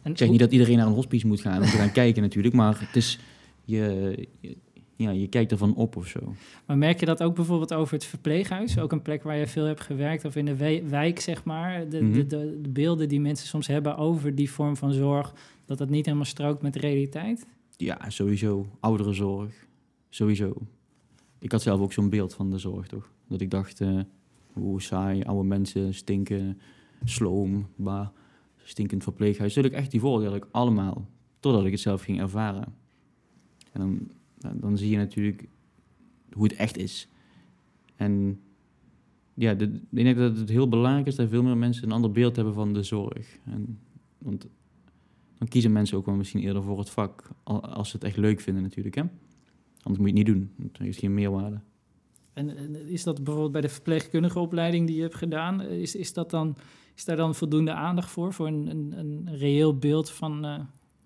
En 0.03 0.11
Ik 0.11 0.19
zeg 0.19 0.31
niet 0.31 0.39
dat 0.39 0.53
iedereen 0.53 0.77
naar 0.77 0.87
een 0.87 0.93
hospice 0.93 1.27
moet 1.27 1.41
gaan 1.41 1.57
om 1.63 1.69
te 1.69 1.77
gaan 1.77 1.93
kijken 2.03 2.23
natuurlijk, 2.23 2.55
maar 2.55 2.81
het 2.81 2.97
is, 2.97 3.19
je, 3.65 4.15
je- 4.41 4.57
ja, 4.97 5.11
je 5.11 5.27
kijkt 5.29 5.51
ervan 5.53 5.75
op 5.75 5.97
of 5.97 6.07
zo. 6.07 6.35
Maar 6.67 6.79
merk 6.79 7.01
je 7.01 7.07
dat 7.07 7.23
ook 7.23 7.35
bijvoorbeeld 7.35 7.75
over 7.75 7.95
het 7.95 8.05
verpleeghuis? 8.05 8.79
Ook 8.79 8.93
een 8.93 9.03
plek 9.03 9.23
waar 9.23 9.37
je 9.37 9.47
veel 9.47 9.65
hebt 9.65 9.81
gewerkt, 9.81 10.25
of 10.25 10.37
in 10.37 10.45
de 10.45 10.83
wijk, 10.89 11.21
zeg 11.21 11.45
maar. 11.45 11.89
De, 11.89 12.03
Mhm. 12.03 12.13
de, 12.13 12.27
de, 12.27 12.59
de 12.63 12.69
beelden 12.69 13.09
die 13.09 13.21
mensen 13.21 13.47
soms 13.47 13.67
hebben 13.67 13.97
over 13.97 14.35
die 14.35 14.51
vorm 14.51 14.77
van 14.77 14.93
zorg, 14.93 15.35
dat 15.65 15.79
dat 15.79 15.89
niet 15.91 16.05
helemaal 16.07 16.27
strookt 16.27 16.63
met 16.63 16.73
de 16.73 16.79
realiteit? 16.79 17.47
Ja, 17.77 18.11
sowieso. 18.11 18.67
Ouderenzorg. 18.81 19.67
Sowieso. 20.09 20.55
Ik 21.39 21.53
had 21.53 21.63
zelf 21.63 21.81
ook 21.81 21.93
zo'n 21.93 22.11
beeld 22.11 22.35
van 22.35 22.51
de 22.51 22.59
zorg, 22.59 22.87
toch? 22.87 23.11
Dat 23.29 23.41
ik 23.41 23.51
dacht, 23.51 23.81
eh, 23.81 24.01
hoe 24.53 24.83
saai, 24.83 25.23
oude 25.23 25.49
mensen 25.49 25.95
stinken, 25.95 26.61
sloom, 27.05 27.67
bah, 27.77 28.09
stinkend 28.63 29.03
verpleeghuis. 29.03 29.55
Dat 29.55 29.65
ik 29.65 29.73
echt 29.73 29.91
die 29.91 30.01
ik 30.35 30.47
allemaal, 30.51 31.07
totdat 31.41 31.65
ik 31.65 31.71
het 31.71 31.81
zelf 31.81 32.03
ging 32.03 32.21
ervaren. 32.21 32.81
En 33.73 33.81
dan, 33.81 34.61
dan- 34.61 34.77
zie 34.79 34.91
je 34.91 34.97
natuurlijk 34.97 35.49
hoe 36.33 36.43
het 36.45 36.55
echt 36.57 36.77
is. 36.77 37.09
En 37.97 38.41
ja, 39.35 39.51
ik 39.51 39.71
denk 39.91 40.17
dat 40.17 40.37
het 40.37 40.49
heel 40.49 40.69
belangrijk 40.69 41.07
is 41.07 41.15
dat 41.15 41.29
veel 41.29 41.43
meer 41.43 41.57
mensen 41.57 41.85
een 41.85 41.93
ander 41.93 42.11
beeld 42.11 42.37
hebben 42.37 42.55
van 42.55 42.73
de 42.73 42.83
zorg. 42.83 43.39
En, 43.45 43.79
want 44.19 44.47
dan 45.39 45.49
kiezen 45.49 45.73
mensen 45.73 45.97
ook 45.97 46.07
wel 46.07 46.15
misschien 46.15 46.41
eerder 46.41 46.63
voor 46.63 46.79
het 46.79 46.91
vak, 46.91 47.31
al- 47.43 47.65
als 47.65 47.89
ze 47.91 47.97
het 47.97 48.05
echt 48.05 48.17
leuk 48.17 48.41
vinden 48.41 48.63
natuurlijk. 48.63 48.95
Hè? 48.95 49.03
Anders 49.83 49.99
moet 50.03 50.11
je 50.11 50.17
het 50.19 50.27
niet 50.27 50.27
doen, 50.27 50.51
want 50.57 50.81
is 50.81 50.99
geen 50.99 51.15
meerwaarde. 51.15 51.61
En, 52.33 52.57
en 52.57 52.89
is 52.89 53.03
dat 53.03 53.17
bijvoorbeeld 53.17 53.53
bij 53.53 53.61
de 53.61 53.69
verpleegkundige 53.69 54.39
opleiding 54.39 54.87
die 54.87 54.97
je 54.97 55.03
hebt 55.03 55.15
gedaan, 55.15 55.61
is, 55.63 55.95
is, 55.95 56.13
dat 56.13 56.31
dan, 56.31 56.57
is 56.95 57.05
daar 57.05 57.17
dan 57.17 57.35
voldoende 57.35 57.73
aandacht 57.73 58.11
voor? 58.11 58.33
Voor 58.33 58.47
een, 58.47 58.67
een, 58.71 58.99
een 58.99 59.37
reëel 59.37 59.77
beeld 59.79 60.11
van. 60.11 60.45
eh, 60.45 60.59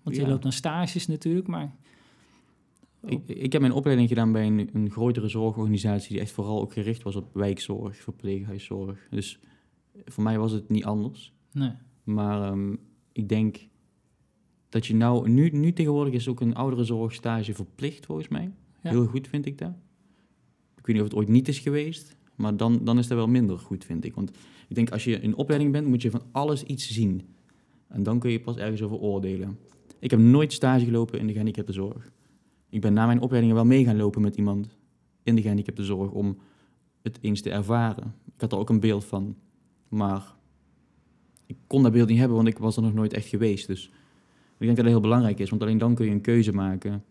want 0.03 0.15
je 0.15 0.21
Ja. 0.21 0.27
loopt 0.27 0.43
naar 0.43 0.53
stages 0.53 1.07
natuurlijk, 1.07 1.47
maar. 1.47 1.75
Ik, 3.07 3.27
ik 3.27 3.51
heb 3.51 3.61
mijn 3.61 3.73
opleiding 3.73 4.09
gedaan 4.09 4.31
bij 4.31 4.45
een, 4.45 4.69
een 4.73 4.91
grotere 4.91 5.27
zorgorganisatie 5.27 6.11
die 6.11 6.19
echt 6.19 6.31
vooral 6.31 6.61
ook 6.61 6.73
gericht 6.73 7.03
was 7.03 7.15
op 7.15 7.33
wijkzorg, 7.33 7.95
verpleeghuiszorg. 7.95 9.07
Dus 9.09 9.39
voor 10.05 10.23
mij 10.23 10.39
was 10.39 10.51
het 10.51 10.69
niet 10.69 10.85
anders. 10.85 11.33
Nee. 11.51 11.71
Maar 12.03 12.41
ehm, 12.41 12.75
ik 13.11 13.29
denk 13.29 13.57
dat 14.69 14.85
je 14.85 14.95
nou, 14.95 15.29
nu, 15.29 15.49
nu 15.49 15.73
tegenwoordig 15.73 16.13
is 16.13 16.27
ook 16.27 16.41
een 16.41 16.55
ouderenzorgstage 16.55 17.53
verplicht 17.53 18.05
volgens 18.05 18.27
mij. 18.27 18.51
Ja. 18.81 18.89
Heel 18.89 19.05
goed 19.05 19.27
vind 19.27 19.45
ik 19.45 19.57
dat. 19.57 19.73
Ik 20.77 20.85
weet 20.85 20.95
niet 20.95 21.05
of 21.05 21.11
het 21.11 21.17
ooit 21.17 21.27
niet 21.27 21.47
is 21.47 21.59
geweest, 21.59 22.17
maar 22.35 22.57
dan, 22.57 22.79
dan 22.83 22.97
is 22.97 23.07
dat 23.07 23.17
wel 23.17 23.27
minder 23.27 23.57
goed 23.57 23.85
vind 23.85 24.05
ik. 24.05 24.15
Want 24.15 24.31
ik 24.67 24.75
denk 24.75 24.89
als 24.89 25.03
je 25.03 25.19
in 25.19 25.35
opleiding 25.35 25.71
bent, 25.71 25.87
moet 25.87 26.01
je 26.01 26.11
van 26.11 26.23
alles 26.31 26.63
iets 26.63 26.91
zien. 26.91 27.21
En 27.87 28.03
dan 28.03 28.19
kun 28.19 28.31
je 28.31 28.39
pas 28.39 28.57
ergens 28.57 28.81
over 28.81 28.97
oordelen. 28.97 29.57
Ik 29.99 30.11
heb 30.11 30.19
nooit 30.19 30.53
stage 30.53 30.85
gelopen 30.85 31.19
in 31.19 31.25
de 31.25 31.31
gehandicaptenzorg. 31.31 32.11
Ik 32.77 32.83
ben 32.83 32.93
na 32.93 33.05
mijn 33.05 33.21
opleiding 33.21 33.53
wel 33.53 33.65
mee 33.65 33.83
gaan 33.83 33.97
lopen 33.97 34.21
met 34.21 34.35
iemand 34.35 34.77
in 35.23 35.35
de 35.35 35.41
gehandicaptenzorg 35.41 36.11
om 36.11 36.37
het 37.01 37.17
eens 37.21 37.41
te 37.41 37.49
ervaren. 37.49 38.15
Ik 38.25 38.41
had 38.41 38.51
er 38.51 38.57
ook 38.57 38.69
een 38.69 38.79
beeld 38.79 39.05
van, 39.05 39.35
maar 39.87 40.35
ik 41.45 41.55
kon 41.67 41.83
dat 41.83 41.91
beeld 41.91 42.09
niet 42.09 42.17
hebben, 42.17 42.35
want 42.35 42.49
ik 42.49 42.57
was 42.57 42.75
er 42.75 42.81
nog 42.81 42.93
nooit 42.93 43.13
echt 43.13 43.27
geweest. 43.27 43.67
Dus 43.67 43.85
ik 43.85 43.91
denk 44.65 44.75
dat 44.75 44.85
dat 44.85 44.93
heel 44.93 45.01
belangrijk 45.01 45.39
is, 45.39 45.49
want 45.49 45.61
alleen 45.61 45.77
dan 45.77 45.95
kun 45.95 46.05
je 46.05 46.11
een 46.11 46.21
keuze 46.21 46.53
maken 46.53 47.03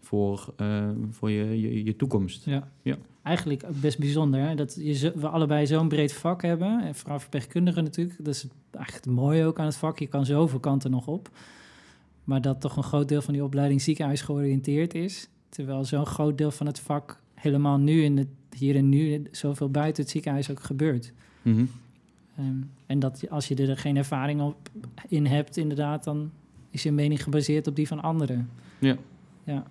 voor, 0.00 0.54
eh, 0.56 0.90
voor 1.10 1.30
je, 1.30 1.60
je, 1.60 1.84
je 1.84 1.96
toekomst. 1.96 2.44
Ja. 2.44 2.72
Ja. 2.82 2.96
Eigenlijk 3.22 3.80
best 3.80 3.98
bijzonder 3.98 4.40
hè? 4.40 4.54
dat 4.54 4.74
je 4.80 5.12
we 5.16 5.28
allebei 5.28 5.66
zo'n 5.66 5.88
breed 5.88 6.12
vak 6.12 6.42
hebben. 6.42 6.82
En 6.82 6.94
vooral 6.94 7.20
verpleegkundigen 7.20 7.84
natuurlijk. 7.84 8.24
Dat 8.24 8.34
is 8.34 8.46
eigenlijk 8.70 9.04
het 9.04 9.14
mooie 9.14 9.44
ook 9.44 9.58
aan 9.58 9.66
het 9.66 9.76
vak. 9.76 9.98
Je 9.98 10.06
kan 10.06 10.26
zoveel 10.26 10.60
kanten 10.60 10.90
nog 10.90 11.06
op. 11.06 11.30
Maar 12.24 12.40
dat 12.40 12.60
toch 12.60 12.76
een 12.76 12.82
groot 12.82 13.08
deel 13.08 13.22
van 13.22 13.32
die 13.32 13.44
opleiding 13.44 13.82
ziekenhuis 13.82 14.20
georiënteerd 14.20 14.94
is. 14.94 15.28
Terwijl 15.48 15.84
zo'n 15.84 16.06
groot 16.06 16.38
deel 16.38 16.50
van 16.50 16.66
het 16.66 16.80
vak 16.80 17.20
helemaal 17.34 17.78
nu 17.78 18.02
in 18.02 18.16
het 18.16 18.28
hier 18.56 18.76
en 18.76 18.88
nu 18.88 19.22
zoveel 19.30 19.70
buiten 19.70 20.02
het 20.02 20.12
ziekenhuis 20.12 20.50
ook 20.50 20.60
gebeurt. 20.62 21.12
Mhm. 21.42 21.64
Ehm, 22.36 22.56
en 22.86 22.98
dat 22.98 23.30
als 23.30 23.48
je 23.48 23.54
er 23.66 23.76
geen 23.76 23.96
ervaring 23.96 24.40
op 24.40 24.68
in 25.08 25.26
hebt, 25.26 25.56
inderdaad, 25.56 26.04
dan 26.04 26.30
is 26.70 26.82
je 26.82 26.92
mening 26.92 27.22
gebaseerd 27.22 27.66
op 27.66 27.76
die 27.76 27.86
van 27.86 28.02
anderen. 28.02 28.50
Ja. 28.78 28.96
ja. 29.44 29.64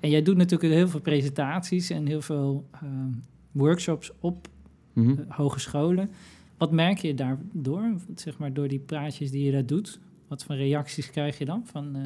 En 0.00 0.10
jij 0.10 0.22
doet 0.22 0.36
natuurlijk 0.36 0.72
heel 0.74 0.88
veel 0.88 1.00
presentaties 1.00 1.90
en 1.90 2.06
heel 2.06 2.20
veel 2.22 2.64
ehm, 2.72 3.10
workshops 3.52 4.10
op 4.20 4.48
Mhm. 4.92 5.10
eh, 5.10 5.36
hogescholen. 5.36 6.10
Wat 6.56 6.72
merk 6.72 6.98
je 6.98 7.14
daardoor, 7.14 7.94
zeg 8.14 8.38
maar, 8.38 8.52
door 8.52 8.68
die 8.68 8.78
praatjes 8.78 9.30
die 9.30 9.44
je 9.44 9.52
daar 9.52 9.66
doet? 9.66 9.98
Wat 10.28 10.44
voor 10.44 10.54
reacties 10.54 11.10
krijg 11.10 11.38
je 11.38 11.44
dan 11.44 11.66
van... 11.66 11.96
eh, 11.96 12.02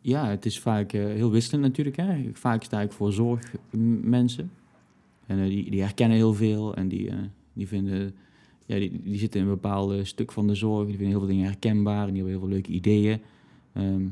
Ja, 0.00 0.28
het 0.28 0.46
is 0.46 0.60
vaak 0.60 0.92
eh, 0.92 1.04
heel 1.04 1.30
wisselend 1.30 1.62
natuurlijk. 1.62 1.96
Hè. 1.96 2.30
Vaak 2.32 2.62
sta 2.62 2.80
ik 2.80 2.92
voor 2.92 3.12
zorgmensen. 3.12 4.50
En 5.26 5.38
eh, 5.38 5.48
die, 5.48 5.70
die 5.70 5.80
herkennen 5.80 6.16
heel 6.16 6.34
veel 6.34 6.74
en 6.74 6.88
die, 6.88 7.10
die 7.52 7.68
vinden... 7.68 8.14
Ja, 8.66 8.78
die, 8.78 9.02
die 9.02 9.18
zitten 9.18 9.40
in 9.40 9.46
een 9.46 9.52
bepaald 9.52 10.06
stuk 10.06 10.32
van 10.32 10.46
de 10.46 10.54
zorg. 10.54 10.86
Die 10.86 10.96
vinden 10.96 11.08
heel 11.08 11.18
veel 11.18 11.28
dingen 11.28 11.44
herkenbaar 11.44 12.06
en 12.08 12.14
die 12.14 12.22
hebben 12.22 12.30
heel 12.32 12.40
veel 12.40 12.54
leuke 12.54 12.70
ideeën. 12.70 13.20
Ehm 13.72 14.06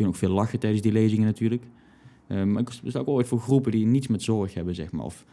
kunnen 0.00 0.18
ook 0.18 0.20
veel 0.28 0.34
lachen 0.34 0.58
tijdens 0.58 0.82
die 0.82 0.92
lezingen 0.92 1.24
natuurlijk. 1.26 1.62
Ehm, 2.26 2.52
maar 2.52 2.62
ik 2.62 2.70
sta 2.84 2.98
ook 2.98 3.08
ooit 3.08 3.26
voor 3.26 3.40
groepen 3.40 3.72
die 3.72 3.86
niets 3.86 4.06
met 4.06 4.22
zorg 4.22 4.54
hebben, 4.54 4.74
zeg 4.74 4.92
maar. 4.92 5.04
Of 5.04 5.24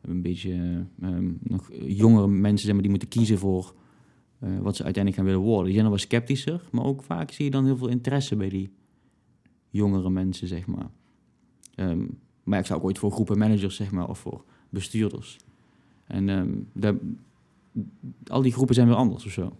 een 0.00 0.22
beetje 0.22 0.52
eh, 1.00 1.08
ehm, 1.08 1.32
nog 1.40 1.70
jongere 1.86 2.26
mensen, 2.28 2.64
zeg 2.64 2.72
maar, 2.72 2.82
die 2.82 2.90
moeten 2.90 3.08
kiezen 3.08 3.38
voor 3.38 3.74
wat 4.38 4.76
ze 4.76 4.84
uiteindelijk 4.84 5.14
gaan 5.14 5.24
willen 5.24 5.40
worden. 5.40 5.64
Die 5.64 5.72
zijn 5.72 5.84
dan 5.84 5.94
wel 5.94 6.04
sceptischer, 6.04 6.62
maar 6.72 6.84
ook 6.84 7.02
vaak 7.02 7.30
zie 7.30 7.44
je 7.44 7.50
dan 7.50 7.64
heel 7.64 7.76
veel 7.76 7.88
interesse 7.88 8.36
bij 8.36 8.48
die 8.48 8.70
jongere 9.70 10.10
mensen, 10.10 10.48
zeg 10.48 10.66
maar. 10.66 10.90
Ehm, 11.74 12.04
maar 12.44 12.58
ik 12.58 12.66
zou 12.66 12.78
ook 12.78 12.84
ooit 12.84 12.98
voor 12.98 13.10
groepen 13.10 13.38
managers, 13.38 13.76
zeg 13.76 13.90
maar, 13.90 14.08
of 14.08 14.18
voor 14.18 14.44
bestuurders. 14.70 15.36
En 16.06 16.28
ehm, 16.28 16.50
daar- 16.72 16.94
al 18.26 18.42
die 18.42 18.52
groepen 18.52 18.74
zijn 18.74 18.86
weer 18.86 18.96
anders 18.96 19.24
of 19.24 19.32
zo. 19.32 19.56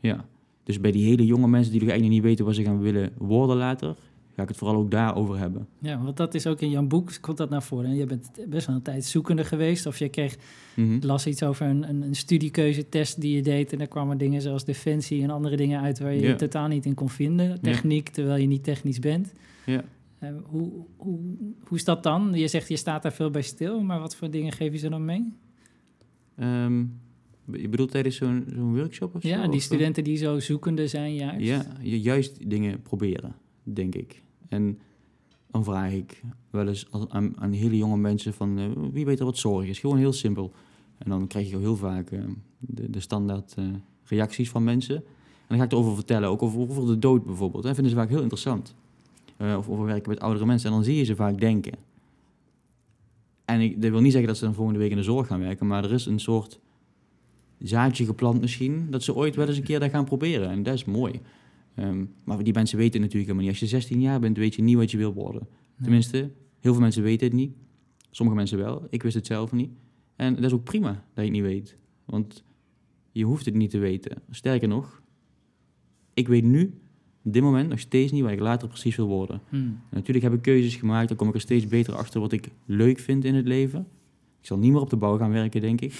Ja. 0.00 0.24
Dus 0.62 0.80
bij 0.80 0.90
die 0.92 1.04
hele 1.04 1.26
jonge 1.26 1.48
mensen 1.48 1.72
die 1.72 1.80
nog 1.80 1.90
eigenlijk 1.90 2.20
niet 2.20 2.28
weten 2.30 2.44
wat 2.44 2.54
ze 2.54 2.62
gaan 2.62 2.80
willen 2.80 3.12
worden 3.18 3.56
later, 3.56 3.96
ga 4.36 4.42
ik 4.42 4.48
het 4.48 4.56
vooral 4.56 4.76
ook 4.76 4.90
daarover 4.90 5.38
hebben. 5.38 5.68
ja, 5.78 6.02
want 6.02 6.16
dat 6.16 6.34
is 6.34 6.46
ook 6.46 6.60
in 6.60 6.70
jouw 6.70 6.86
boek, 6.86 7.10
komt 7.20 7.36
dat 7.36 7.50
naar 7.50 7.62
voren. 7.62 7.90
En 7.90 7.96
je 7.96 8.06
bent 8.06 8.30
best 8.48 8.66
wel 8.66 8.76
een 8.76 8.82
tijd 8.82 9.04
zoekende 9.04 9.44
geweest. 9.44 9.86
Of 9.86 9.98
je 9.98 10.08
kreeg, 10.08 10.36
ik 10.74 11.04
las 11.04 11.26
iets 11.26 11.42
over 11.42 11.66
een, 11.66 11.88
een, 11.88 12.02
een 12.02 12.14
studiekeuzetest 12.14 13.20
die 13.20 13.36
je 13.36 13.42
deed. 13.42 13.72
En 13.72 13.78
daar 13.78 13.86
kwamen 13.86 14.18
dingen 14.18 14.40
zoals 14.40 14.64
defensie 14.64 15.22
en 15.22 15.30
andere 15.30 15.56
dingen 15.56 15.80
uit 15.80 15.98
waar 15.98 16.14
je 16.14 16.34
totaal 16.34 16.68
niet 16.68 16.86
in 16.86 16.94
kon 16.94 17.08
vinden. 17.08 17.60
Techniek, 17.60 18.08
terwijl 18.08 18.40
je 18.40 18.46
niet 18.46 18.64
technisch 18.64 18.98
bent. 18.98 19.32
Ja. 19.66 19.84
Eh, 20.18 20.30
hoe, 20.44 20.72
hoe, 20.96 21.20
hoe 21.62 21.76
is 21.76 21.84
dat 21.84 22.02
dan? 22.02 22.32
Je 22.34 22.48
zegt 22.48 22.68
je 22.68 22.76
staat 22.76 23.02
daar 23.02 23.12
veel 23.12 23.30
bij 23.30 23.42
stil, 23.42 23.80
maar 23.80 24.00
wat 24.00 24.16
voor 24.16 24.30
dingen 24.30 24.52
geef 24.52 24.72
je 24.72 24.78
ze 24.78 24.88
dan 24.88 25.04
mee? 25.04 25.32
Ehm, 26.36 26.84
je 27.52 27.68
bedoelt 27.68 27.90
tijdens 27.90 28.16
zo'n 28.16 28.44
zo'n 28.54 28.76
workshop 28.76 29.14
of 29.14 29.22
zo? 29.22 29.28
Ja, 29.28 29.48
die 29.48 29.60
studenten 29.60 30.04
die 30.04 30.16
zo 30.16 30.38
zoekende 30.38 30.86
zijn 30.86 31.14
juist. 31.14 31.46
Ja, 31.46 31.64
juist 31.80 32.50
dingen 32.50 32.82
proberen, 32.82 33.34
denk 33.64 33.94
ik. 33.94 34.22
En 34.48 34.78
dan 35.50 35.64
vraag 35.64 35.92
ik 35.92 36.22
wel 36.50 36.68
eens 36.68 36.86
aan, 37.08 37.40
aan 37.40 37.52
hele 37.52 37.76
jonge 37.76 37.96
mensen 37.96 38.34
van 38.34 38.58
eh, 38.58 38.64
wie 38.92 39.04
weet 39.04 39.18
er 39.18 39.24
wat 39.24 39.38
zorg 39.38 39.66
is. 39.66 39.78
Gewoon 39.78 39.98
heel 39.98 40.12
simpel. 40.12 40.52
En 40.98 41.10
dan 41.10 41.26
krijg 41.26 41.50
je 41.50 41.58
heel 41.58 41.76
vaak 41.76 42.10
eh, 42.10 42.20
de, 42.58 42.90
de 42.90 43.00
standaard 43.00 43.54
eh, 43.56 43.64
reacties 44.04 44.50
van 44.50 44.64
mensen. 44.64 44.96
En 44.96 45.48
dan 45.48 45.58
ga 45.58 45.64
ik 45.64 45.72
erover 45.72 45.94
vertellen, 45.94 46.28
ook 46.28 46.42
over, 46.42 46.86
de 46.86 46.98
dood 46.98 47.24
bijvoorbeeld. 47.24 47.62
Dat 47.62 47.74
vinden 47.74 47.92
ze 47.92 47.98
vaak 47.98 48.08
heel 48.08 48.20
interessant. 48.20 48.74
Of 49.38 49.68
over 49.68 49.84
werken 49.84 50.10
met 50.10 50.20
oudere 50.20 50.46
mensen. 50.46 50.68
En 50.68 50.74
dan 50.74 50.84
zie 50.84 50.96
je 50.96 51.04
ze 51.04 51.16
vaak 51.16 51.40
denken. 51.40 51.72
En 53.44 53.60
ik, 53.60 53.82
dat 53.82 53.90
wil 53.90 54.00
niet 54.00 54.12
zeggen 54.12 54.28
dat 54.28 54.38
ze 54.38 54.44
dan 54.44 54.54
volgende 54.54 54.78
week 54.78 54.90
in 54.90 54.96
de 54.96 55.02
zorg 55.02 55.26
gaan 55.26 55.40
werken, 55.40 55.66
maar 55.66 55.84
er 55.84 55.92
is 55.92 56.06
een 56.06 56.20
soort 56.20 56.60
zaadje 57.58 58.04
geplant 58.04 58.40
misschien, 58.40 58.86
dat 58.90 59.02
ze 59.02 59.14
ooit 59.14 59.36
wel 59.36 59.46
eens 59.46 59.56
een 59.56 59.62
keer 59.62 59.80
dat 59.80 59.90
gaan 59.90 60.04
proberen. 60.04 60.50
En 60.50 60.62
dat 60.62 60.74
is 60.74 60.84
mooi. 60.84 61.20
Ehm, 61.74 62.04
maar 62.24 62.42
die 62.42 62.52
mensen 62.52 62.78
weten 62.78 62.92
het 62.92 63.02
natuurlijk 63.02 63.30
helemaal 63.30 63.42
niet. 63.42 63.60
Als 63.60 63.70
je 63.70 63.76
16 63.76 64.00
jaar 64.00 64.20
bent, 64.20 64.36
weet 64.36 64.54
je 64.54 64.62
niet 64.62 64.76
wat 64.76 64.90
je 64.90 64.96
wil 64.96 65.12
worden. 65.12 65.40
Nee. 65.40 65.82
Tenminste, 65.82 66.16
heel 66.60 66.72
veel 66.72 66.82
mensen 66.82 67.02
weten 67.02 67.26
het 67.26 67.36
niet. 67.36 67.52
Sommige 68.10 68.38
mensen 68.38 68.58
wel. 68.58 68.86
Ik 68.90 69.02
wist 69.02 69.14
het 69.14 69.26
zelf 69.26 69.52
niet. 69.52 69.70
En 70.16 70.34
dat 70.34 70.44
is 70.44 70.52
ook 70.52 70.64
prima 70.64 70.90
dat 70.90 71.02
je 71.14 71.22
het 71.22 71.30
niet 71.30 71.42
weet. 71.42 71.76
Want 72.04 72.44
je 73.12 73.24
hoeft 73.24 73.44
het 73.44 73.54
niet 73.54 73.70
te 73.70 73.78
weten. 73.78 74.22
Sterker 74.30 74.68
nog, 74.68 75.02
ik 76.14 76.28
weet 76.28 76.44
nu, 76.44 76.74
op 77.22 77.32
dit 77.32 77.42
moment, 77.42 77.68
nog 77.68 77.78
steeds 77.78 78.12
niet 78.12 78.22
wat 78.22 78.32
ik 78.32 78.40
later 78.40 78.68
precies 78.68 78.96
wil 78.96 79.06
worden. 79.06 79.40
Hmm. 79.48 79.80
Natuurlijk 79.90 80.24
heb 80.24 80.34
ik 80.34 80.42
keuzes 80.42 80.76
gemaakt, 80.76 81.08
dan 81.08 81.16
kom 81.16 81.28
ik 81.28 81.34
er 81.34 81.40
steeds 81.40 81.66
beter 81.66 81.94
achter 81.94 82.20
wat 82.20 82.32
ik 82.32 82.48
leuk 82.66 82.98
vind 82.98 83.24
in 83.24 83.34
het 83.34 83.46
leven. 83.46 83.86
Ik 84.40 84.46
zal 84.46 84.58
niet 84.58 84.72
meer 84.72 84.80
op 84.80 84.90
de 84.90 84.96
bouw 84.96 85.18
gaan 85.18 85.30
werken, 85.30 85.60
denk 85.60 85.80
ik. 85.80 85.94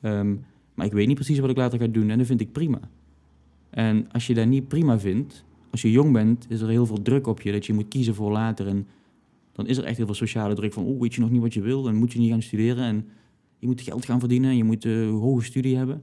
Ehm, 0.00 0.34
maar 0.74 0.86
ik 0.86 0.92
weet 0.92 1.06
niet 1.06 1.16
precies 1.16 1.38
wat 1.38 1.50
ik 1.50 1.56
later 1.56 1.78
ga 1.78 1.86
doen 1.86 2.10
en 2.10 2.18
dat 2.18 2.26
vind 2.26 2.40
ik 2.40 2.52
prima. 2.52 2.80
En 3.74 4.12
als 4.12 4.26
je 4.26 4.34
dat 4.34 4.46
niet 4.46 4.68
prima 4.68 4.98
vindt, 4.98 5.44
als 5.70 5.82
je 5.82 5.90
jong 5.90 6.12
bent, 6.12 6.46
is 6.48 6.60
er 6.60 6.68
heel 6.68 6.86
veel 6.86 7.02
druk 7.02 7.26
op 7.26 7.40
je 7.40 7.52
dat 7.52 7.66
je 7.66 7.72
moet 7.72 7.88
kiezen 7.88 8.14
voor 8.14 8.30
later. 8.30 8.66
En 8.66 8.86
dan 9.52 9.66
is 9.66 9.76
er 9.76 9.84
echt 9.84 9.96
heel 9.96 10.06
veel 10.06 10.14
sociale 10.14 10.54
druk 10.54 10.72
van, 10.72 10.84
oh, 10.84 11.00
weet 11.00 11.14
je 11.14 11.20
nog 11.20 11.30
niet 11.30 11.40
wat 11.40 11.54
je 11.54 11.60
wil 11.60 11.88
en 11.88 11.94
moet 11.94 12.12
je 12.12 12.18
niet 12.18 12.30
gaan 12.30 12.42
studeren 12.42 12.84
en 12.84 13.08
je 13.58 13.66
moet 13.66 13.80
geld 13.80 14.04
gaan 14.04 14.18
verdienen 14.20 14.50
en 14.50 14.56
je 14.56 14.64
moet 14.64 14.84
eh, 14.84 15.10
hoge 15.10 15.44
studie 15.44 15.76
hebben. 15.76 16.02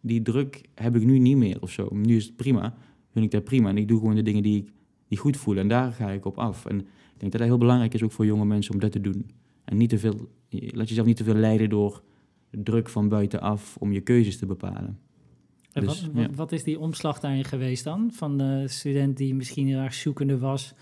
Die 0.00 0.22
druk 0.22 0.60
heb 0.74 0.96
ik 0.96 1.04
nu 1.04 1.18
niet 1.18 1.36
meer 1.36 1.62
of 1.62 1.70
zo. 1.70 1.88
Nu 1.92 2.16
is 2.16 2.24
het 2.24 2.36
prima, 2.36 2.74
vind 3.10 3.24
ik 3.24 3.30
dat 3.30 3.44
prima 3.44 3.68
en 3.68 3.76
ik 3.76 3.88
doe 3.88 3.98
gewoon 3.98 4.14
de 4.14 4.22
dingen 4.22 4.42
die 4.42 4.56
ik 4.56 4.72
die 5.08 5.18
goed 5.18 5.36
voelen. 5.36 5.62
En 5.62 5.68
daar 5.68 5.92
ga 5.92 6.10
ik 6.10 6.24
op 6.24 6.38
af. 6.38 6.66
En 6.66 6.78
ik 6.78 6.84
denk 7.16 7.32
dat 7.32 7.40
dat 7.40 7.50
heel 7.50 7.58
belangrijk 7.58 7.94
is 7.94 8.02
ook 8.02 8.12
voor 8.12 8.26
jonge 8.26 8.44
mensen 8.44 8.74
om 8.74 8.80
dat 8.80 8.92
te 8.92 9.00
doen. 9.00 9.30
En 9.64 9.76
niet 9.76 9.88
te 9.88 9.98
veel, 9.98 10.28
laat 10.50 10.88
jezelf 10.88 11.06
niet 11.06 11.16
te 11.16 11.24
veel 11.24 11.34
leiden 11.34 11.70
door 11.70 12.02
druk 12.50 12.88
van 12.88 13.08
buitenaf 13.08 13.76
om 13.76 13.92
je 13.92 14.00
keuzes 14.00 14.38
te 14.38 14.46
bepalen. 14.46 14.98
En 15.78 15.86
Dus, 15.86 16.02
wat, 16.02 16.10
ja. 16.14 16.26
wat, 16.26 16.36
wat 16.36 16.52
is 16.52 16.62
die 16.62 16.78
omslag 16.78 17.20
daarin 17.20 17.44
geweest 17.44 17.84
dan? 17.84 18.10
Van 18.12 18.38
de 18.38 18.64
student 18.68 19.16
die 19.16 19.34
misschien 19.34 19.66
heel 19.66 19.78
erg 19.78 19.94
zoekende 19.94 20.38
was 20.38 20.74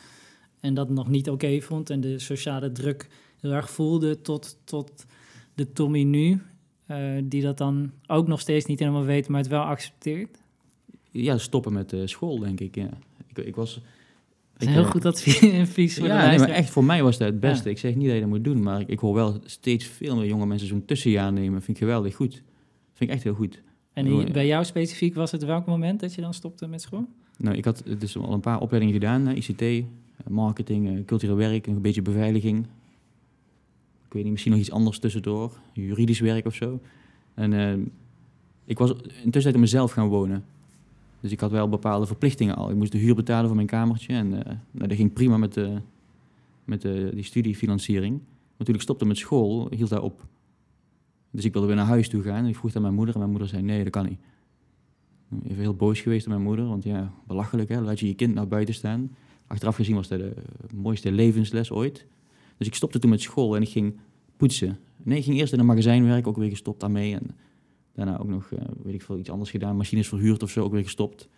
en 0.60 0.74
dat 0.74 0.90
nog 0.90 1.08
niet 1.08 1.30
oké 1.30 1.60
vond 1.60 1.90
en 1.90 2.00
de 2.00 2.18
sociale 2.18 2.72
druk 2.72 3.08
heel 3.40 3.52
erg 3.52 3.70
voelde 3.70 4.20
tot, 4.20 4.58
tot 4.64 5.06
de 5.54 5.72
Tommy 5.72 6.02
nu, 6.02 6.42
eh, 6.86 6.98
die 7.24 7.42
dat 7.42 7.58
dan 7.58 7.90
ook 8.06 8.26
nog 8.26 8.40
steeds 8.40 8.66
niet 8.66 8.78
helemaal 8.78 9.04
weet, 9.04 9.28
maar 9.28 9.40
het 9.40 9.48
wel 9.48 9.62
accepteert? 9.62 10.38
Ja, 11.10 11.38
stoppen 11.38 11.72
met 11.72 11.96
school, 12.04 12.38
denk 12.38 12.60
ik. 12.60 12.74
Ja. 12.74 12.88
Ik, 13.26 13.38
ik 13.38 13.56
was... 13.56 13.80
Ik, 14.58 14.68
heel 14.68 14.82
eh, 14.82 14.90
goed 14.90 15.04
advies 15.04 15.94
voor 15.98 16.06
Ja, 16.06 16.26
nee, 16.28 16.38
maar 16.38 16.48
echt 16.48 16.70
voor 16.70 16.84
mij 16.84 17.02
was 17.02 17.18
dat 17.18 17.28
het 17.28 17.40
beste. 17.40 17.64
Ja. 17.64 17.70
Ik 17.70 17.78
zeg 17.78 17.94
niet 17.94 18.06
dat 18.06 18.14
je 18.14 18.20
dat 18.20 18.28
moet 18.28 18.44
doen, 18.44 18.62
maar 18.62 18.80
ik, 18.80 18.88
ik 18.88 18.98
hoor 18.98 19.14
wel 19.14 19.40
steeds 19.44 19.86
veel 19.86 20.16
meer 20.16 20.26
jonge 20.26 20.46
mensen 20.46 20.68
zo'n 20.68 20.84
tussenjaar 20.84 21.32
nemen. 21.32 21.62
Vind 21.62 21.76
ik 21.76 21.82
geweldig 21.82 22.14
goed. 22.14 22.42
Vind 22.92 23.10
ik 23.10 23.16
echt 23.16 23.22
heel 23.22 23.34
goed. 23.34 23.62
En 23.96 24.32
bij 24.32 24.46
jou 24.46 24.64
specifiek 24.64 25.14
was 25.14 25.30
het 25.30 25.44
welk 25.44 25.66
moment 25.66 26.00
dat 26.00 26.14
je 26.14 26.20
dan 26.20 26.34
stopte 26.34 26.66
met 26.66 26.80
school? 26.80 27.06
Nou, 27.38 27.56
ik 27.56 27.64
had 27.64 27.82
dus 27.98 28.16
al 28.16 28.32
een 28.32 28.40
paar 28.40 28.60
opleidingen 28.60 29.00
gedaan. 29.00 29.28
ICT, 29.28 29.62
eh, 29.62 29.82
marketing, 30.28 30.88
eh, 30.88 31.04
cultureel 31.04 31.36
werk, 31.36 31.66
een 31.66 31.80
beetje 31.80 32.02
beveiliging. 32.02 32.66
weet 34.08 34.22
niet, 34.22 34.32
misschien 34.32 34.52
nog 34.52 34.60
iets 34.60 34.70
anders 34.70 34.98
tussendoor. 34.98 35.52
Juridisch 35.72 36.20
werk 36.20 36.46
of 36.46 36.54
zo. 36.54 36.80
En 37.34 37.52
ehm, 37.52 37.80
ik 38.64 38.78
was 38.78 38.92
intussen 39.24 39.54
in 39.54 39.60
mezelf 39.60 39.92
gaan 39.92 40.08
wonen. 40.08 40.44
Dus 41.20 41.32
ik 41.32 41.40
had 41.40 41.50
wel 41.50 41.68
bepaalde 41.68 42.06
verplichtingen 42.06 42.56
al. 42.56 42.70
Ik 42.70 42.76
moest 42.76 42.92
de 42.92 42.98
huur 42.98 43.14
betalen 43.14 43.46
voor 43.46 43.56
mijn 43.56 43.68
kamertje. 43.68 44.12
En 44.12 44.44
eh, 44.44 44.52
nou, 44.70 44.88
dat 44.88 44.96
ging 44.96 45.12
prima 45.12 45.36
met, 45.36 45.54
de, 45.54 45.80
met 46.64 46.82
de, 46.82 47.10
die 47.14 47.24
studiefinanciering. 47.24 48.20
Maar 48.56 48.66
toen 48.66 48.74
ik 48.74 48.80
stopte 48.80 49.06
met 49.06 49.16
school, 49.16 49.66
hield 49.70 49.90
dat 49.90 50.02
op. 50.02 50.24
Dus 51.30 51.44
ik 51.44 51.52
wilde 51.52 51.66
weer 51.66 51.76
naar 51.76 51.86
huis 51.86 52.08
toe 52.08 52.22
gaan. 52.22 52.44
En 52.44 52.46
ik 52.46 52.56
vroeg 52.56 52.74
aan 52.76 52.82
mijn 52.82 52.94
moeder. 52.94 53.14
En 53.14 53.20
mijn 53.20 53.30
moeder 53.32 53.48
zei, 53.48 53.62
nee, 53.62 53.82
dat 53.82 53.92
kan 53.92 54.06
niet. 54.06 54.18
Even 55.44 55.56
heel 55.60 55.74
boos 55.74 56.00
geweest 56.00 56.26
op 56.26 56.32
mijn 56.32 56.44
moeder. 56.44 56.66
Want 56.66 56.84
ja, 56.84 57.12
belachelijk 57.26 57.68
hè. 57.68 57.80
Laat 57.80 58.00
je 58.00 58.06
je 58.06 58.14
kind 58.14 58.34
naar 58.34 58.48
buiten 58.48 58.74
staan. 58.74 59.10
Achteraf 59.46 59.76
gezien 59.76 59.94
was 59.94 60.08
dat 60.08 60.18
de 60.18 60.34
mooiste 60.74 61.12
levensles 61.12 61.70
ooit. 61.70 62.06
Dus 62.56 62.66
ik 62.66 62.74
stopte 62.74 62.98
toen 62.98 63.10
met 63.10 63.20
school 63.20 63.56
en 63.56 63.62
ik 63.62 63.68
ging 63.68 63.96
poetsen. 64.36 64.78
Nee, 65.02 65.18
ik 65.18 65.24
ging 65.24 65.38
eerst 65.38 65.52
in 65.52 65.58
een 65.58 65.66
magazijn 65.66 66.04
werken, 66.04 66.30
ook 66.30 66.36
weer 66.36 66.48
gestopt 66.50 66.80
daarmee. 66.80 67.14
En 67.14 67.30
daarna 67.94 68.18
ook 68.18 68.28
nog, 68.28 68.50
uh, 68.50 68.58
weet 68.82 68.94
ik 68.94 69.02
veel, 69.02 69.18
iets 69.18 69.30
anders 69.30 69.50
gedaan. 69.50 69.76
Machines 69.76 70.08
verhuurd 70.08 70.42
of 70.42 70.50
zo, 70.50 70.64
ook 70.64 70.72
weer 70.72 70.82
gestopt. 70.82 71.28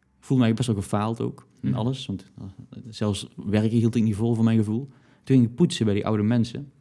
Ik 0.00 0.30
voelde 0.30 0.42
mij 0.42 0.54
best 0.54 0.66
wel 0.68 0.76
gefaald 0.76 1.20
ook, 1.20 1.46
in 1.60 1.68
Mhm. 1.68 1.78
alles. 1.78 2.06
Want 2.06 2.30
uh, 2.38 2.44
zelfs 2.88 3.28
werken 3.36 3.78
hield 3.78 3.94
ik 3.94 4.02
niet 4.02 4.14
vol 4.16 4.34
voor 4.34 4.44
mijn 4.44 4.58
gevoel. 4.58 4.88
Toen 5.22 5.36
ging 5.36 5.48
ik 5.48 5.54
poetsen 5.54 5.84
bij 5.84 5.94
die 5.94 6.06
oude 6.06 6.22
mensen. 6.22 6.72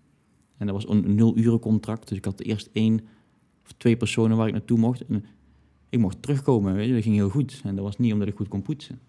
En 0.58 0.66
dat 0.66 0.76
was 0.76 0.90
een 0.90 1.16
nul-uren 1.16 1.60
contract. 1.60 2.08
Dus 2.08 2.18
ik 2.18 2.26
had 2.26 2.42
eerst 2.42 2.70
één 2.74 3.00
of 3.64 3.72
twee 3.78 3.98
personen 3.98 4.38
waar 4.38 4.48
ik 4.48 4.54
naartoe 4.54 4.78
mocht. 4.78 5.06
En 5.06 5.26
ik 5.90 6.00
mocht 6.00 6.22
terugkomen, 6.22 6.74
weet 6.74 6.88
je. 6.88 6.94
Dat 6.94 7.04
ging 7.04 7.16
heel 7.16 7.30
goed. 7.30 7.62
En 7.64 7.76
dat 7.76 7.84
was 7.84 7.98
niet 7.98 8.14
omdat 8.14 8.28
ik 8.28 8.36
goed 8.36 8.48
kon 8.48 8.62
poetsen. 8.62 9.00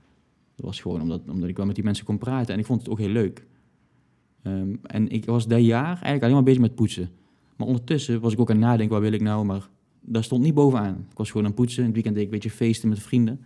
Dat 0.55 0.67
was 0.67 0.81
gewoon 0.81 1.01
omdat, 1.01 1.21
omdat 1.29 1.49
ik 1.49 1.57
wel 1.57 1.67
met 1.67 1.75
die 1.75 1.85
mensen 1.85 2.05
kon 2.05 2.19
praten. 2.19 2.55
En 2.55 2.61
ik 2.61 2.67
vond 2.67 2.81
het 2.81 2.91
ook 2.91 2.99
heel 2.99 3.09
leuk. 3.09 3.47
Ehm, 4.43 4.75
en 4.83 5.09
ik 5.09 5.25
was 5.25 5.47
dat 5.47 5.65
jaar 5.65 5.87
eigenlijk 5.87 6.23
alleen 6.23 6.35
maar 6.35 6.43
bezig 6.43 6.61
met 6.61 6.75
poetsen. 6.75 7.11
Maar 7.57 7.67
ondertussen 7.67 8.21
was 8.21 8.33
ik 8.33 8.41
ook 8.41 8.51
aan 8.51 8.57
het 8.57 8.65
nadenken, 8.65 8.95
wat 8.95 9.03
wil 9.03 9.13
ik 9.13 9.21
nou? 9.21 9.45
Maar 9.45 9.69
daar 10.01 10.25
stond 10.25 10.43
niet 10.43 10.55
bovenaan. 10.55 11.07
Ik 11.11 11.17
was 11.17 11.29
gewoon 11.29 11.43
aan 11.43 11.51
het 11.51 11.61
poetsen. 11.61 11.79
In 11.79 11.85
het 11.85 11.95
weekend 11.95 12.15
deed 12.15 12.25
ik 12.25 12.33
een 12.33 12.41
beetje 12.41 12.57
feesten 12.57 12.89
met 12.89 12.99
vrienden. 12.99 13.45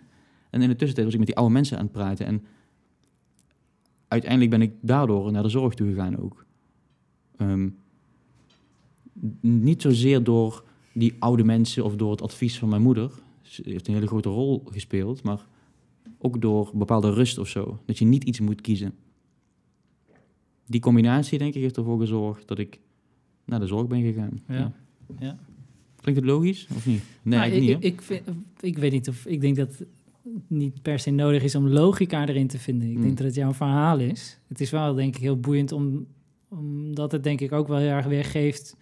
En 0.50 0.62
in 0.62 0.68
de 0.68 0.76
tussentijd 0.76 1.04
was 1.04 1.12
ik 1.12 1.18
met 1.18 1.28
die 1.28 1.36
oude 1.36 1.52
mensen 1.52 1.78
aan 1.78 1.84
het 1.84 1.92
praten. 1.92 2.26
En 2.26 2.44
uiteindelijk 4.08 4.50
ben 4.50 4.62
ik 4.62 4.72
daardoor 4.80 5.32
naar 5.32 5.42
de 5.42 5.48
zorg 5.48 5.74
toe 5.74 5.88
gegaan 5.88 6.18
ook. 6.18 6.44
Ehm, 7.36 7.68
niet 9.40 9.82
zozeer 9.82 10.24
door 10.24 10.64
die 10.92 11.14
oude 11.18 11.44
mensen 11.44 11.84
of 11.84 11.96
door 11.96 12.10
het 12.10 12.22
advies 12.22 12.58
van 12.58 12.68
mijn 12.68 12.82
moeder. 12.82 13.10
Ze 13.42 13.62
heeft 13.64 13.88
een 13.88 13.94
hele 13.94 14.06
grote 14.06 14.28
rol 14.28 14.62
gespeeld, 14.66 15.22
maar 15.22 15.46
ook 16.18 16.40
door 16.40 16.70
bepaalde 16.74 17.12
rust 17.12 17.38
of 17.38 17.48
zo. 17.48 17.78
Dat 17.84 17.98
je 17.98 18.04
niet 18.04 18.24
iets 18.24 18.40
moet 18.40 18.60
kiezen. 18.60 18.94
Die 20.66 20.80
combinatie, 20.80 21.38
denk 21.38 21.54
ik, 21.54 21.62
heeft 21.62 21.76
ervoor 21.76 21.98
gezorgd 21.98 22.48
dat 22.48 22.58
ik 22.58 22.80
naar 23.44 23.60
de 23.60 23.66
zorg 23.66 23.86
ben 23.86 24.02
gegaan. 24.02 24.40
Ja. 24.48 24.72
Ja. 25.18 25.38
Klinkt 26.00 26.20
het 26.20 26.30
logisch 26.30 26.68
of 26.76 26.86
niet? 26.86 27.02
Nee, 27.22 27.38
Nou, 27.38 27.52
ik, 27.52 27.60
niet. 27.60 27.84
ik, 27.84 28.02
vind, 28.02 28.22
ik 28.60 28.78
weet 28.78 28.92
niet 28.92 29.08
of 29.08 29.26
ik 29.26 29.40
denk 29.40 29.56
dat 29.56 29.78
het 29.78 29.88
niet 30.46 30.82
per 30.82 30.98
se 30.98 31.10
nodig 31.10 31.42
is 31.42 31.54
om 31.54 31.68
logica 31.68 32.28
erin 32.28 32.46
te 32.46 32.58
vinden. 32.58 32.90
Ik 32.90 33.02
denk 33.02 33.16
dat 33.16 33.26
het 33.26 33.34
jouw 33.34 33.52
verhaal 33.52 33.98
is. 33.98 34.38
Het 34.46 34.60
is 34.60 34.70
wel 34.70 34.94
denk 34.94 35.16
ik 35.16 35.22
heel 35.22 35.40
boeiend 35.40 35.72
om, 35.72 36.06
omdat 36.48 37.12
het 37.12 37.24
denk 37.24 37.40
ik 37.40 37.52
ook 37.52 37.68
wel 37.68 37.78
heel 37.78 37.88
erg 37.90 38.06
weergeeft 38.06 38.76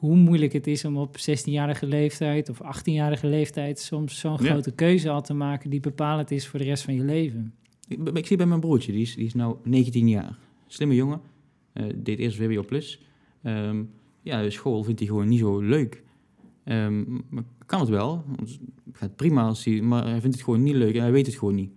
hoe 0.00 0.16
moeilijk 0.16 0.52
het 0.52 0.66
is 0.66 0.84
om 0.84 0.96
op 0.96 1.16
16-jarige 1.18 1.86
leeftijd 1.86 2.48
of 2.48 2.60
18-jarige 2.62 3.26
leeftijd 3.26 3.78
soms 3.78 4.18
zo'n 4.18 4.36
Ja. 4.40 4.50
grote 4.50 4.70
keuze 4.72 5.10
al 5.10 5.22
te 5.22 5.34
maken 5.34 5.70
die 5.70 5.80
bepalend 5.80 6.30
is 6.30 6.46
voor 6.46 6.58
de 6.58 6.64
rest 6.64 6.82
van 6.84 6.94
je 6.94 7.04
leven. 7.04 7.54
Ik, 7.88 8.08
ik 8.08 8.26
zie 8.26 8.36
bij 8.36 8.46
mijn 8.46 8.60
broertje, 8.60 8.92
die 8.92 9.02
is, 9.02 9.14
die 9.14 9.24
is 9.24 9.34
nou 9.34 9.56
19 9.64 10.08
jaar. 10.08 10.38
Slimme 10.66 10.94
jongen. 10.94 11.20
eh, 11.72 11.84
deed 11.96 12.18
eerst 12.18 12.36
VWO+. 12.36 12.62
Plus. 12.62 13.00
Ehm, 13.42 13.82
ja, 14.22 14.42
de 14.42 14.50
school 14.50 14.82
vindt 14.82 15.00
hij 15.00 15.08
gewoon 15.08 15.28
niet 15.28 15.38
zo 15.38 15.60
leuk. 15.60 16.02
Ehm, 16.64 17.04
maar 17.28 17.44
kan 17.66 17.80
het 17.80 17.88
wel. 17.88 18.24
Het 18.40 18.58
gaat 18.92 19.16
prima, 19.16 19.42
als 19.46 19.64
hij, 19.64 19.80
maar 19.80 20.02
hij 20.08 20.20
vindt 20.20 20.36
het 20.36 20.44
gewoon 20.44 20.62
niet 20.62 20.74
leuk 20.74 20.94
en 20.94 21.00
hij 21.00 21.12
weet 21.12 21.26
het 21.26 21.34
gewoon 21.34 21.54
niet. 21.54 21.70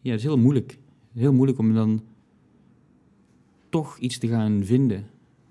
Ja, 0.00 0.10
het 0.10 0.18
is 0.20 0.26
heel 0.26 0.38
moeilijk. 0.38 0.78
Heel 1.14 1.32
moeilijk 1.32 1.58
om 1.58 1.74
dan 1.74 2.02
toch 3.68 3.98
iets 3.98 4.18
te 4.18 4.28
gaan 4.28 4.64
vinden. 4.64 5.06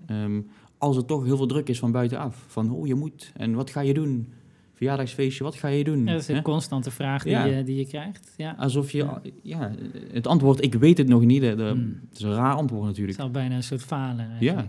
Ehm, 0.06 0.40
als 0.78 0.96
er 0.96 1.04
toch 1.04 1.24
heel 1.24 1.36
veel 1.36 1.46
druk 1.46 1.68
is 1.68 1.78
van 1.78 1.92
buitenaf. 1.92 2.44
Van, 2.46 2.70
oh, 2.70 2.86
je 2.86 2.94
moet. 2.94 3.32
En 3.36 3.54
wat 3.54 3.70
ga 3.70 3.80
je 3.80 3.94
doen? 3.94 4.32
Verjaardagsfeestje, 4.74 5.44
wat 5.44 5.54
ga 5.54 5.68
je 5.68 5.84
doen? 5.84 5.98
Ja, 6.06 6.12
dat 6.12 6.20
is 6.20 6.28
een 6.28 6.42
constante 6.42 6.90
vraag 6.90 7.22
die, 7.22 7.32
Ja. 7.32 7.44
je, 7.44 7.62
die 7.64 7.76
je 7.76 7.86
krijgt. 7.86 8.34
Ja. 8.36 8.54
Alsof 8.58 8.90
je, 8.92 9.06
Ja. 9.42 9.72
het 10.12 10.26
antwoord, 10.26 10.62
ik 10.64 10.74
weet 10.74 10.98
het 10.98 11.08
nog 11.08 11.24
niet. 11.24 11.40
de- 11.40 11.48
Hmm. 11.72 12.00
Het 12.08 12.18
is 12.18 12.24
een 12.24 12.32
raar 12.34 12.54
antwoord 12.54 12.80
Het 12.82 12.90
natuurlijk. 12.90 13.18
is 13.18 13.24
al 13.24 13.30
bijna 13.30 13.54
een 13.54 13.62
soort 13.62 13.82
falen. 13.82 14.30
Eigenlijk. 14.30 14.60
ja. 14.60 14.66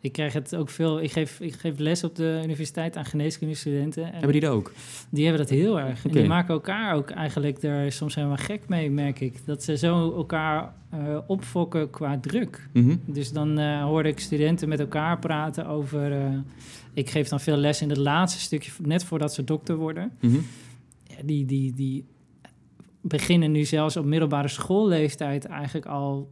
Ik 0.00 0.12
krijg 0.12 0.32
het 0.32 0.56
ook 0.56 0.70
veel. 0.70 1.02
Ik 1.02 1.12
geef, 1.12 1.40
ik 1.40 1.54
geef 1.54 1.78
les 1.78 2.04
op 2.04 2.16
de 2.16 2.40
universiteit 2.44 2.96
aan 2.96 3.04
geneeskundestudenten. 3.04 4.04
En 4.04 4.12
Hebben 4.12 4.32
die 4.32 4.40
dat 4.40 4.52
ook? 4.52 4.72
Die 5.10 5.26
hebben 5.26 5.46
dat 5.46 5.56
heel 5.56 5.80
erg. 5.80 6.04
En 6.04 6.10
die 6.10 6.26
maken 6.26 6.54
elkaar 6.54 6.94
ook 6.94 7.10
eigenlijk 7.10 7.62
er 7.62 7.92
soms 7.92 8.14
helemaal 8.14 8.36
gek 8.36 8.68
mee, 8.68 8.90
merk 8.90 9.20
ik. 9.20 9.46
Dat 9.46 9.62
ze 9.62 9.76
zo 9.76 10.14
elkaar 10.14 10.74
eh, 10.90 11.18
opfokken 11.26 11.90
qua 11.90 12.18
druk. 12.18 12.68
Mhm. 12.72 12.96
Dus 13.04 13.32
dan 13.32 13.58
eh, 13.58 13.82
hoorde 13.82 14.08
ik 14.08 14.20
studenten 14.20 14.68
met 14.68 14.80
elkaar 14.80 15.18
praten 15.18 15.66
over... 15.66 16.12
eh, 16.12 16.38
ik 16.94 17.10
geef 17.10 17.28
dan 17.28 17.40
veel 17.40 17.56
les 17.56 17.82
in 17.82 17.88
het 17.88 17.98
laatste 17.98 18.40
stukje, 18.40 18.70
net 18.82 19.04
voordat 19.04 19.34
ze 19.34 19.44
dokter 19.44 19.76
worden. 19.76 20.12
Mhm. 20.20 20.38
Ja, 21.06 21.16
die, 21.24 21.44
die, 21.44 21.74
die 21.74 22.04
beginnen 23.00 23.50
nu 23.52 23.64
zelfs 23.64 23.96
op 23.96 24.04
middelbare 24.04 24.48
schoolleeftijd 24.48 25.44
eigenlijk 25.44 25.86
al 25.86 26.30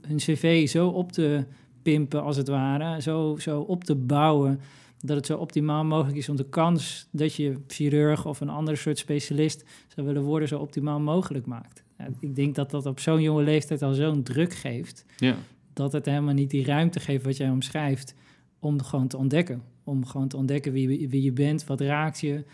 hun 0.00 0.16
cv 0.16 0.68
zo 0.68 0.88
op 0.88 1.12
te 1.12 1.44
pimpen, 1.90 2.22
als 2.22 2.36
het 2.36 2.48
ware. 2.48 3.00
Zo, 3.02 3.36
zo 3.38 3.60
op 3.60 3.84
te 3.84 3.94
bouwen 3.94 4.60
dat 5.00 5.16
het 5.16 5.26
zo 5.26 5.36
optimaal 5.38 5.84
mogelijk 5.84 6.16
is 6.18 6.28
om 6.28 6.36
de 6.36 6.48
kans 6.48 7.08
dat 7.10 7.34
je 7.34 7.56
chirurg 7.66 8.26
of 8.26 8.40
een 8.40 8.48
ander 8.48 8.76
soort 8.76 8.98
specialist 8.98 9.64
zou 9.94 10.06
willen 10.06 10.22
worden 10.22 10.48
zo 10.48 10.58
optimaal 10.58 11.00
mogelijk 11.00 11.46
maakt. 11.46 11.84
Ja, 11.98 12.08
ik 12.20 12.36
denk 12.36 12.54
dat 12.54 12.70
dat 12.70 12.86
op 12.86 13.00
zo'n 13.00 13.22
jonge 13.22 13.42
leeftijd 13.42 13.82
al 13.82 13.94
zo'n 13.94 14.22
druk 14.22 14.52
geeft, 14.54 15.04
Ja. 15.16 15.34
dat 15.72 15.92
het 15.92 16.06
helemaal 16.06 16.34
niet 16.34 16.50
die 16.50 16.64
ruimte 16.64 17.00
geeft 17.00 17.24
wat 17.24 17.36
jij 17.36 17.50
omschrijft 17.50 18.14
om 18.58 18.82
gewoon 18.82 19.06
te 19.08 19.16
ontdekken. 19.16 19.62
Om 19.84 20.06
gewoon 20.06 20.28
te 20.28 20.36
ontdekken 20.36 20.72
wie, 20.72 21.08
wie 21.08 21.22
je 21.22 21.32
bent, 21.32 21.66
wat 21.66 21.80
raakt 21.80 22.20
je, 22.20 22.44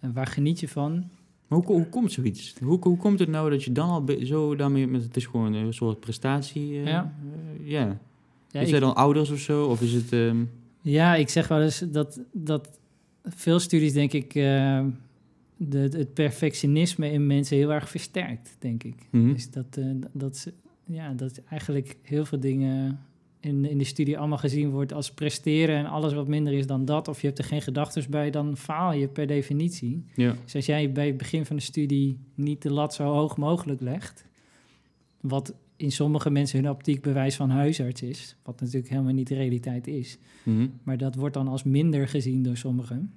en 0.00 0.12
waar 0.12 0.26
geniet 0.26 0.60
je 0.60 0.68
van. 0.68 1.04
Maar 1.48 1.58
hoe, 1.58 1.66
hoe 1.76 1.88
komt 1.88 2.12
zoiets? 2.12 2.54
Hoe, 2.62 2.78
hoe 2.82 2.96
komt 2.96 3.18
het 3.18 3.28
nou 3.28 3.50
dat 3.50 3.64
je 3.64 3.72
dan 3.72 3.88
al 3.88 4.04
zo 4.22 4.56
daarmee... 4.56 4.88
Het 4.92 5.16
is 5.16 5.26
gewoon 5.26 5.52
een 5.52 5.74
soort 5.74 6.00
prestatie. 6.00 6.76
eh, 6.78 6.84
Ja. 6.86 7.14
eh, 7.60 7.68
ja. 7.70 8.00
Ja, 8.50 8.60
is 8.60 8.70
dat 8.70 8.80
dan 8.80 8.94
ouders 8.94 9.30
of 9.30 9.38
zo? 9.38 9.66
Of 9.66 9.80
is 9.82 9.92
het... 9.92 10.12
ehm, 10.12 10.44
Ja, 10.82 11.14
ik 11.14 11.28
zeg 11.28 11.48
wel 11.48 11.62
eens 11.62 11.78
dat, 11.88 12.20
dat 12.32 12.78
veel 13.24 13.58
studies, 13.58 13.92
denk 13.92 14.12
ik, 14.12 14.34
eh, 14.34 14.84
de, 15.56 15.78
het 15.78 16.14
perfectionisme 16.14 17.10
in 17.10 17.26
mensen 17.26 17.56
heel 17.56 17.72
erg 17.72 17.90
versterkt, 17.90 18.56
denk 18.58 18.84
ik. 18.84 18.94
mhm. 19.10 19.32
Dus 19.32 19.50
dat, 19.50 19.76
eh, 19.78 19.84
dat, 20.12 20.36
ze, 20.36 20.52
ja, 20.86 21.12
dat 21.12 21.40
eigenlijk 21.48 21.96
heel 22.02 22.24
veel 22.24 22.40
dingen 22.40 23.00
in, 23.40 23.64
in 23.64 23.78
de 23.78 23.84
studie 23.84 24.18
allemaal 24.18 24.38
gezien 24.38 24.70
wordt 24.70 24.92
als 24.92 25.12
presteren 25.12 25.76
en 25.76 25.86
alles 25.86 26.12
wat 26.12 26.28
minder 26.28 26.52
is 26.52 26.66
dan 26.66 26.84
dat, 26.84 27.08
of 27.08 27.20
je 27.20 27.26
hebt 27.26 27.38
er 27.38 27.44
geen 27.44 27.62
gedachten 27.62 28.10
bij, 28.10 28.30
dan 28.30 28.56
faal 28.56 28.92
je 28.92 29.08
per 29.08 29.26
definitie. 29.26 30.04
Ja. 30.14 30.34
Dus 30.44 30.54
als 30.54 30.66
jij 30.66 30.92
bij 30.92 31.06
het 31.06 31.16
begin 31.16 31.46
van 31.46 31.56
de 31.56 31.62
studie 31.62 32.18
niet 32.34 32.62
de 32.62 32.72
lat 32.72 32.94
zo 32.94 33.04
hoog 33.04 33.36
mogelijk 33.36 33.80
legt, 33.80 34.24
wat 35.20 35.54
in 35.80 35.92
sommige 35.92 36.30
mensen 36.30 36.60
hun 36.62 36.70
optiek 36.70 37.02
bewijs 37.02 37.36
van 37.36 37.50
huisarts 37.50 38.02
is, 38.02 38.36
wat 38.42 38.60
natuurlijk 38.60 38.88
helemaal 38.88 39.12
niet 39.12 39.28
de 39.28 39.34
realiteit 39.34 39.86
is, 39.86 40.18
Mhm. 40.42 40.66
maar 40.82 40.98
dat 40.98 41.14
wordt 41.14 41.34
dan 41.34 41.48
als 41.48 41.62
minder 41.64 42.08
gezien 42.08 42.42
door 42.42 42.56
sommigen. 42.56 43.12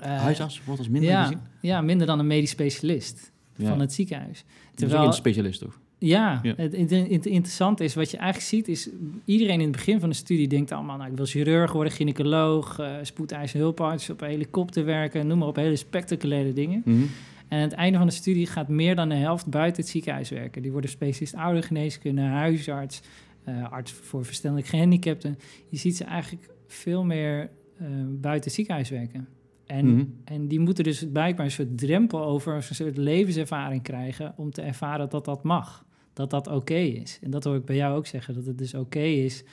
Eh, 0.00 0.20
Huisarts 0.20 0.64
wordt 0.64 0.78
als 0.80 0.88
minder 0.88 1.10
ja, 1.10 1.22
gezien? 1.22 1.38
ja, 1.60 1.80
minder 1.80 2.06
dan 2.06 2.18
een 2.18 2.26
medisch 2.26 2.50
specialist 2.50 3.32
Ja. 3.56 3.68
van 3.68 3.80
het 3.80 3.92
ziekenhuis. 3.92 4.38
Dat 4.38 4.46
is 4.46 4.70
ook 4.70 4.76
Terwijl, 4.88 5.06
een 5.06 5.12
specialist, 5.12 5.60
toch? 5.60 5.80
ja, 5.98 6.40
Ja. 6.42 6.54
Het, 6.56 6.72
het, 6.76 6.90
het 6.90 7.26
interessante 7.26 7.84
is, 7.84 7.94
wat 7.94 8.10
je 8.10 8.16
eigenlijk 8.16 8.48
ziet, 8.48 8.68
is 8.68 8.88
iedereen 9.24 9.54
in 9.60 9.66
het 9.68 9.76
begin 9.76 10.00
van 10.00 10.08
de 10.08 10.14
studie 10.14 10.48
denkt 10.48 10.72
allemaal, 10.72 10.96
nou, 10.96 11.10
ik 11.10 11.16
wil 11.16 11.26
chirurg 11.26 11.72
worden, 11.72 11.92
gynaecoloog, 11.92 12.80
uh, 12.80 12.96
spoedeisende 13.02 13.64
hulparts, 13.64 14.10
op 14.10 14.20
een 14.20 14.28
helikopter 14.28 14.84
werken, 14.84 15.26
noem 15.26 15.38
maar 15.38 15.48
op, 15.48 15.56
hele 15.56 15.76
spectaculaire 15.76 16.52
dingen. 16.52 16.82
Mhm. 16.84 17.02
En 17.48 17.56
aan 17.56 17.62
het 17.64 17.72
einde 17.72 17.98
van 17.98 18.06
de 18.06 18.12
studie 18.12 18.46
gaat 18.46 18.68
meer 18.68 18.96
dan 18.96 19.08
de 19.08 19.14
helft 19.14 19.46
buiten 19.46 19.82
het 19.82 19.90
ziekenhuis 19.90 20.30
werken. 20.30 20.62
Die 20.62 20.72
worden 20.72 20.90
specialist 20.90 21.34
oudergeneeskunde, 21.34 22.20
huisarts, 22.22 23.00
eh, 23.44 23.72
arts 23.72 23.92
voor 23.92 24.24
verstandelijk 24.24 24.68
gehandicapten. 24.68 25.38
Je 25.68 25.76
ziet 25.76 25.96
ze 25.96 26.04
eigenlijk 26.04 26.48
veel 26.66 27.04
meer 27.04 27.50
eh, 27.78 27.86
buiten 28.08 28.44
het 28.44 28.52
ziekenhuis 28.52 28.90
werken. 28.90 29.28
En, 29.66 29.94
Mhm. 29.94 30.04
en 30.24 30.48
die 30.48 30.60
moeten 30.60 30.84
dus 30.84 31.06
blijkbaar 31.12 31.44
een 31.44 31.50
soort 31.50 31.78
drempel 31.78 32.24
over, 32.24 32.54
een 32.54 32.62
soort 32.62 32.96
levenservaring 32.96 33.82
krijgen 33.82 34.34
om 34.36 34.50
te 34.50 34.62
ervaren 34.62 35.08
dat 35.08 35.24
dat 35.24 35.42
mag. 35.42 35.84
Dat 36.12 36.30
dat 36.30 36.46
oké 36.46 36.74
is. 36.74 37.18
En 37.22 37.30
dat 37.30 37.44
hoor 37.44 37.54
ik 37.56 37.64
bij 37.64 37.76
jou 37.76 37.96
ook 37.96 38.06
zeggen, 38.06 38.34
dat 38.34 38.46
het 38.46 38.58
dus 38.58 38.74
oké 38.74 39.00
is 39.00 39.44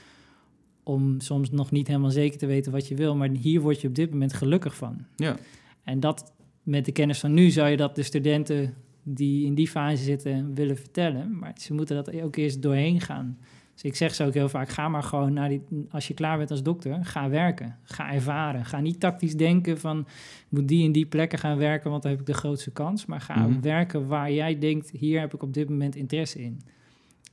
om 0.84 1.20
soms 1.20 1.52
nog 1.52 1.72
niet 1.72 1.88
helemaal 1.88 2.12
zeker 2.12 2.38
te 2.38 2.46
weten 2.46 2.72
wat 2.72 2.88
je 2.88 2.96
wil, 2.96 3.16
maar 3.16 3.30
hier 3.30 3.62
word 3.62 3.82
je 3.82 3.88
op 3.88 3.96
dit 3.96 4.12
moment 4.12 4.34
gelukkig 4.34 4.76
van. 4.76 5.06
Ja. 5.16 5.38
En 5.84 6.00
dat 6.00 6.34
met 6.66 6.86
de 6.86 6.92
kennis 6.92 7.20
van 7.20 7.34
nu 7.34 7.50
zou 7.50 7.70
je 7.70 7.78
dat 7.78 7.96
de 7.96 8.04
studenten 8.04 8.74
die 9.04 9.46
in 9.46 9.56
die 9.56 9.68
fase 9.68 10.04
zitten 10.04 10.54
willen 10.54 10.78
vertellen, 10.78 11.38
maar 11.40 11.54
ze 11.58 11.74
moeten 11.74 11.96
dat 11.96 12.22
ook 12.22 12.36
eerst 12.36 12.62
doorheen 12.62 13.02
gaan. 13.02 13.38
Dus 13.74 13.84
ik 13.84 13.96
zeg 13.96 14.16
ze 14.16 14.24
ook 14.26 14.34
heel 14.34 14.50
vaak, 14.50 14.70
ga 14.70 14.90
maar 14.90 15.04
gewoon 15.04 15.34
naar 15.34 15.50
die, 15.50 15.62
als 15.90 16.08
je 16.08 16.14
klaar 16.14 16.38
bent 16.38 16.52
als 16.52 16.64
dokter, 16.64 17.06
ga 17.06 17.30
werken. 17.30 17.78
Ga 17.84 18.14
ervaren. 18.14 18.66
Ga 18.66 18.80
niet 18.80 19.00
tactisch 19.00 19.36
denken 19.38 19.78
van, 19.80 20.00
ik 20.00 20.06
moet 20.50 20.68
die 20.68 20.86
en 20.86 20.92
die 20.92 21.06
plekken 21.06 21.40
gaan 21.40 21.58
werken, 21.58 21.90
want 21.90 22.02
dan 22.02 22.12
heb 22.12 22.20
ik 22.20 22.26
de 22.26 22.34
grootste 22.34 22.72
kans. 22.72 23.06
Maar 23.06 23.22
ga 23.22 23.48
Mhm. 23.48 23.62
werken 23.62 24.08
waar 24.08 24.32
jij 24.32 24.60
denkt, 24.60 24.90
hier 24.92 25.20
heb 25.20 25.34
ik 25.34 25.42
op 25.44 25.54
dit 25.54 25.70
moment 25.70 25.96
interesse 25.96 26.42
in. 26.42 26.62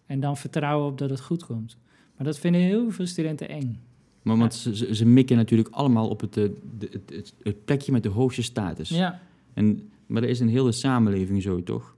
En 0.06 0.20
dan 0.20 0.36
vertrouwen 0.36 0.86
op 0.90 0.98
dat 0.98 1.10
het 1.10 1.20
goed 1.20 1.44
komt. 1.46 1.76
Maar 2.16 2.26
dat 2.26 2.38
vinden 2.38 2.60
heel 2.60 2.90
veel 2.90 3.06
studenten 3.06 3.48
eng. 3.48 3.80
Maar 4.22 4.36
want 4.36 4.54
ze, 4.54 4.76
ze, 4.76 4.94
ze 4.94 5.06
mikken 5.06 5.36
natuurlijk 5.36 5.68
allemaal 5.68 6.08
op 6.08 6.20
het, 6.20 6.36
eh, 6.36 6.44
de, 6.78 6.88
het, 6.90 7.02
het, 7.14 7.34
het 7.42 7.64
plekje 7.64 7.92
met 7.92 8.02
de 8.02 8.08
hoogste 8.08 8.42
status. 8.42 8.88
Ja, 8.88 9.20
En, 9.54 9.90
maar 10.06 10.20
dat 10.20 10.30
is 10.30 10.40
in 10.40 10.48
heel 10.48 10.64
de 10.64 10.72
samenleving 10.72 11.42
zo, 11.42 11.62
toch? 11.62 11.96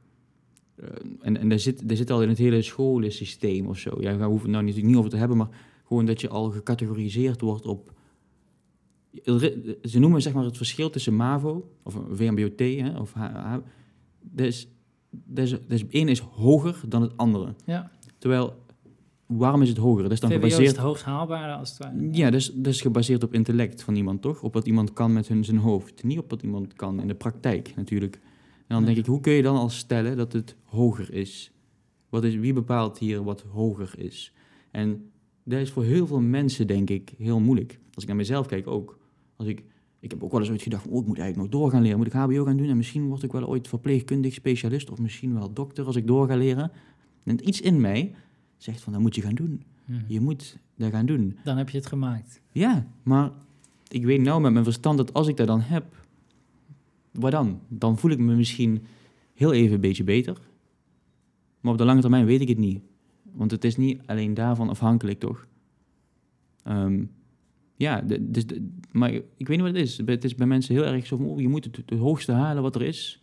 Eh, 0.74 0.86
en 1.20 1.36
en 1.36 1.48
daar, 1.48 1.58
zit, 1.58 1.88
daar 1.88 1.96
zit 1.96 2.10
al 2.10 2.22
in 2.22 2.28
het 2.28 2.38
hele 2.38 2.62
scholensysteem 2.62 3.66
of 3.66 3.78
zo. 3.78 3.96
Ja, 4.00 4.16
we 4.16 4.24
hoeven 4.24 4.42
het 4.48 4.50
nou 4.50 4.64
niet, 4.74 4.84
niet 4.84 4.96
over 4.96 5.10
te 5.10 5.16
hebben, 5.16 5.36
maar 5.36 5.48
gewoon 5.86 6.06
dat 6.06 6.20
je 6.20 6.28
al 6.28 6.50
gecategoriseerd 6.50 7.40
wordt 7.40 7.66
op... 7.66 7.92
Ze 9.82 9.98
noemen 9.98 10.22
zeg 10.22 10.32
maar 10.32 10.44
het 10.44 10.56
verschil 10.56 10.90
tussen 10.90 11.16
MAVO, 11.16 11.70
of 11.82 11.96
VMBOT, 12.12 12.58
hè, 12.58 12.98
of 12.98 13.12
H, 13.12 13.18
H- 13.20 13.56
dat 14.20 14.46
is, 14.46 14.68
dat 15.10 15.44
is, 15.44 15.50
dat 15.50 15.60
is, 15.68 15.84
één 15.88 16.08
is 16.08 16.18
hoger 16.18 16.80
dan 16.88 17.02
het 17.02 17.16
andere. 17.16 17.54
ja. 17.64 17.90
Terwijl, 18.18 18.62
waarom 19.26 19.62
is 19.62 19.68
het 19.68 19.78
hoger? 19.78 20.02
Dat 20.02 20.12
is 20.12 20.20
dan 20.20 20.30
VWO 20.30 20.46
is 20.46 20.52
gebaseerd... 20.52 20.76
het 20.76 20.84
hoogst 20.86 21.04
haalbare 21.04 21.52
als 21.54 21.68
het 21.68 21.78
ware. 21.78 22.08
Ja, 22.12 22.30
dat 22.30 22.40
is, 22.40 22.52
dat 22.54 22.72
is 22.72 22.80
gebaseerd 22.80 23.22
op 23.22 23.34
intellect 23.34 23.82
van 23.82 23.94
iemand, 23.96 24.22
toch? 24.22 24.42
Op 24.42 24.54
wat 24.54 24.66
iemand 24.66 24.92
kan 24.92 25.12
met 25.12 25.28
hun, 25.28 25.44
zijn 25.44 25.58
hoofd. 25.58 26.04
Niet 26.04 26.18
op 26.18 26.30
wat 26.30 26.42
iemand 26.42 26.72
kan 26.72 27.00
in 27.00 27.08
de 27.08 27.14
praktijk, 27.14 27.72
natuurlijk. 27.76 28.14
En 28.14 28.20
dan 28.66 28.76
Nee. 28.78 28.86
denk 28.94 29.06
ik, 29.06 29.12
hoe 29.12 29.20
kun 29.20 29.32
je 29.32 29.42
dan 29.42 29.56
al 29.56 29.68
stellen 29.68 30.16
dat 30.16 30.32
het 30.32 30.56
hoger 30.64 31.12
is? 31.12 31.52
Wat 32.08 32.24
is 32.24 32.34
wie 32.34 32.52
bepaalt 32.52 32.98
hier 32.98 33.24
wat 33.24 33.44
hoger 33.52 33.94
is? 33.98 34.32
En 34.70 35.10
dat 35.44 35.60
is 35.60 35.70
voor 35.70 35.84
heel 35.84 36.06
veel 36.06 36.20
mensen, 36.20 36.66
denk 36.66 36.90
ik, 36.90 37.14
heel 37.18 37.40
moeilijk. 37.40 37.78
Als 37.94 38.02
ik 38.02 38.08
naar 38.08 38.18
mezelf 38.18 38.46
kijk 38.46 38.66
ook. 38.66 38.98
Als 39.36 39.48
ik, 39.48 39.64
ik 40.00 40.10
heb 40.10 40.22
ook 40.24 40.30
wel 40.30 40.40
eens 40.40 40.50
ooit 40.50 40.62
gedacht, 40.62 40.86
oh, 40.86 41.00
ik 41.00 41.06
moet 41.06 41.18
eigenlijk 41.18 41.52
nog 41.52 41.60
door 41.60 41.70
gaan 41.70 41.82
leren. 41.82 41.98
Moet 41.98 42.06
ik 42.06 42.12
HBO 42.12 42.44
gaan 42.44 42.56
doen? 42.56 42.68
En 42.68 42.76
misschien 42.76 43.06
word 43.08 43.22
ik 43.22 43.32
wel 43.32 43.48
ooit 43.48 43.68
verpleegkundig 43.68 44.34
specialist. 44.34 44.90
Of 44.90 44.98
misschien 44.98 45.34
wel 45.34 45.52
dokter 45.52 45.84
als 45.86 45.96
ik 45.96 46.06
door 46.06 46.28
ga 46.28 46.36
leren. 46.36 46.70
En 47.24 47.48
iets 47.48 47.60
in 47.60 47.80
mij 47.80 48.14
zegt 48.56 48.80
van, 48.80 48.92
dat 48.92 49.02
moet 49.02 49.14
je 49.14 49.22
gaan 49.22 49.34
doen. 49.34 49.62
Mhm. 49.84 50.00
Je 50.06 50.20
moet 50.20 50.58
dat 50.76 50.90
gaan 50.90 51.06
doen. 51.06 51.38
Dan 51.44 51.56
heb 51.56 51.70
je 51.70 51.76
het 51.76 51.86
gemaakt. 51.86 52.40
Ja, 52.52 52.86
maar 53.02 53.30
ik 53.88 54.04
weet 54.04 54.20
nou 54.20 54.40
met 54.40 54.52
mijn 54.52 54.64
verstand 54.64 54.98
dat 54.98 55.12
als 55.12 55.28
ik 55.28 55.36
dat 55.36 55.46
dan 55.46 55.60
heb, 55.60 55.84
wat 57.12 57.32
dan? 57.32 57.60
Dan 57.68 57.98
voel 57.98 58.10
ik 58.10 58.18
me 58.18 58.34
misschien 58.34 58.82
heel 59.34 59.52
even 59.52 59.74
een 59.74 59.80
beetje 59.80 60.04
beter. 60.04 60.38
Maar 61.60 61.72
op 61.72 61.78
de 61.78 61.84
lange 61.84 62.00
termijn 62.00 62.26
weet 62.26 62.40
ik 62.40 62.48
het 62.48 62.58
niet. 62.58 62.82
Want 63.22 63.50
het 63.50 63.64
is 63.64 63.76
niet 63.76 64.00
alleen 64.06 64.34
daarvan 64.34 64.68
afhankelijk, 64.68 65.18
toch? 65.18 65.46
Ehm, 66.62 67.04
ja, 67.76 68.00
dus 68.20 68.44
maar 68.92 69.12
ik 69.12 69.22
weet 69.36 69.48
niet 69.48 69.60
wat 69.60 69.66
het 69.66 69.76
is. 69.76 70.00
Het 70.06 70.24
is 70.24 70.34
bij 70.34 70.46
mensen 70.46 70.74
heel 70.74 70.84
erg 70.84 71.06
zo 71.06 71.16
van, 71.16 71.26
oh, 71.26 71.40
je 71.40 71.48
moet 71.48 71.64
het, 71.64 71.76
het 71.76 71.98
hoogste 71.98 72.32
halen 72.32 72.62
wat 72.62 72.74
er 72.74 72.82
is. 72.82 73.22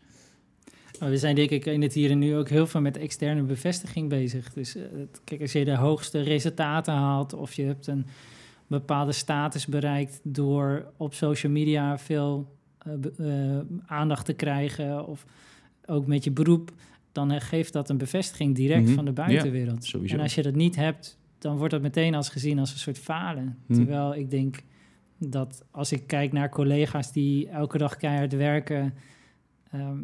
Maar 1.02 1.10
we 1.10 1.18
zijn 1.18 1.36
denk 1.36 1.50
ik 1.50 1.66
in 1.66 1.82
het 1.82 1.94
hier 1.94 2.12
en 2.12 2.20
nu 2.20 2.36
ook 2.36 2.50
heel 2.50 2.68
veel 2.68 2.82
met 2.82 2.98
externe 2.98 3.42
bevestiging 3.42 4.10
bezig. 4.10 4.54
Dus 4.54 4.76
eh, 4.76 4.84
kijk, 5.24 5.42
als 5.42 5.52
je 5.52 5.66
de 5.66 5.76
hoogste 5.76 6.22
resultaten 6.22 6.94
haalt 6.94 7.34
of 7.34 7.54
je 7.54 7.64
hebt 7.64 7.88
een 7.88 8.06
bepaalde 8.68 9.12
status 9.12 9.66
bereikt 9.66 10.20
door 10.24 10.92
op 10.98 11.14
social 11.14 11.52
media 11.52 11.98
veel 11.98 12.56
eh, 12.78 12.94
eh, 13.58 13.60
aandacht 13.86 14.26
te 14.26 14.34
krijgen 14.34 15.08
of 15.08 15.26
ook 15.86 16.08
met 16.08 16.24
je 16.24 16.32
beroep, 16.32 16.72
dan 17.12 17.42
geeft 17.42 17.74
dat 17.74 17.90
een 17.90 17.98
bevestiging 17.98 18.56
direct 18.56 18.86
Mhm. 18.86 18.94
van 18.94 19.06
de 19.06 19.12
buitenwereld. 19.12 19.86
Sowieso. 19.86 20.16
En 20.16 20.22
als 20.22 20.36
je 20.36 20.42
dat 20.42 20.56
niet 20.56 20.76
hebt, 20.76 21.18
dan 21.38 21.58
wordt 21.58 21.74
dat 21.74 21.82
meteen 21.82 22.16
als 22.16 22.30
gezien 22.30 22.60
als 22.60 22.72
een 22.72 22.80
soort 22.80 23.00
falen. 23.00 23.58
Mhm. 23.66 23.80
Terwijl 23.80 24.16
ik 24.16 24.32
denk 24.32 24.64
dat 25.18 25.64
als 25.72 25.92
ik 25.92 26.08
kijk 26.08 26.32
naar 26.32 26.50
collega's 26.50 27.12
die 27.12 27.48
elke 27.50 27.78
dag 27.78 27.98
keihard 27.98 28.34
werken, 28.34 28.94
ehm, 29.72 30.00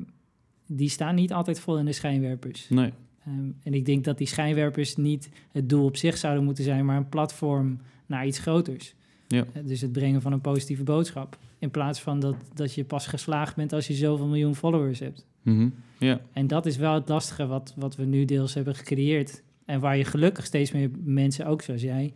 die 0.68 0.90
staan 0.90 1.16
niet 1.16 1.34
altijd 1.34 1.60
vol 1.60 1.78
in 1.78 1.86
de 1.86 1.92
schijnwerpers. 1.92 2.70
Nee, 2.70 2.94
Ehm, 3.28 3.50
en 3.64 3.74
ik 3.74 3.86
denk 3.86 4.04
dat 4.04 4.18
die 4.18 4.28
schijnwerpers 4.28 4.96
niet 4.96 5.30
het 5.52 5.70
doel 5.70 5.86
op 5.86 5.98
zich 5.98 6.18
zouden 6.18 6.44
moeten 6.44 6.64
zijn, 6.64 6.86
maar 6.86 6.98
een 6.98 7.10
platform 7.10 7.78
naar 8.06 8.28
iets 8.28 8.40
groters. 8.40 8.94
Ja. 9.28 9.46
Eh, 9.54 9.62
Dus 9.66 9.82
het 9.82 9.92
brengen 9.92 10.22
van 10.22 10.32
een 10.32 10.42
positieve 10.42 10.84
boodschap. 10.84 11.38
In 11.60 11.72
plaats 11.72 12.02
van 12.02 12.20
dat, 12.20 12.36
dat 12.54 12.74
je 12.74 12.84
pas 12.84 13.08
geslaagd 13.08 13.56
bent 13.56 13.74
als 13.74 13.88
je 13.88 13.94
zoveel 13.94 14.28
miljoen 14.28 14.56
followers 14.56 15.00
hebt. 15.00 15.26
Mhm. 15.42 15.70
ja. 16.00 16.22
En 16.34 16.48
dat 16.48 16.66
is 16.66 16.78
wel 16.78 16.94
het 16.94 17.10
lastige 17.10 17.46
wat, 17.48 17.74
wat 17.76 17.96
we 17.96 18.06
nu 18.06 18.26
deels 18.26 18.54
hebben 18.54 18.76
gecreëerd. 18.76 19.44
En 19.66 19.80
waar 19.80 19.98
je 19.98 20.04
gelukkig 20.04 20.46
steeds 20.46 20.72
meer 20.72 20.90
mensen, 21.04 21.46
ook 21.46 21.62
zoals 21.62 21.82
jij, 21.82 22.14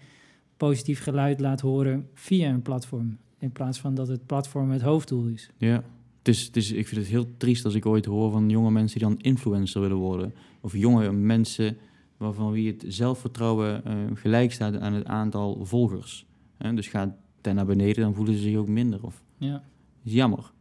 positief 0.58 1.04
geluid 1.04 1.39
laat 1.39 1.62
horen 1.62 2.08
via 2.14 2.49
een 2.49 2.62
platform. 2.62 3.18
In 3.39 3.52
plaats 3.52 3.80
van 3.80 3.95
dat 3.95 4.08
het 4.08 4.26
platform 4.26 4.72
het 4.72 4.82
hoofddoel 4.82 5.26
is. 5.26 5.49
Ja, 5.58 5.84
het 6.24 6.28
is, 6.36 6.45
het 6.45 6.55
is, 6.57 6.72
ik 6.72 6.88
vind 6.88 7.01
het 7.01 7.09
heel 7.09 7.26
triest 7.38 7.65
als 7.65 7.74
ik 7.74 7.86
ooit 7.86 8.05
hoor 8.05 8.32
van 8.32 8.49
jonge 8.49 8.72
mensen 8.72 8.99
die 8.99 9.07
dan 9.07 9.17
influencer 9.19 9.82
willen 9.82 9.97
worden. 9.97 10.34
Of 10.61 10.76
jonge 10.78 11.11
mensen 11.11 11.78
waarvan 12.17 12.51
wie 12.51 12.67
het 12.67 12.86
zelfvertrouwen 12.88 13.86
eh, 13.86 13.93
gelijk 14.13 14.51
staat 14.51 14.80
aan 14.80 14.93
het 14.93 15.05
aantal 15.05 15.65
volgers. 15.65 16.26
Dus 16.76 16.88
gaat 16.88 17.09
ten 17.41 17.55
naar 17.55 17.65
beneden, 17.65 18.03
dan 18.03 18.13
voelen 18.13 18.34
ze 18.34 18.39
zich 18.41 18.55
ook 18.57 18.67
minder. 18.67 18.99
Of, 19.03 19.22
Ja, 19.38 19.63
is 20.03 20.13
jammer. 20.13 20.51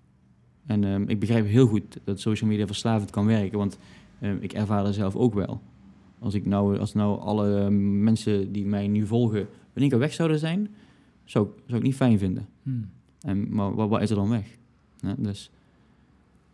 En 0.67 0.85
ehm, 0.85 1.03
ik 1.07 1.21
begrijp 1.21 1.47
heel 1.47 1.67
goed 1.67 1.99
dat 2.05 2.21
social 2.21 2.51
media 2.51 2.67
verslavend 2.67 3.11
kan 3.11 3.27
werken, 3.27 3.59
want 3.59 3.79
ehm, 4.21 4.37
ik 4.41 4.53
ervaar 4.53 4.85
dat 4.85 4.95
zelf 4.95 5.17
ook 5.17 5.35
wel. 5.35 5.61
Als, 6.19 6.35
ik 6.35 6.47
nou, 6.47 6.79
als 6.79 6.95
nou 6.95 7.21
alle 7.21 7.59
ehm, 7.61 8.03
mensen 8.03 8.53
die 8.53 8.67
mij 8.67 8.89
nu 8.89 9.07
volgen 9.07 9.41
in 9.75 9.81
één 9.81 9.89
keer 9.89 9.99
weg 9.99 10.13
zouden 10.13 10.39
zijn, 10.39 10.69
zou, 11.25 11.47
ik- 11.47 11.63
zou 11.67 11.79
ik 11.79 11.85
niet 11.85 11.95
fijn 11.95 12.19
vinden. 12.19 12.49
Hmm. 12.63 12.89
En, 13.21 13.55
maar 13.55 13.75
wat, 13.75 13.89
wat 13.89 14.03
is 14.03 14.11
er 14.11 14.17
dan 14.17 14.29
weg? 14.29 14.59
Ja, 15.03 15.15
dus 15.19 15.51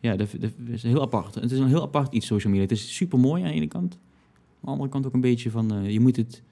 ja, 0.01 0.17
dat, 0.17 0.29
dat 0.41 0.51
is 0.67 0.83
heel 0.83 1.03
apart. 1.03 1.35
Het 1.35 1.51
is 1.51 1.59
een 1.59 1.69
heel 1.69 1.83
apart 1.83 2.13
iets, 2.15 2.27
social 2.27 2.53
media. 2.53 2.69
Het 2.69 2.77
is 2.79 2.95
super 2.97 3.19
mooi 3.19 3.43
aan 3.43 3.49
de 3.49 3.55
ene 3.55 3.67
kant. 3.69 3.93
Aan 3.95 4.61
de 4.61 4.71
andere 4.71 4.89
kant 4.89 5.07
ook 5.07 5.13
een 5.15 5.21
beetje 5.21 5.51
van, 5.51 5.75
eh, 5.75 5.91
je, 5.91 6.01
moet 6.01 6.17
het, 6.17 6.43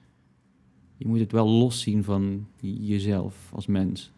je 0.97 1.07
moet 1.07 1.19
het 1.19 1.31
wel 1.31 1.47
loszien 1.49 2.03
van 2.03 2.47
jezelf 2.59 3.49
als 3.53 3.65
mens. 3.65 4.11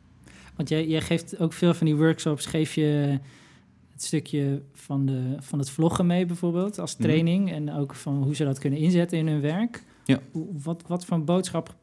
Want 0.55 0.69
jij, 0.69 0.87
jij 0.87 1.01
geeft 1.01 1.39
ook 1.39 1.53
veel 1.53 1.73
van 1.73 1.85
die 1.85 1.95
workshops, 1.95 2.45
geef 2.45 2.73
je 2.75 3.19
het 3.91 4.03
stukje 4.03 4.61
van, 4.73 5.05
de, 5.05 5.35
van 5.39 5.59
het 5.59 5.69
vloggen 5.69 6.05
mee 6.05 6.25
bijvoorbeeld 6.25 6.79
als 6.79 6.93
Mhm. 6.93 7.03
training. 7.03 7.51
En 7.51 7.73
ook 7.73 7.95
van 7.95 8.23
hoe 8.23 8.35
ze 8.35 8.43
dat 8.43 8.59
kunnen 8.59 8.79
inzetten 8.79 9.17
in 9.17 9.27
hun 9.27 9.41
werk. 9.41 9.83
Ja. 10.05 10.19
Wat, 10.63 10.83
wat 10.87 11.05
voor 11.05 11.17
een 11.17 11.25
boodschap 11.25 11.75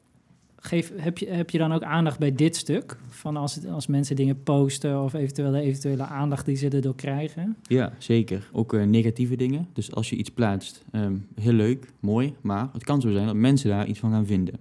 geef, 0.67 0.93
heb, 0.97 1.19
je, 1.19 1.27
heb 1.27 1.51
je 1.51 1.59
dan 1.59 1.73
ook 1.73 1.83
aandacht 1.83 2.19
bij 2.19 2.33
dit 2.33 2.57
stuk? 2.57 2.99
Van 3.09 3.37
als, 3.37 3.55
het, 3.55 3.67
als 3.67 3.87
mensen 3.87 4.17
dingen 4.17 4.43
posten 4.43 5.03
of 5.03 5.15
eventueel 5.15 5.51
de 5.51 5.61
eventuele 5.61 6.03
aandacht 6.03 6.47
die 6.47 6.57
ze 6.57 6.69
erdoor 6.69 6.95
krijgen? 6.95 7.57
Ja, 7.63 7.93
zeker. 7.99 8.49
Ook 8.53 8.75
eh, 8.75 8.85
negatieve 8.85 9.37
dingen. 9.37 9.69
Dus 9.73 9.93
als 9.93 10.11
je 10.11 10.17
iets 10.17 10.31
plaatst, 10.31 10.85
ehm, 10.91 11.17
heel 11.35 11.53
leuk, 11.53 11.93
mooi. 12.01 12.35
Maar 12.41 12.69
het 12.73 12.85
kan 12.85 13.01
zo 13.01 13.11
zijn 13.11 13.27
dat 13.27 13.35
mensen 13.35 13.71
daar 13.71 13.87
iets 13.87 13.99
van 13.99 14.11
gaan 14.11 14.27
vinden. 14.27 14.55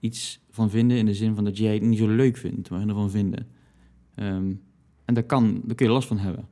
Iets 0.00 0.40
van 0.50 0.70
vinden 0.70 0.96
in 0.96 1.06
de 1.06 1.14
zin 1.14 1.34
van 1.34 1.44
dat 1.44 1.58
jij 1.58 1.74
het 1.74 1.82
niet 1.82 1.98
zo 1.98 2.08
leuk 2.08 2.36
vindt, 2.36 2.70
maar 2.70 2.88
ervan 2.88 3.10
vinden. 3.10 3.46
Ehm, 4.14 4.52
en 5.04 5.14
daar, 5.14 5.22
kan, 5.22 5.60
daar 5.64 5.74
kun 5.74 5.86
je 5.86 5.92
last 5.92 6.08
van 6.08 6.18
hebben. 6.18 6.44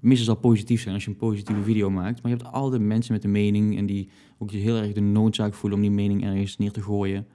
Meestal 0.00 0.24
zal 0.24 0.36
positief 0.36 0.82
zijn 0.82 0.94
als 0.94 1.04
je 1.04 1.10
een 1.10 1.16
positieve 1.16 1.62
video 1.62 1.90
maakt. 1.90 2.22
Maar 2.22 2.30
je 2.32 2.36
hebt 2.36 2.52
altijd 2.52 2.82
mensen 2.82 3.12
met 3.12 3.24
een 3.24 3.30
mening 3.30 3.76
en 3.76 3.86
die 3.86 4.08
ook 4.38 4.50
heel 4.50 4.76
erg 4.76 4.92
de 4.92 5.00
noodzaak 5.00 5.54
voelen 5.54 5.78
om 5.78 5.84
die 5.84 5.94
mening 5.94 6.24
ergens 6.24 6.56
neer 6.58 6.72
te 6.72 6.82
gooien. 6.82 7.26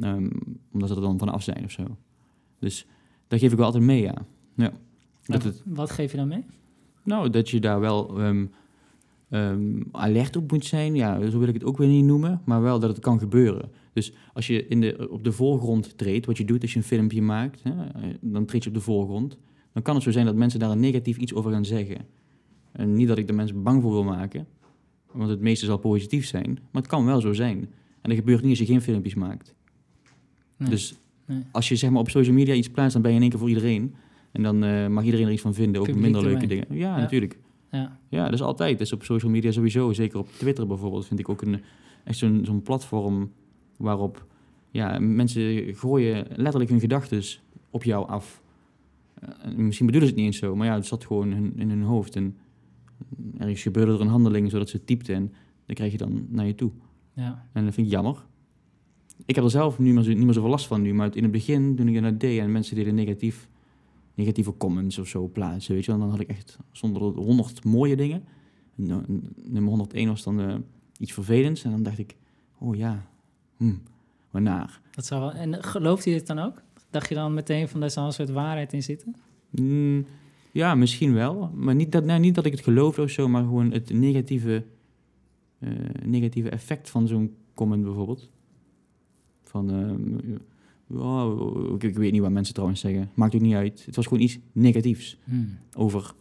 ehm, 0.00 0.30
omdat 0.72 0.88
ze 0.88 0.94
er 0.94 1.00
dan 1.00 1.18
vanaf 1.18 1.42
zijn 1.42 1.64
of 1.64 1.70
zo. 1.70 1.82
Dus 2.58 2.86
daar 3.28 3.38
geef 3.38 3.50
ik 3.50 3.56
wel 3.56 3.66
altijd 3.66 3.84
mee, 3.84 4.02
ja. 4.02 4.14
ja. 4.54 4.72
Dat 5.24 5.42
het, 5.42 5.62
Wat 5.64 5.90
geef 5.90 6.10
je 6.10 6.16
dan 6.16 6.28
mee? 6.28 6.44
nou, 7.04 7.30
dat 7.30 7.48
je 7.50 7.60
daar 7.60 7.80
wel 7.80 8.18
ehm, 8.20 8.46
ehm, 9.28 9.80
alert 9.92 10.36
op 10.36 10.50
moet 10.50 10.64
zijn. 10.64 10.94
Ja, 10.94 11.30
zo 11.30 11.38
wil 11.38 11.48
ik 11.48 11.54
het 11.54 11.64
ook 11.64 11.76
weer 11.76 11.88
niet 11.88 12.04
noemen. 12.04 12.40
Maar 12.44 12.62
wel 12.62 12.78
dat 12.80 12.90
het 12.90 12.98
kan 12.98 13.18
gebeuren. 13.18 13.70
Dus 13.92 14.12
als 14.32 14.46
je 14.46 14.66
in 14.66 14.80
de, 14.80 15.06
op 15.10 15.24
de 15.24 15.32
voorgrond 15.32 15.98
treedt, 15.98 16.26
wat 16.26 16.38
je 16.38 16.44
doet 16.44 16.62
als 16.62 16.72
je 16.72 16.78
een 16.78 16.84
filmpje 16.84 17.22
maakt, 17.22 17.62
hè, 17.62 17.72
dan 18.20 18.44
treed 18.44 18.62
je 18.62 18.68
op 18.68 18.74
de 18.74 18.80
voorgrond. 18.80 19.38
Dan 19.72 19.82
kan 19.82 19.94
het 19.94 20.04
zo 20.04 20.10
zijn 20.10 20.26
dat 20.26 20.34
mensen 20.34 20.60
daar 20.60 20.70
een 20.70 20.80
negatief 20.80 21.16
iets 21.16 21.34
over 21.34 21.52
gaan 21.52 21.64
zeggen. 21.64 21.96
En 22.72 22.94
niet 22.94 23.08
dat 23.08 23.18
ik 23.18 23.26
de 23.26 23.32
mensen 23.32 23.62
bang 23.62 23.82
voor 23.82 23.90
wil 23.92 24.04
maken, 24.04 24.46
want 25.12 25.30
het 25.30 25.40
meeste 25.40 25.64
zal 25.66 25.78
positief 25.78 26.26
zijn. 26.26 26.50
Maar 26.70 26.82
het 26.82 26.86
kan 26.90 27.04
wel 27.04 27.20
zo 27.20 27.32
zijn. 27.32 27.58
En 28.00 28.08
dat 28.08 28.14
gebeurt 28.18 28.40
niet 28.40 28.50
als 28.50 28.58
je 28.58 28.64
geen 28.66 28.82
filmpjes 28.82 29.14
maakt. 29.14 29.54
Nee. 30.56 30.68
Dus 30.70 30.94
Nee. 31.26 31.42
als 31.52 31.68
je 31.68 31.76
zeg 31.76 31.90
maar 31.90 32.00
op 32.00 32.10
social 32.10 32.34
media 32.34 32.54
iets 32.54 32.68
plaatst, 32.70 32.92
dan 32.92 33.02
ben 33.02 33.10
je 33.10 33.16
in 33.16 33.22
één 33.22 33.30
keer 33.30 33.40
voor 33.40 33.48
iedereen. 33.48 33.94
En 34.32 34.42
dan 34.42 34.64
eh, 34.64 34.86
mag 34.86 35.04
iedereen 35.04 35.26
er 35.26 35.32
iets 35.32 35.42
van 35.42 35.54
vinden, 35.54 35.80
ook 35.80 35.86
Publiek 35.86 36.04
minder 36.04 36.22
leuke 36.22 36.46
dingen. 36.46 36.66
Ja, 36.70 36.76
Ja. 36.76 36.96
natuurlijk. 37.00 37.38
Ja, 37.70 37.98
Ja, 38.08 38.24
dat 38.24 38.32
is 38.32 38.42
altijd. 38.42 38.72
Dat 38.78 38.86
is 38.86 38.92
op 38.92 39.02
social 39.04 39.30
media 39.30 39.50
sowieso. 39.50 39.92
Zeker 39.92 40.18
op 40.18 40.28
Twitter 40.32 40.66
bijvoorbeeld 40.66 41.06
vind 41.06 41.20
ik 41.20 41.28
ook 41.28 41.42
een, 41.42 41.60
echt 42.04 42.18
zo'n 42.18 42.40
zo'n 42.44 42.62
platform 42.62 43.32
waarop 43.76 44.26
ja, 44.70 44.98
mensen 44.98 45.74
gooien 45.74 46.26
letterlijk 46.36 46.70
hun 46.70 46.80
gedachten 46.80 47.22
op 47.70 47.84
jou 47.84 48.08
af. 48.08 48.42
Eh, 49.20 49.28
en 49.42 49.66
misschien 49.66 49.86
bedoelen 49.86 50.10
ze 50.10 50.14
het 50.16 50.24
niet 50.24 50.32
eens 50.32 50.42
zo, 50.42 50.56
maar 50.56 50.66
ja, 50.66 50.74
het 50.74 50.86
zat 50.86 51.04
gewoon 51.04 51.32
in, 51.32 51.52
in 51.56 51.70
hun 51.70 51.82
hoofd. 51.82 52.16
En 52.16 52.36
ergens 53.38 53.62
gebeurde 53.62 53.92
er 53.92 54.00
een 54.00 54.06
handeling 54.06 54.50
zodat 54.50 54.68
ze 54.68 54.84
typten 54.84 55.14
en 55.14 55.32
dan 55.66 55.74
krijg 55.74 55.92
je 55.92 55.98
dan 55.98 56.26
naar 56.28 56.46
je 56.46 56.54
toe. 56.54 56.70
Ja. 57.14 57.48
En 57.52 57.64
dat 57.64 57.74
vind 57.74 57.86
ik 57.86 57.92
jammer. 57.92 58.26
Ik 59.26 59.34
heb 59.34 59.44
er 59.44 59.50
zelf 59.50 59.78
niet 59.78 59.94
meer, 59.94 60.02
zo, 60.02 60.10
niet 60.10 60.24
meer 60.24 60.34
zoveel 60.34 60.50
last 60.50 60.66
van 60.66 60.82
nu, 60.82 60.94
maar 60.94 61.16
in 61.16 61.22
het 61.22 61.32
begin, 61.32 61.76
toen 61.76 61.88
ik 61.88 62.02
dat 62.02 62.20
deed 62.20 62.40
en 62.40 62.52
mensen 62.52 62.76
deden 62.76 62.94
negatief, 62.94 63.48
negatieve 64.14 64.56
comments 64.56 64.98
of 64.98 65.08
zo 65.08 65.28
plaatsen, 65.28 65.74
weet 65.74 65.84
je 65.84 65.90
dan 65.90 66.10
had 66.10 66.20
ik 66.20 66.28
echt 66.28 66.58
zonder 66.72 67.02
honderd 67.02 67.64
mooie 67.64 67.96
dingen. 67.96 68.24
En, 68.76 69.32
nummer 69.34 69.70
101 69.70 70.08
was 70.08 70.22
dan 70.22 70.40
eh, 70.40 70.54
iets 70.98 71.12
vervelends 71.12 71.64
en 71.64 71.70
dan 71.70 71.82
dacht 71.82 71.98
ik, 71.98 72.16
oh 72.58 72.76
ja, 72.76 73.06
hm, 73.56 73.74
waarnaar. 74.30 74.80
Dat 74.90 75.06
zou 75.06 75.20
wel, 75.20 75.32
en 75.32 75.64
gelooft 75.64 76.04
hij 76.04 76.14
het 76.14 76.26
dan 76.26 76.38
ook? 76.38 76.62
Dacht 76.90 77.08
je 77.08 77.14
dan 77.14 77.34
meteen 77.34 77.68
van, 77.68 77.80
daar 77.80 77.90
zal 77.90 78.06
een 78.06 78.12
soort 78.12 78.30
waarheid 78.30 78.72
in 78.72 78.82
zitten? 78.82 79.16
Mm, 79.50 80.04
ja, 80.52 80.74
misschien 80.74 81.14
wel. 81.14 81.50
Maar 81.54 81.74
niet 81.74 81.92
dat, 81.92 82.04
nou, 82.04 82.20
niet 82.20 82.34
dat 82.34 82.44
ik 82.44 82.52
het 82.52 82.60
geloofde 82.60 83.02
of 83.02 83.10
zo, 83.10 83.28
maar 83.28 83.42
gewoon 83.42 83.72
het 83.72 83.92
negatieve, 83.92 84.64
eh, 85.58 85.70
negatieve 86.04 86.50
effect 86.50 86.90
van 86.90 87.06
zo'n 87.08 87.34
comment 87.54 87.84
bijvoorbeeld. 87.84 88.30
Van, 89.42 89.70
ehm, 89.70 91.00
oh, 91.00 91.74
ik, 91.74 91.82
ik 91.82 91.96
weet 91.96 92.12
niet 92.12 92.20
wat 92.20 92.30
mensen 92.30 92.54
trouwens 92.54 92.80
zeggen. 92.80 93.10
Maakt 93.14 93.34
ook 93.34 93.40
niet 93.40 93.54
uit. 93.54 93.82
Het 93.86 93.96
was 93.96 94.06
gewoon 94.06 94.22
iets 94.22 94.38
negatiefs 94.52 95.16
Hmm. 95.24 95.58
over 95.76 96.12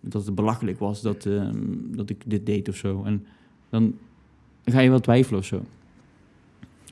dat 0.00 0.26
het 0.26 0.34
belachelijk 0.34 0.78
was 0.78 1.02
dat, 1.02 1.26
ehm, 1.26 1.62
dat 1.86 2.10
ik 2.10 2.22
dit 2.26 2.46
deed 2.46 2.68
of 2.68 2.76
zo. 2.76 3.02
En 3.04 3.26
dan 3.68 3.94
ga 4.64 4.80
je 4.80 4.90
wel 4.90 5.00
twijfelen 5.00 5.40
of 5.40 5.46
zo. 5.46 5.62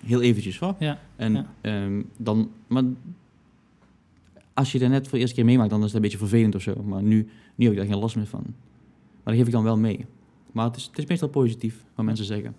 Heel 0.05 0.21
eventjes, 0.23 0.59
hoor. 0.59 0.75
Ja, 0.79 0.99
En 1.17 1.33
ja. 1.33 1.47
ehm, 1.61 2.03
dan, 2.17 2.51
maar 2.67 2.83
als 4.55 4.73
je 4.73 4.79
dat 4.79 4.89
net 4.89 5.03
voor 5.03 5.13
de 5.13 5.19
eerste 5.19 5.35
keer 5.35 5.45
meemaakt, 5.45 5.71
dan 5.71 5.79
is 5.79 5.87
het 5.87 5.95
een 5.95 6.01
beetje 6.03 6.19
vervelend 6.19 6.55
of 6.55 6.63
zo. 6.63 6.83
Maar 6.83 7.03
nu, 7.03 7.29
nu 7.55 7.65
heb 7.65 7.73
ik 7.75 7.79
daar 7.81 7.89
geen 7.91 7.99
last 7.99 8.17
meer 8.17 8.27
van. 8.27 8.43
Maar 8.43 8.55
dat 9.25 9.35
geef 9.35 9.47
ik 9.47 9.53
dan 9.53 9.65
wel 9.65 9.77
mee. 9.79 10.07
Maar 10.53 10.67
het 10.67 10.77
is, 10.77 10.85
het 10.87 10.99
is 10.99 11.07
meestal 11.07 11.29
positief, 11.29 11.85
wat 11.95 12.05
mensen 12.05 12.25
zeggen. 12.25 12.55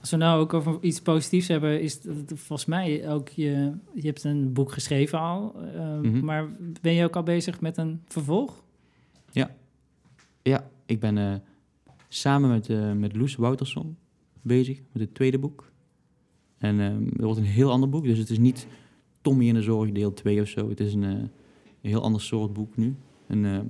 Als 0.00 0.10
we 0.10 0.16
nou 0.16 0.40
ook 0.40 0.54
over 0.54 0.78
iets 0.80 1.00
positiefs 1.00 1.48
hebben, 1.48 1.80
is 1.80 1.94
het 2.04 2.32
volgens 2.34 2.64
mij 2.68 3.08
ook 3.08 3.28
je, 3.28 3.72
je 3.94 4.06
hebt 4.06 4.24
een 4.24 4.52
boek 4.52 4.72
geschreven 4.72 5.18
al, 5.20 5.54
eh, 5.74 5.98
Mhm. 6.00 6.24
maar 6.24 6.48
ben 6.80 6.92
je 6.92 7.04
ook 7.04 7.16
al 7.16 7.22
bezig 7.22 7.60
met 7.60 7.76
een 7.76 8.02
vervolg? 8.06 8.64
Ja, 10.42 10.68
ik 10.86 11.00
ben 11.00 11.18
eh, 11.18 11.34
samen 12.08 12.50
met, 12.50 12.68
eh, 12.68 12.92
met 12.92 13.16
Loes 13.16 13.34
Woutersson 13.36 13.96
bezig 14.42 14.80
met 14.92 15.02
het 15.02 15.14
tweede 15.14 15.38
boek. 15.38 15.72
En 16.58 16.80
ehm 16.80 17.04
dat 17.04 17.24
wordt 17.24 17.38
een 17.38 17.44
heel 17.44 17.70
ander 17.70 17.88
boek. 17.88 18.04
Dus 18.04 18.18
het 18.18 18.30
is 18.30 18.38
niet 18.38 18.66
Tommy 19.20 19.46
in 19.48 19.54
de 19.54 19.62
Zorg 19.62 19.92
deel 19.92 20.12
2 20.12 20.40
of 20.40 20.48
zo. 20.48 20.68
Het 20.68 20.80
is 20.80 20.94
een, 20.94 21.04
eh, 21.04 21.10
een 21.10 21.30
heel 21.80 22.02
ander 22.02 22.20
soort 22.20 22.52
boek 22.52 22.76
nu. 22.76 22.96
Een 23.26 23.44
eh, 23.44 23.60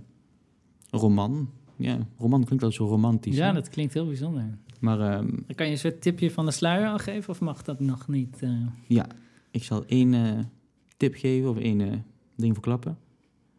roman. 0.91 1.51
Ja, 1.77 2.07
roman 2.19 2.45
klinkt 2.45 2.65
al 2.65 2.73
zo 2.73 2.87
romantisch. 2.87 3.37
ja, 3.37 3.47
hè? 3.47 3.53
dat 3.53 3.69
klinkt 3.69 3.95
heel 3.95 4.07
bijzonder. 4.07 4.59
Maar 4.81 5.01
ehm, 5.01 5.29
kan 5.55 5.67
je 5.67 5.73
een 5.73 5.79
soort 5.79 6.01
tipje 6.03 6.31
van 6.31 6.45
de 6.45 6.51
sluier 6.51 6.89
al 6.89 6.99
geven 6.99 7.31
of 7.31 7.41
mag 7.41 7.63
dat 7.63 7.81
nog 7.81 8.09
niet? 8.09 8.43
eh? 8.43 8.67
ja, 8.87 9.07
ik 9.51 9.63
zal 9.65 9.85
één 9.87 10.51
tip 10.97 11.15
geven 11.15 11.51
of 11.51 11.59
één 11.59 11.81
eh, 11.81 11.99
ding 12.37 12.53
verklappen. 12.53 12.99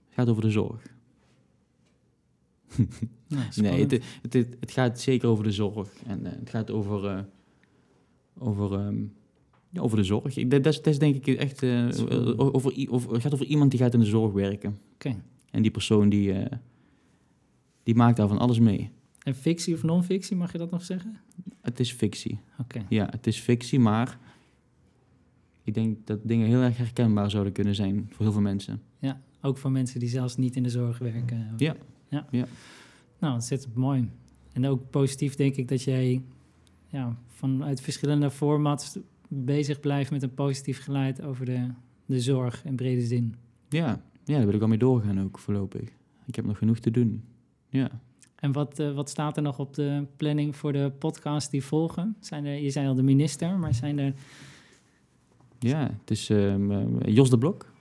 Het 0.06 0.14
gaat 0.14 0.30
over 0.30 0.42
de 0.42 0.52
zorg. 0.52 0.82
nou, 3.28 3.44
Nee, 3.56 3.82
het, 3.82 3.92
het, 3.92 4.34
het, 4.34 4.58
het 4.60 4.72
gaat 4.72 5.00
zeker 5.00 5.30
over 5.30 5.44
de 5.44 5.52
zorg. 5.52 5.90
En 6.06 6.26
het 6.26 6.50
gaat 6.50 6.72
over, 6.72 7.26
over, 8.38 8.74
ehm, 8.74 9.04
ja, 9.70 9.82
over 9.82 9.98
de 9.98 10.04
zorg. 10.04 10.38
Ik, 10.38 10.52
dat, 10.52 10.64
dat, 10.64 10.74
is, 10.74 10.82
dat 10.82 10.94
is 10.94 11.00
denk 11.00 11.16
ik 11.16 11.28
echt... 11.38 11.64
eh, 11.64 11.90
wel- 11.90 12.54
over, 12.54 12.88
over, 12.90 13.14
het 13.14 13.22
gaat 13.22 13.34
over 13.34 13.46
iemand 13.46 13.72
die 13.72 13.80
gaat 13.80 13.94
in 13.94 14.00
de 14.00 14.06
zorg 14.06 14.34
werken. 14.34 14.80
Oké. 14.94 15.16
En 15.52 15.62
die 15.62 15.72
persoon 15.72 16.10
die, 16.10 16.34
eh, 16.34 16.58
die 17.84 17.96
maakt 17.96 18.18
daar 18.18 18.28
van 18.28 18.38
alles 18.38 18.60
mee. 18.60 18.90
En 19.24 19.36
fictie 19.36 19.74
of 19.74 19.84
non-fictie, 19.84 20.36
mag 20.36 20.52
je 20.52 20.58
dat 20.58 20.72
nog 20.72 20.84
zeggen? 20.84 21.20
Het 21.62 21.80
is 21.80 21.92
fictie. 21.92 22.40
Oké. 22.60 22.86
Ja, 22.90 23.08
het 23.12 23.28
is 23.28 23.40
fictie, 23.40 23.80
maar... 23.80 24.20
Ik 25.64 25.74
denk 25.74 26.08
dat 26.08 26.20
dingen 26.24 26.48
heel 26.48 26.62
erg 26.62 26.78
herkenbaar 26.78 27.30
zouden 27.30 27.54
kunnen 27.54 27.76
zijn 27.76 28.08
voor 28.10 28.26
heel 28.26 28.32
veel 28.34 28.42
mensen. 28.42 28.82
Ja, 29.00 29.22
ook 29.42 29.58
voor 29.58 29.72
mensen 29.72 30.00
die 30.00 30.10
zelfs 30.10 30.38
niet 30.38 30.56
in 30.56 30.64
de 30.64 30.70
zorg 30.70 30.98
werken. 30.98 31.54
Ja. 31.58 31.76
ja. 32.10 32.28
Ja. 32.32 32.46
Nou, 33.20 33.34
dat 33.34 33.44
zit 33.46 33.68
mooi. 33.74 34.10
En 34.54 34.66
ook 34.66 34.90
positief 34.90 35.36
denk 35.36 35.56
ik 35.56 35.68
dat 35.68 35.84
jij 35.84 36.22
ja, 36.88 37.18
vanuit 37.28 37.82
verschillende 37.82 38.32
formats 38.32 38.98
bezig 39.28 39.80
blijft 39.80 40.12
met 40.12 40.24
een 40.24 40.34
positief 40.34 40.84
geluid 40.84 41.22
over 41.22 41.46
de, 41.46 41.68
de 42.06 42.20
zorg 42.20 42.66
in 42.66 42.76
brede 42.76 43.02
zin. 43.02 43.36
Ja, 43.70 44.02
ja, 44.24 44.36
daar 44.36 44.46
wil 44.46 44.54
ik 44.54 44.60
wel 44.60 44.68
mee 44.68 44.78
doorgaan 44.78 45.22
ook 45.22 45.40
voorlopig. 45.40 45.90
Ik 46.26 46.36
heb 46.36 46.46
nog 46.46 46.58
genoeg 46.58 46.80
te 46.80 46.92
doen. 46.92 47.24
Ja. 47.70 48.02
En 48.36 48.52
wat, 48.52 48.80
eh, 48.80 48.94
wat 48.94 49.10
staat 49.10 49.38
er 49.38 49.44
nog 49.44 49.60
op 49.60 49.74
de 49.74 50.06
planning 50.16 50.56
voor 50.56 50.74
de 50.74 50.92
podcast 51.00 51.52
die 51.52 51.64
volgen? 51.64 52.16
Zijn 52.20 52.46
er, 52.46 52.62
je 52.62 52.70
zei 52.70 52.88
al 52.88 52.96
de 52.96 53.04
minister, 53.04 53.58
maar 53.58 53.74
zijn 53.74 54.00
er... 54.00 54.14
Ja, 55.60 55.98
het 56.00 56.12
is 56.12 56.30
ehm, 56.30 56.72
eh, 56.72 57.14
Jos 57.16 57.30
de 57.30 57.38
Blok. 57.38 57.72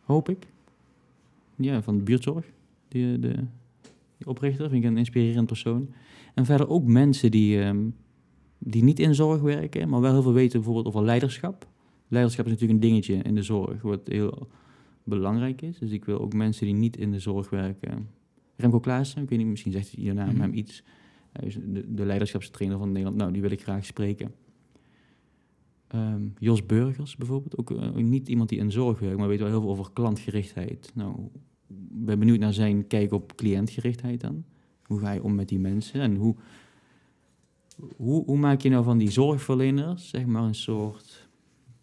Hoop 0.00 0.28
ik. 0.28 0.46
Ja, 1.56 1.82
van 1.82 1.96
de 1.96 2.02
buurtzorg. 2.02 2.44
Die, 2.88 3.18
de, 3.18 3.34
die 4.18 4.26
oprichter, 4.26 4.68
vind 4.68 4.84
ik 4.84 4.90
een 4.90 4.98
inspirerend 4.98 5.46
persoon. 5.46 5.88
En 6.34 6.44
verder 6.44 6.68
ook 6.68 6.84
mensen 6.84 7.30
die, 7.30 7.62
ehm, 7.62 7.88
die 8.58 8.82
niet 8.84 8.98
in 9.00 9.14
zorg 9.14 9.40
werken, 9.40 9.88
maar 9.88 10.00
wel 10.00 10.12
heel 10.12 10.22
veel 10.22 10.32
weten 10.32 10.52
bijvoorbeeld 10.58 10.86
over 10.86 11.04
leiderschap. 11.04 11.66
Leiderschap 12.08 12.44
is 12.46 12.50
natuurlijk 12.52 12.82
een 12.82 12.88
dingetje 12.88 13.14
in 13.14 13.34
de 13.34 13.42
zorg, 13.42 13.82
wat 13.82 14.00
heel 14.04 14.48
belangrijk 15.04 15.62
is. 15.62 15.78
Dus 15.78 15.90
ik 15.90 16.04
wil 16.04 16.20
ook 16.20 16.32
mensen 16.34 16.66
die 16.66 16.74
niet 16.74 16.96
in 16.96 17.10
de 17.10 17.18
zorg 17.18 17.50
werken. 17.50 18.08
Remco 18.56 18.80
Klaassen, 18.80 19.22
ik 19.22 19.28
weet 19.28 19.38
niet, 19.38 19.48
misschien 19.48 19.72
zegt 19.72 19.90
je 19.96 20.12
naam 20.12 20.28
Mhm. 20.32 20.40
hem 20.40 20.52
iets. 20.54 20.82
Hij 21.32 21.46
is 21.46 21.58
de, 21.66 21.94
de 21.94 22.04
leiderschapstrainer 22.04 22.78
van 22.78 22.88
Nederland. 22.88 23.16
Nou, 23.16 23.32
die 23.32 23.42
wil 23.42 23.50
ik 23.50 23.62
graag 23.62 23.84
spreken. 23.84 24.34
Ehm, 25.88 26.22
Jos 26.38 26.66
Burgers 26.66 27.16
bijvoorbeeld, 27.16 27.56
ook 27.58 27.70
eh, 27.70 27.94
niet 27.94 28.28
iemand 28.28 28.48
die 28.48 28.58
in 28.58 28.70
zorg 28.72 28.98
werkt, 28.98 29.18
maar 29.18 29.28
weet 29.28 29.38
wel 29.38 29.48
heel 29.48 29.60
veel 29.60 29.70
over 29.70 29.90
klantgerichtheid. 29.92 30.90
Nou, 30.94 31.14
ik 31.68 32.04
ben 32.04 32.18
benieuwd 32.18 32.38
naar 32.38 32.52
zijn 32.52 32.86
kijk 32.86 33.12
op 33.12 33.34
cliëntgerichtheid 33.36 34.20
dan. 34.20 34.44
Hoe 34.82 34.98
ga 34.98 35.12
je 35.12 35.22
om 35.22 35.34
met 35.34 35.48
die 35.48 35.58
mensen 35.58 36.00
en 36.00 36.16
hoe, 36.16 36.34
hoe, 37.96 38.24
hoe 38.24 38.38
maak 38.38 38.60
je 38.60 38.68
nou 38.68 38.84
van 38.84 38.98
die 38.98 39.10
zorgverleners, 39.10 40.08
zeg 40.08 40.26
maar, 40.26 40.42
een 40.42 40.54
soort, 40.54 41.28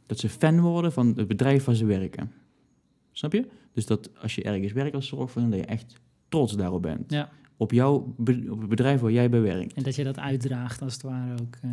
dat 0.06 0.20
ze 0.20 0.30
fan 0.30 0.60
worden 0.62 0.92
van 0.92 1.14
het 1.16 1.28
bedrijf 1.28 1.64
waar 1.66 1.76
ze 1.76 1.86
werken. 1.86 2.32
Snap 3.12 3.34
je? 3.34 3.48
Dus 3.74 3.86
dat 3.86 4.10
als 4.22 4.36
je 4.36 4.44
ergens 4.44 4.72
werkt 4.74 4.96
als 4.96 5.08
zorgverlener, 5.08 5.58
dat 5.58 5.66
je 5.68 5.72
echt 5.74 5.94
trots 6.30 6.56
daarop 6.56 6.82
bent. 6.82 7.12
Ja, 7.12 7.30
Op, 7.58 7.72
jouw 7.72 7.94
op 8.50 8.60
het 8.60 8.68
bedrijf 8.70 9.02
waar 9.02 9.12
jij 9.12 9.30
bij 9.30 9.42
werkt. 9.42 9.74
en 9.74 9.84
dat 9.84 9.96
je 9.96 10.04
dat 10.04 10.20
uitdraagt 10.20 10.82
als 10.82 10.94
het 10.94 11.02
ware 11.02 11.34
ook. 11.42 11.56
eh. 11.62 11.70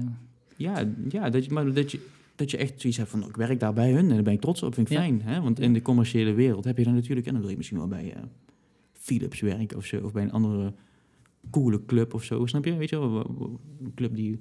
Ja, 0.56 0.84
ja 1.08 1.30
dat, 1.30 1.44
je, 1.44 1.50
maar 1.52 1.72
dat 1.72 1.90
je, 1.92 2.06
dat 2.36 2.50
je 2.50 2.56
echt 2.56 2.80
zoiets 2.80 2.98
hebt 2.98 3.10
van, 3.10 3.24
ik 3.28 3.36
werk 3.36 3.60
daar 3.60 3.72
bij 3.72 3.92
hun 3.92 4.08
en 4.08 4.14
daar 4.14 4.22
ben 4.22 4.32
ik 4.32 4.40
trots 4.40 4.62
op, 4.62 4.74
vind 4.74 4.90
ik 4.90 4.96
Ja. 4.96 5.00
fijn. 5.02 5.22
Hè? 5.22 5.40
Want 5.40 5.60
in 5.60 5.72
de 5.72 5.82
commerciële 5.82 6.32
wereld 6.32 6.64
heb 6.64 6.78
je 6.78 6.84
dan 6.84 6.94
natuurlijk, 6.94 7.26
en 7.26 7.32
dan 7.32 7.40
wil 7.42 7.50
je 7.50 7.56
misschien 7.56 7.78
wel 7.78 7.88
bij 7.88 8.12
eh, 8.14 8.22
Philips 8.92 9.40
werken 9.40 9.76
of 9.76 9.84
zo, 9.84 10.00
of 10.04 10.12
bij 10.12 10.22
een 10.22 10.32
andere 10.32 10.72
coole 11.50 11.84
club 11.84 12.14
of 12.14 12.24
zo, 12.24 12.46
snap 12.46 12.64
je? 12.64 12.76
Weet 12.76 12.88
je 12.90 12.98
wel, 12.98 13.16
een 13.80 13.94
club 13.94 14.14
die 14.14 14.40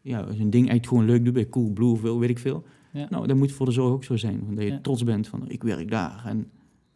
ja, 0.00 0.32
zijn 0.32 0.50
ding 0.50 0.68
echt 0.68 0.86
gewoon 0.88 1.04
leuk 1.04 1.24
doet, 1.24 1.34
bij 1.34 1.48
Cool 1.48 1.70
Blue 1.70 1.88
of 1.90 2.00
wel, 2.02 2.18
weet 2.18 2.30
ik 2.30 2.38
veel. 2.38 2.64
Ja. 2.92 3.06
Nou, 3.10 3.26
dat 3.26 3.36
moet 3.36 3.52
voor 3.52 3.66
de 3.66 3.72
zorg 3.72 3.92
ook 3.92 4.04
zo 4.04 4.16
zijn, 4.16 4.54
dat 4.54 4.64
je 4.64 4.70
Ja. 4.70 4.78
trots 4.82 5.04
bent 5.04 5.28
van, 5.28 5.48
ik 5.48 5.62
werk 5.62 5.90
daar 5.90 6.22
en 6.26 6.50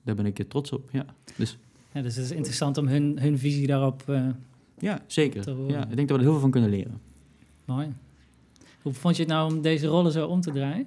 daar 0.05 0.15
ben 0.15 0.27
ik 0.27 0.45
trots 0.49 0.73
op, 0.73 0.91
ja. 0.93 1.07
Dus 1.37 1.59
Ja, 1.93 2.03
dus 2.03 2.17
het 2.17 2.25
is 2.25 2.31
interessant 2.33 2.79
om 2.79 2.87
hun, 2.87 3.19
hun 3.21 3.39
visie 3.39 3.67
daarop 3.67 4.03
eh 4.09 4.29
ja, 4.79 5.03
zeker. 5.07 5.43
Te 5.43 5.51
horen. 5.51 5.73
Ja, 5.73 5.89
ik 5.89 5.97
denk 5.97 6.09
dat 6.09 6.17
we 6.17 6.23
er 6.23 6.23
heel 6.23 6.31
veel 6.33 6.41
van 6.41 6.51
kunnen 6.51 6.71
leren. 6.71 7.01
mooi. 7.65 7.89
Hoe 8.83 8.93
vond 8.93 9.17
je 9.17 9.23
het 9.23 9.31
nou 9.33 9.53
om 9.53 9.63
deze 9.63 9.87
rollen 9.87 10.13
zo 10.13 10.27
om 10.27 10.41
te 10.41 10.51
draaien? 10.53 10.87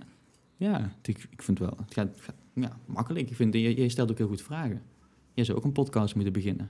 Ja, 0.58 0.92
ik, 1.02 1.28
ik 1.30 1.42
vind 1.42 1.60
wel. 1.60 1.74
Het 1.86 1.94
gaat, 1.94 2.08
het 2.08 2.22
gaat 2.22 2.36
ja, 2.54 2.78
makkelijk. 2.86 3.30
Ik 3.30 3.36
vind, 3.36 3.54
je, 3.54 3.82
je 3.82 3.90
stelt 3.90 4.12
ook 4.12 4.18
heel 4.18 4.28
goed 4.28 4.42
vragen. 4.42 4.82
Je 5.34 5.44
zou 5.44 5.58
ook 5.58 5.64
een 5.64 5.72
podcast 5.72 6.16
moeten 6.16 6.34
beginnen. 6.34 6.70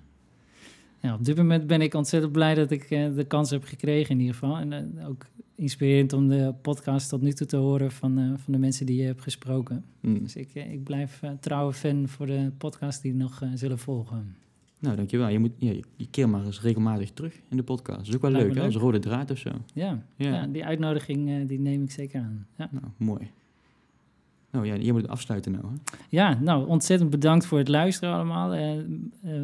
Ja, 1.02 1.14
op 1.14 1.26
dit 1.26 1.38
moment 1.38 1.68
ben 1.68 1.82
ik 1.82 1.93
ontzettend 1.93 2.32
blij 2.32 2.56
dat 2.56 2.72
ik 2.72 2.84
eh, 2.84 3.16
de 3.16 3.24
kans 3.24 3.49
heb 3.49 3.64
gekregen 3.64 4.12
in 4.12 4.20
ieder 4.20 4.34
geval. 4.36 4.58
En 4.58 4.97
eh, 4.97 5.08
ook 5.08 5.26
inspirerend 5.56 6.14
om 6.14 6.28
de 6.28 6.54
podcast 6.62 7.10
tot 7.10 7.22
nu 7.22 7.32
toe 7.32 7.47
te 7.47 7.58
horen 7.58 7.91
van, 7.91 8.18
eh, 8.18 8.26
van 8.38 8.54
de 8.54 8.60
mensen 8.60 8.86
die 8.86 8.99
je 8.99 9.06
hebt 9.06 9.22
gesproken. 9.22 9.86
Hm. 10.02 10.20
Dus 10.20 10.36
ik, 10.36 10.54
ik 10.54 10.84
blijf 10.84 11.22
trouwe 11.39 11.74
fan 11.74 12.08
voor 12.08 12.26
de 12.26 12.52
podcast 12.58 13.02
die 13.02 13.14
nog 13.14 13.41
zullen 13.54 13.80
volgen. 13.80 14.36
Nou, 14.80 14.95
dankjewel. 14.95 15.28
Je, 15.28 15.39
moet, 15.39 15.52
ja, 15.58 15.72
je, 15.95 16.08
keer 16.10 16.30
maar 16.30 16.45
eens 16.45 16.62
regelmatig 16.62 17.12
terug 17.12 17.41
in 17.49 17.58
de 17.58 17.64
podcast. 17.64 17.97
Dat 17.97 18.08
is 18.08 18.16
ook 18.16 18.22
wel 18.22 18.32
leuk, 18.32 18.54
leuk. 18.54 18.64
Als 18.64 18.76
rode 18.76 18.99
draad 18.99 19.32
of 19.32 19.38
zo. 19.38 19.49
Ja, 19.74 20.06
Ja. 20.16 20.34
ja. 20.34 20.47
die 20.47 20.66
uitnodiging 20.66 21.47
die 21.47 21.60
neem 21.60 21.84
ik 21.84 21.91
zeker 21.91 22.22
aan. 22.22 22.47
Ja. 22.58 22.70
Nou, 22.72 22.86
mooi. 22.97 23.32
Nou 24.52 24.66
ja, 24.66 24.74
je 24.74 24.91
moet 24.91 25.02
het 25.02 25.12
afsluiten 25.12 25.52
nou, 25.52 25.66
hè? 25.66 25.97
Ja, 26.10 26.39
nou, 26.39 26.68
ontzettend 26.68 27.10
bedankt 27.10 27.45
voor 27.45 27.58
het 27.58 27.68
luisteren 27.68 28.14
allemaal. 28.14 28.54
Eh, 28.54 28.80
eh, 28.80 28.86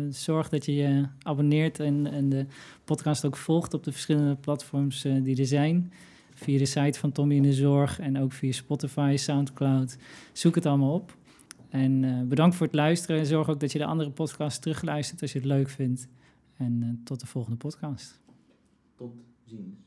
zorg 0.10 0.50
dat 0.50 0.66
je 0.66 0.74
je 0.76 1.08
abonneert 1.22 1.80
en, 1.80 2.08
en 2.12 2.30
de 2.30 2.46
podcast 2.84 3.26
ook 3.26 3.38
volgt 3.38 3.74
op 3.74 3.84
de 3.84 3.92
verschillende 3.92 4.36
platforms 4.36 5.06
eh, 5.06 5.24
die 5.24 5.40
er 5.40 5.46
zijn. 5.46 5.92
Via 6.34 6.58
de 6.58 6.66
site 6.66 7.00
van 7.00 7.12
Tommy 7.12 7.36
in 7.36 7.44
de 7.44 7.54
Zorg 7.54 8.00
en 8.00 8.20
ook 8.20 8.34
via 8.34 8.52
Spotify, 8.52 9.16
Soundcloud. 9.18 9.98
Zoek 10.34 10.56
het 10.56 10.66
allemaal 10.66 10.94
op. 10.94 11.18
En 11.70 12.04
eh, 12.04 12.22
bedankt 12.22 12.56
voor 12.56 12.66
het 12.66 12.76
luisteren. 12.76 13.26
Zorg 13.26 13.50
ook 13.50 13.60
dat 13.60 13.72
je 13.72 13.78
de 13.78 13.86
andere 13.86 14.12
podcasts 14.12 14.60
terugluistert 14.60 15.22
als 15.22 15.32
je 15.32 15.38
het 15.38 15.48
leuk 15.48 15.70
vindt. 15.70 16.08
En 16.58 16.84
eh, 16.84 16.90
tot 17.04 17.20
de 17.20 17.28
volgende 17.28 17.58
podcast. 17.58 18.22
Tot 18.96 19.14
ziens. 19.46 19.87